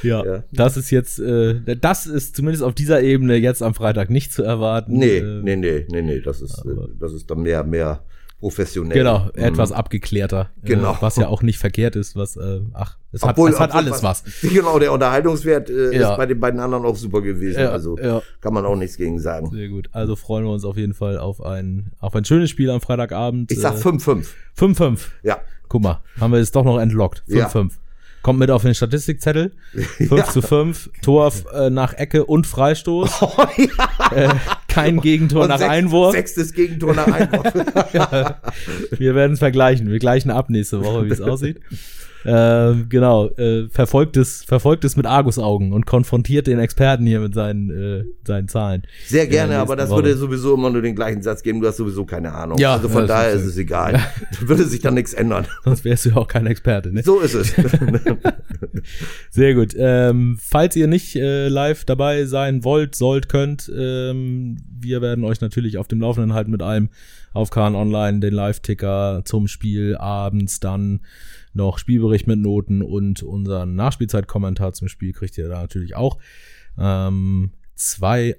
ja, 0.01 0.25
ja, 0.25 0.43
das 0.53 0.77
ist 0.77 0.91
jetzt, 0.91 1.19
äh, 1.19 1.59
das 1.75 2.07
ist 2.07 2.37
zumindest 2.37 2.63
auf 2.63 2.73
dieser 2.73 3.01
Ebene 3.01 3.35
jetzt 3.35 3.61
am 3.61 3.73
Freitag 3.73 4.09
nicht 4.09 4.31
zu 4.31 4.43
erwarten. 4.43 4.93
Nee, 4.93 5.17
äh, 5.17 5.41
nee, 5.43 5.57
nee, 5.57 5.85
nee, 5.89 6.01
nee, 6.01 6.21
das 6.21 6.41
ist, 6.41 6.59
äh, 6.59 6.69
das 6.99 7.11
ist 7.11 7.29
dann 7.29 7.41
mehr, 7.41 7.65
mehr 7.65 8.01
professionell. 8.39 8.97
Genau, 8.97 9.29
mhm. 9.35 9.43
etwas 9.43 9.71
abgeklärter. 9.71 10.49
Äh, 10.63 10.67
genau. 10.67 10.93
Äh, 10.93 11.01
was 11.01 11.15
ja 11.15 11.27
auch 11.27 11.41
nicht 11.41 11.57
verkehrt 11.57 11.95
ist, 11.95 12.15
was, 12.15 12.37
äh, 12.37 12.61
ach, 12.73 12.97
es 13.11 13.23
obwohl, 13.23 13.49
hat, 13.49 13.55
es 13.55 13.59
hat 13.59 13.73
alles 13.73 14.03
was. 14.03 14.23
Genau, 14.41 14.77
der 14.79 14.91
Unterhaltungswert 14.91 15.69
äh, 15.69 15.97
ja. 15.97 16.11
ist 16.11 16.17
bei 16.17 16.25
den 16.25 16.39
beiden 16.39 16.59
anderen 16.59 16.85
auch 16.85 16.95
super 16.95 17.21
gewesen. 17.21 17.59
Ja, 17.59 17.71
also 17.71 17.97
ja. 17.97 18.21
kann 18.41 18.53
man 18.53 18.65
auch 18.65 18.75
nichts 18.75 18.97
gegen 18.97 19.19
sagen. 19.19 19.49
Sehr 19.51 19.69
gut. 19.69 19.89
Also 19.91 20.15
freuen 20.15 20.45
wir 20.45 20.51
uns 20.51 20.65
auf 20.65 20.77
jeden 20.77 20.93
Fall 20.93 21.17
auf 21.17 21.41
ein, 21.41 21.91
auf 21.99 22.15
ein 22.15 22.25
schönes 22.25 22.49
Spiel 22.49 22.69
am 22.69 22.81
Freitagabend. 22.81 23.51
Ich 23.51 23.59
sag 23.59 23.75
5-5. 23.75 24.19
Äh, 24.19 24.61
5-5. 24.61 24.99
Ja. 25.23 25.39
Guck 25.67 25.81
mal, 25.83 26.01
haben 26.19 26.31
wir 26.31 26.39
jetzt 26.39 26.55
doch 26.55 26.63
noch 26.63 26.79
entlockt. 26.79 27.23
5-5. 27.27 27.71
Kommt 28.21 28.39
mit 28.39 28.51
auf 28.51 28.61
den 28.61 28.75
Statistikzettel. 28.75 29.53
5 29.73 30.11
ja. 30.11 30.25
zu 30.25 30.41
5, 30.41 30.89
Tor 31.01 31.31
äh, 31.53 31.69
nach 31.69 31.93
Ecke 31.93 32.25
und 32.25 32.45
Freistoß. 32.45 33.21
Oh, 33.21 33.45
ja. 33.57 34.15
äh, 34.15 34.35
kein 34.81 35.01
Gegentor 35.01 35.43
und 35.43 35.49
nach 35.49 35.59
sechs, 35.59 35.71
Einwurf. 35.71 36.11
Sechstes 36.13 36.53
Gegentor 36.53 36.93
nach 36.93 37.07
Einwurf. 37.07 37.53
ja. 37.93 38.39
Wir 38.97 39.15
werden 39.15 39.33
es 39.33 39.39
vergleichen. 39.39 39.89
Wir 39.89 39.99
gleichen 39.99 40.31
ab 40.31 40.49
nächste 40.49 40.83
Woche, 40.83 41.05
wie 41.05 41.11
es 41.11 41.21
aussieht. 41.21 41.59
Äh, 42.27 42.83
genau, 42.89 43.29
äh, 43.37 43.69
verfolgt, 43.69 44.17
es, 44.17 44.43
verfolgt 44.43 44.83
es 44.83 44.97
mit 44.97 45.05
Argusaugen 45.05 45.71
und 45.71 45.85
konfrontiert 45.85 46.47
den 46.47 46.59
Experten 46.59 47.05
hier 47.05 47.21
mit 47.21 47.33
seinen, 47.33 47.69
äh, 47.69 48.03
seinen 48.25 48.49
Zahlen. 48.49 48.83
Sehr 49.05 49.27
gerne, 49.27 49.59
aber 49.59 49.77
das 49.77 49.89
Woche. 49.89 50.03
würde 50.03 50.17
sowieso 50.17 50.55
immer 50.55 50.69
nur 50.69 50.81
den 50.81 50.93
gleichen 50.93 51.21
Satz 51.21 51.41
geben. 51.41 51.61
Du 51.61 51.67
hast 51.67 51.77
sowieso 51.77 52.05
keine 52.05 52.33
Ahnung. 52.33 52.57
Ja, 52.57 52.73
also 52.73 52.89
von 52.89 53.07
daher 53.07 53.31
ist 53.31 53.45
es 53.45 53.57
egal. 53.57 53.93
Ja. 53.93 54.01
würde 54.41 54.65
sich 54.65 54.81
dann 54.81 54.95
nichts 54.95 55.13
ändern. 55.13 55.47
Sonst 55.63 55.85
wärst 55.85 56.05
du 56.05 56.09
ja 56.09 56.17
auch 56.17 56.27
kein 56.27 56.47
Experte. 56.47 56.91
Ne? 56.91 57.01
So 57.01 57.21
ist 57.21 57.33
es. 57.33 57.53
Sehr 59.29 59.53
gut. 59.53 59.73
Ähm, 59.77 60.37
falls 60.41 60.75
ihr 60.75 60.87
nicht 60.87 61.15
äh, 61.15 61.47
live 61.47 61.85
dabei 61.85 62.25
sein 62.25 62.63
wollt, 62.63 62.95
sollt, 62.95 63.29
könnt, 63.29 63.71
ähm, 63.75 64.57
wir 64.79 65.01
werden 65.01 65.23
euch 65.23 65.41
natürlich 65.41 65.77
auf 65.77 65.87
dem 65.87 66.01
Laufenden 66.01 66.33
halten 66.33 66.51
mit 66.51 66.61
allem 66.61 66.89
auf 67.33 67.49
Kahn 67.49 67.75
Online, 67.75 68.19
den 68.19 68.33
Live-Ticker 68.33 69.21
zum 69.25 69.47
Spiel 69.47 69.95
abends 69.97 70.59
dann 70.59 71.01
noch 71.53 71.77
Spielbericht 71.77 72.27
mit 72.27 72.39
Noten 72.39 72.81
und 72.81 73.23
unseren 73.23 73.75
Nachspielzeitkommentar 73.75 74.73
zum 74.73 74.87
Spiel 74.87 75.13
kriegt 75.13 75.37
ihr 75.37 75.49
da 75.49 75.61
natürlich 75.61 75.95
auch. 75.95 76.17
Ähm, 76.77 77.51
zwei 77.75 78.35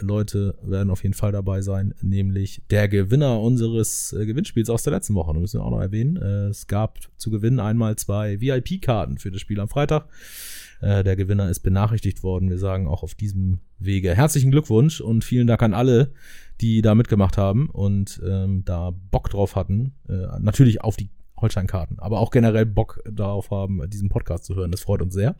Leute 0.00 0.56
werden 0.62 0.90
auf 0.90 1.02
jeden 1.02 1.14
Fall 1.14 1.32
dabei 1.32 1.62
sein, 1.62 1.94
nämlich 2.00 2.62
der 2.70 2.88
Gewinner 2.88 3.40
unseres 3.40 4.12
äh, 4.12 4.26
Gewinnspiels 4.26 4.70
aus 4.70 4.82
der 4.82 4.92
letzten 4.92 5.14
Woche. 5.14 5.32
Das 5.32 5.40
müssen 5.40 5.60
wir 5.60 5.64
auch 5.64 5.70
noch 5.70 5.80
erwähnen. 5.80 6.16
Äh, 6.16 6.48
es 6.48 6.66
gab 6.66 6.98
zu 7.16 7.30
gewinnen 7.30 7.60
einmal 7.60 7.96
zwei 7.96 8.40
VIP-Karten 8.40 9.18
für 9.18 9.30
das 9.30 9.40
Spiel 9.40 9.60
am 9.60 9.68
Freitag. 9.68 10.08
Äh, 10.80 11.04
der 11.04 11.16
Gewinner 11.16 11.48
ist 11.50 11.60
benachrichtigt 11.60 12.22
worden. 12.22 12.50
Wir 12.50 12.58
sagen 12.58 12.86
auch 12.86 13.02
auf 13.02 13.14
diesem 13.14 13.58
Wege 13.78 14.14
herzlichen 14.14 14.50
Glückwunsch 14.50 15.00
und 15.00 15.24
vielen 15.24 15.46
Dank 15.46 15.62
an 15.62 15.74
alle, 15.74 16.12
die 16.60 16.82
da 16.82 16.94
mitgemacht 16.94 17.36
haben 17.36 17.68
und 17.70 18.20
ähm, 18.26 18.64
da 18.64 18.92
Bock 19.10 19.30
drauf 19.30 19.56
hatten. 19.56 19.94
Äh, 20.08 20.40
natürlich 20.40 20.82
auf 20.82 20.96
die 20.96 21.10
Holstein-Karten, 21.40 21.98
aber 21.98 22.18
auch 22.18 22.30
generell 22.30 22.66
Bock 22.66 23.00
darauf 23.10 23.50
haben, 23.50 23.88
diesen 23.90 24.08
Podcast 24.08 24.44
zu 24.44 24.56
hören. 24.56 24.70
Das 24.70 24.80
freut 24.80 25.02
uns 25.02 25.14
sehr. 25.14 25.36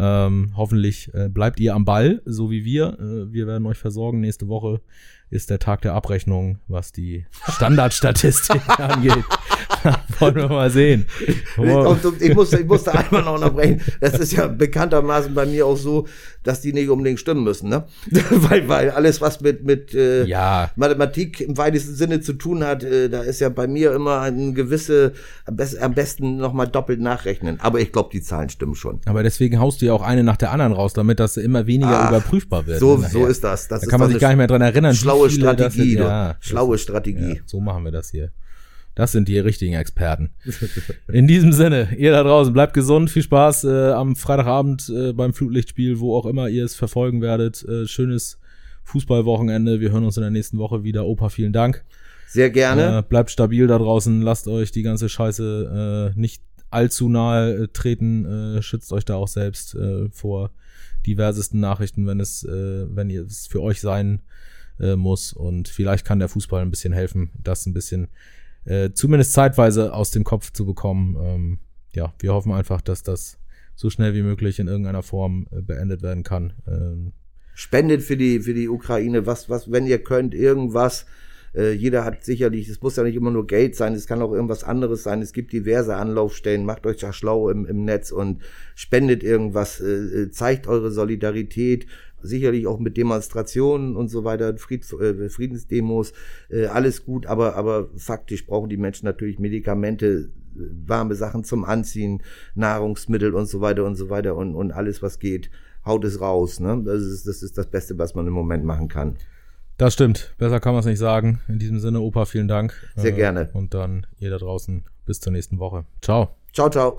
Ähm, 0.00 0.52
hoffentlich 0.56 1.12
äh, 1.12 1.28
bleibt 1.28 1.58
ihr 1.58 1.74
am 1.74 1.84
Ball, 1.84 2.22
so 2.24 2.52
wie 2.52 2.64
wir. 2.64 2.96
Äh, 3.00 3.32
wir 3.32 3.48
werden 3.48 3.66
euch 3.66 3.78
versorgen. 3.78 4.20
Nächste 4.20 4.46
Woche 4.46 4.80
ist 5.30 5.50
der 5.50 5.58
Tag 5.58 5.82
der 5.82 5.94
Abrechnung, 5.94 6.58
was 6.68 6.92
die 6.92 7.26
Standardstatistik 7.48 8.62
angeht. 8.78 9.24
Wollen 10.18 10.34
wir 10.34 10.48
mal 10.48 10.70
sehen. 10.70 11.06
Und 11.56 12.00
ich 12.20 12.34
musste, 12.34 12.58
ich 12.58 12.66
musste 12.66 12.92
einmal 12.94 13.22
noch 13.22 13.34
unterbrechen. 13.34 13.80
Das 14.00 14.14
ist 14.14 14.32
ja 14.32 14.46
bekanntermaßen 14.46 15.34
bei 15.34 15.46
mir 15.46 15.66
auch 15.66 15.76
so, 15.76 16.06
dass 16.42 16.60
die 16.60 16.72
nicht 16.72 16.88
unbedingt 16.88 17.20
stimmen 17.20 17.44
müssen, 17.44 17.68
ne? 17.68 17.84
weil, 18.30 18.68
weil 18.68 18.90
alles, 18.90 19.20
was 19.20 19.40
mit, 19.40 19.64
mit 19.64 19.94
äh, 19.94 20.24
ja. 20.24 20.70
Mathematik 20.76 21.40
im 21.40 21.56
weitesten 21.58 21.94
Sinne 21.94 22.20
zu 22.20 22.32
tun 22.32 22.64
hat, 22.64 22.82
äh, 22.82 23.08
da 23.08 23.20
ist 23.20 23.40
ja 23.40 23.50
bei 23.50 23.66
mir 23.66 23.92
immer 23.92 24.20
ein 24.20 24.54
gewisse, 24.54 25.12
am, 25.44 25.56
best, 25.56 25.80
am 25.80 25.94
besten 25.94 26.38
nochmal 26.38 26.66
doppelt 26.66 27.00
nachrechnen. 27.00 27.60
Aber 27.60 27.80
ich 27.80 27.92
glaube, 27.92 28.10
die 28.12 28.22
Zahlen 28.22 28.48
stimmen 28.48 28.74
schon. 28.74 29.00
Aber 29.04 29.22
deswegen 29.22 29.60
haust 29.60 29.82
du 29.82 29.86
ja 29.86 29.92
auch 29.92 30.02
eine 30.02 30.24
nach 30.24 30.36
der 30.36 30.52
anderen 30.52 30.72
raus, 30.72 30.94
damit 30.94 31.20
das 31.20 31.36
immer 31.36 31.66
weniger 31.66 32.04
Ach, 32.04 32.10
überprüfbar 32.10 32.66
wird. 32.66 32.80
So, 32.80 32.96
so 32.96 33.26
ist 33.26 33.44
das. 33.44 33.68
das 33.68 33.82
da 33.82 33.86
kann 33.86 34.00
man 34.00 34.10
sich 34.10 34.18
gar 34.18 34.28
nicht 34.28 34.38
mehr 34.38 34.46
dran 34.46 34.62
erinnern. 34.62 34.94
Schlaue 35.18 35.30
Strategie, 35.30 35.90
sind, 35.92 35.98
ja, 35.98 36.36
Schlaue 36.40 36.78
Strategie. 36.78 37.34
Ja, 37.34 37.42
so 37.46 37.60
machen 37.60 37.84
wir 37.84 37.92
das 37.92 38.10
hier. 38.10 38.30
Das 38.94 39.12
sind 39.12 39.28
die 39.28 39.38
richtigen 39.38 39.74
Experten. 39.74 40.30
In 41.12 41.28
diesem 41.28 41.52
Sinne, 41.52 41.94
ihr 41.96 42.10
da 42.10 42.24
draußen, 42.24 42.52
bleibt 42.52 42.74
gesund, 42.74 43.10
viel 43.10 43.22
Spaß 43.22 43.64
äh, 43.64 43.90
am 43.92 44.16
Freitagabend 44.16 44.88
äh, 44.88 45.12
beim 45.12 45.34
Flutlichtspiel, 45.34 46.00
wo 46.00 46.16
auch 46.16 46.26
immer 46.26 46.48
ihr 46.48 46.64
es 46.64 46.74
verfolgen 46.74 47.22
werdet. 47.22 47.64
Äh, 47.64 47.86
schönes 47.86 48.40
Fußballwochenende. 48.82 49.78
Wir 49.78 49.92
hören 49.92 50.04
uns 50.04 50.16
in 50.16 50.22
der 50.22 50.32
nächsten 50.32 50.58
Woche 50.58 50.82
wieder. 50.82 51.06
Opa, 51.06 51.28
vielen 51.28 51.52
Dank. 51.52 51.84
Sehr 52.26 52.50
gerne. 52.50 52.98
Äh, 52.98 53.02
bleibt 53.02 53.30
stabil 53.30 53.66
da 53.66 53.78
draußen, 53.78 54.20
lasst 54.20 54.48
euch 54.48 54.70
die 54.72 54.82
ganze 54.82 55.08
Scheiße 55.08 56.12
äh, 56.16 56.18
nicht 56.18 56.42
allzu 56.70 57.08
nahe 57.08 57.52
äh, 57.52 57.68
treten, 57.68 58.58
schützt 58.60 58.92
euch 58.92 59.04
da 59.04 59.14
auch 59.14 59.28
selbst 59.28 59.76
vor 60.10 60.50
diversesten 61.06 61.60
Nachrichten, 61.60 62.06
wenn 62.06 62.20
es, 62.20 62.44
wenn 62.46 63.08
ihr 63.08 63.24
es 63.24 63.46
für 63.46 63.62
euch 63.62 63.80
sein 63.80 64.20
äh, 64.80 64.96
muss. 64.96 65.32
Und 65.32 65.68
vielleicht 65.68 66.06
kann 66.06 66.18
der 66.18 66.28
Fußball 66.28 66.62
ein 66.62 66.70
bisschen 66.70 66.92
helfen, 66.92 67.30
das 67.42 67.66
ein 67.66 67.74
bisschen 67.74 68.08
äh, 68.64 68.90
zumindest 68.92 69.32
zeitweise 69.32 69.94
aus 69.94 70.10
dem 70.10 70.24
Kopf 70.24 70.52
zu 70.52 70.66
bekommen. 70.66 71.16
Ähm, 71.20 71.58
ja, 71.94 72.12
wir 72.18 72.34
hoffen 72.34 72.52
einfach, 72.52 72.80
dass 72.80 73.02
das 73.02 73.38
so 73.74 73.90
schnell 73.90 74.14
wie 74.14 74.22
möglich 74.22 74.58
in 74.58 74.68
irgendeiner 74.68 75.02
Form 75.02 75.46
äh, 75.50 75.62
beendet 75.62 76.02
werden 76.02 76.22
kann. 76.22 76.52
Ähm, 76.66 77.12
Spendet 77.54 78.02
für 78.02 78.16
die, 78.16 78.40
für 78.40 78.54
die 78.54 78.68
Ukraine, 78.68 79.26
was, 79.26 79.48
was, 79.48 79.70
wenn 79.70 79.86
ihr 79.86 80.02
könnt, 80.02 80.34
irgendwas. 80.34 81.06
Äh, 81.54 81.72
jeder 81.72 82.04
hat 82.04 82.24
sicherlich, 82.24 82.68
es 82.68 82.80
muss 82.82 82.96
ja 82.96 83.02
nicht 83.02 83.16
immer 83.16 83.30
nur 83.30 83.46
Geld 83.46 83.74
sein, 83.74 83.94
es 83.94 84.06
kann 84.06 84.22
auch 84.22 84.32
irgendwas 84.32 84.64
anderes 84.64 85.02
sein. 85.02 85.22
Es 85.22 85.32
gibt 85.32 85.52
diverse 85.52 85.96
Anlaufstellen. 85.96 86.64
Macht 86.64 86.86
euch 86.86 86.98
da 86.98 87.12
schlau 87.12 87.50
im, 87.50 87.66
im 87.66 87.84
Netz 87.84 88.12
und 88.12 88.42
spendet 88.74 89.24
irgendwas, 89.24 89.80
äh, 89.80 89.86
äh 89.86 90.30
zeigt 90.30 90.66
eure 90.66 90.90
Solidarität 90.90 91.86
sicherlich 92.22 92.66
auch 92.66 92.78
mit 92.78 92.96
Demonstrationen 92.96 93.96
und 93.96 94.08
so 94.08 94.24
weiter, 94.24 94.56
Fried, 94.56 94.84
äh, 94.92 95.28
Friedensdemos, 95.28 96.12
äh, 96.50 96.66
alles 96.66 97.04
gut, 97.04 97.26
aber, 97.26 97.56
aber 97.56 97.88
faktisch 97.96 98.46
brauchen 98.46 98.68
die 98.68 98.76
Menschen 98.76 99.06
natürlich 99.06 99.38
Medikamente, 99.38 100.30
warme 100.54 101.14
Sachen 101.14 101.44
zum 101.44 101.64
Anziehen, 101.64 102.22
Nahrungsmittel 102.54 103.34
und 103.34 103.46
so 103.46 103.60
weiter 103.60 103.84
und 103.84 103.94
so 103.94 104.10
weiter 104.10 104.36
und, 104.36 104.54
und 104.54 104.72
alles, 104.72 105.02
was 105.02 105.18
geht, 105.18 105.50
haut 105.84 106.04
es 106.04 106.20
raus. 106.20 106.60
Ne? 106.60 106.82
Das, 106.84 107.00
ist, 107.00 107.26
das 107.26 107.42
ist 107.42 107.56
das 107.56 107.66
Beste, 107.66 107.98
was 107.98 108.14
man 108.14 108.26
im 108.26 108.32
Moment 108.32 108.64
machen 108.64 108.88
kann. 108.88 109.16
Das 109.76 109.94
stimmt. 109.94 110.34
Besser 110.38 110.58
kann 110.58 110.72
man 110.72 110.80
es 110.80 110.86
nicht 110.86 110.98
sagen. 110.98 111.40
In 111.46 111.60
diesem 111.60 111.78
Sinne, 111.78 112.00
Opa, 112.00 112.24
vielen 112.24 112.48
Dank. 112.48 112.74
Sehr 112.96 113.12
äh, 113.12 113.16
gerne. 113.16 113.48
Und 113.52 113.74
dann 113.74 114.06
ihr 114.18 114.30
da 114.30 114.38
draußen 114.38 114.84
bis 115.06 115.20
zur 115.20 115.32
nächsten 115.32 115.60
Woche. 115.60 115.84
Ciao. 116.02 116.34
Ciao, 116.52 116.68
ciao. 116.68 116.98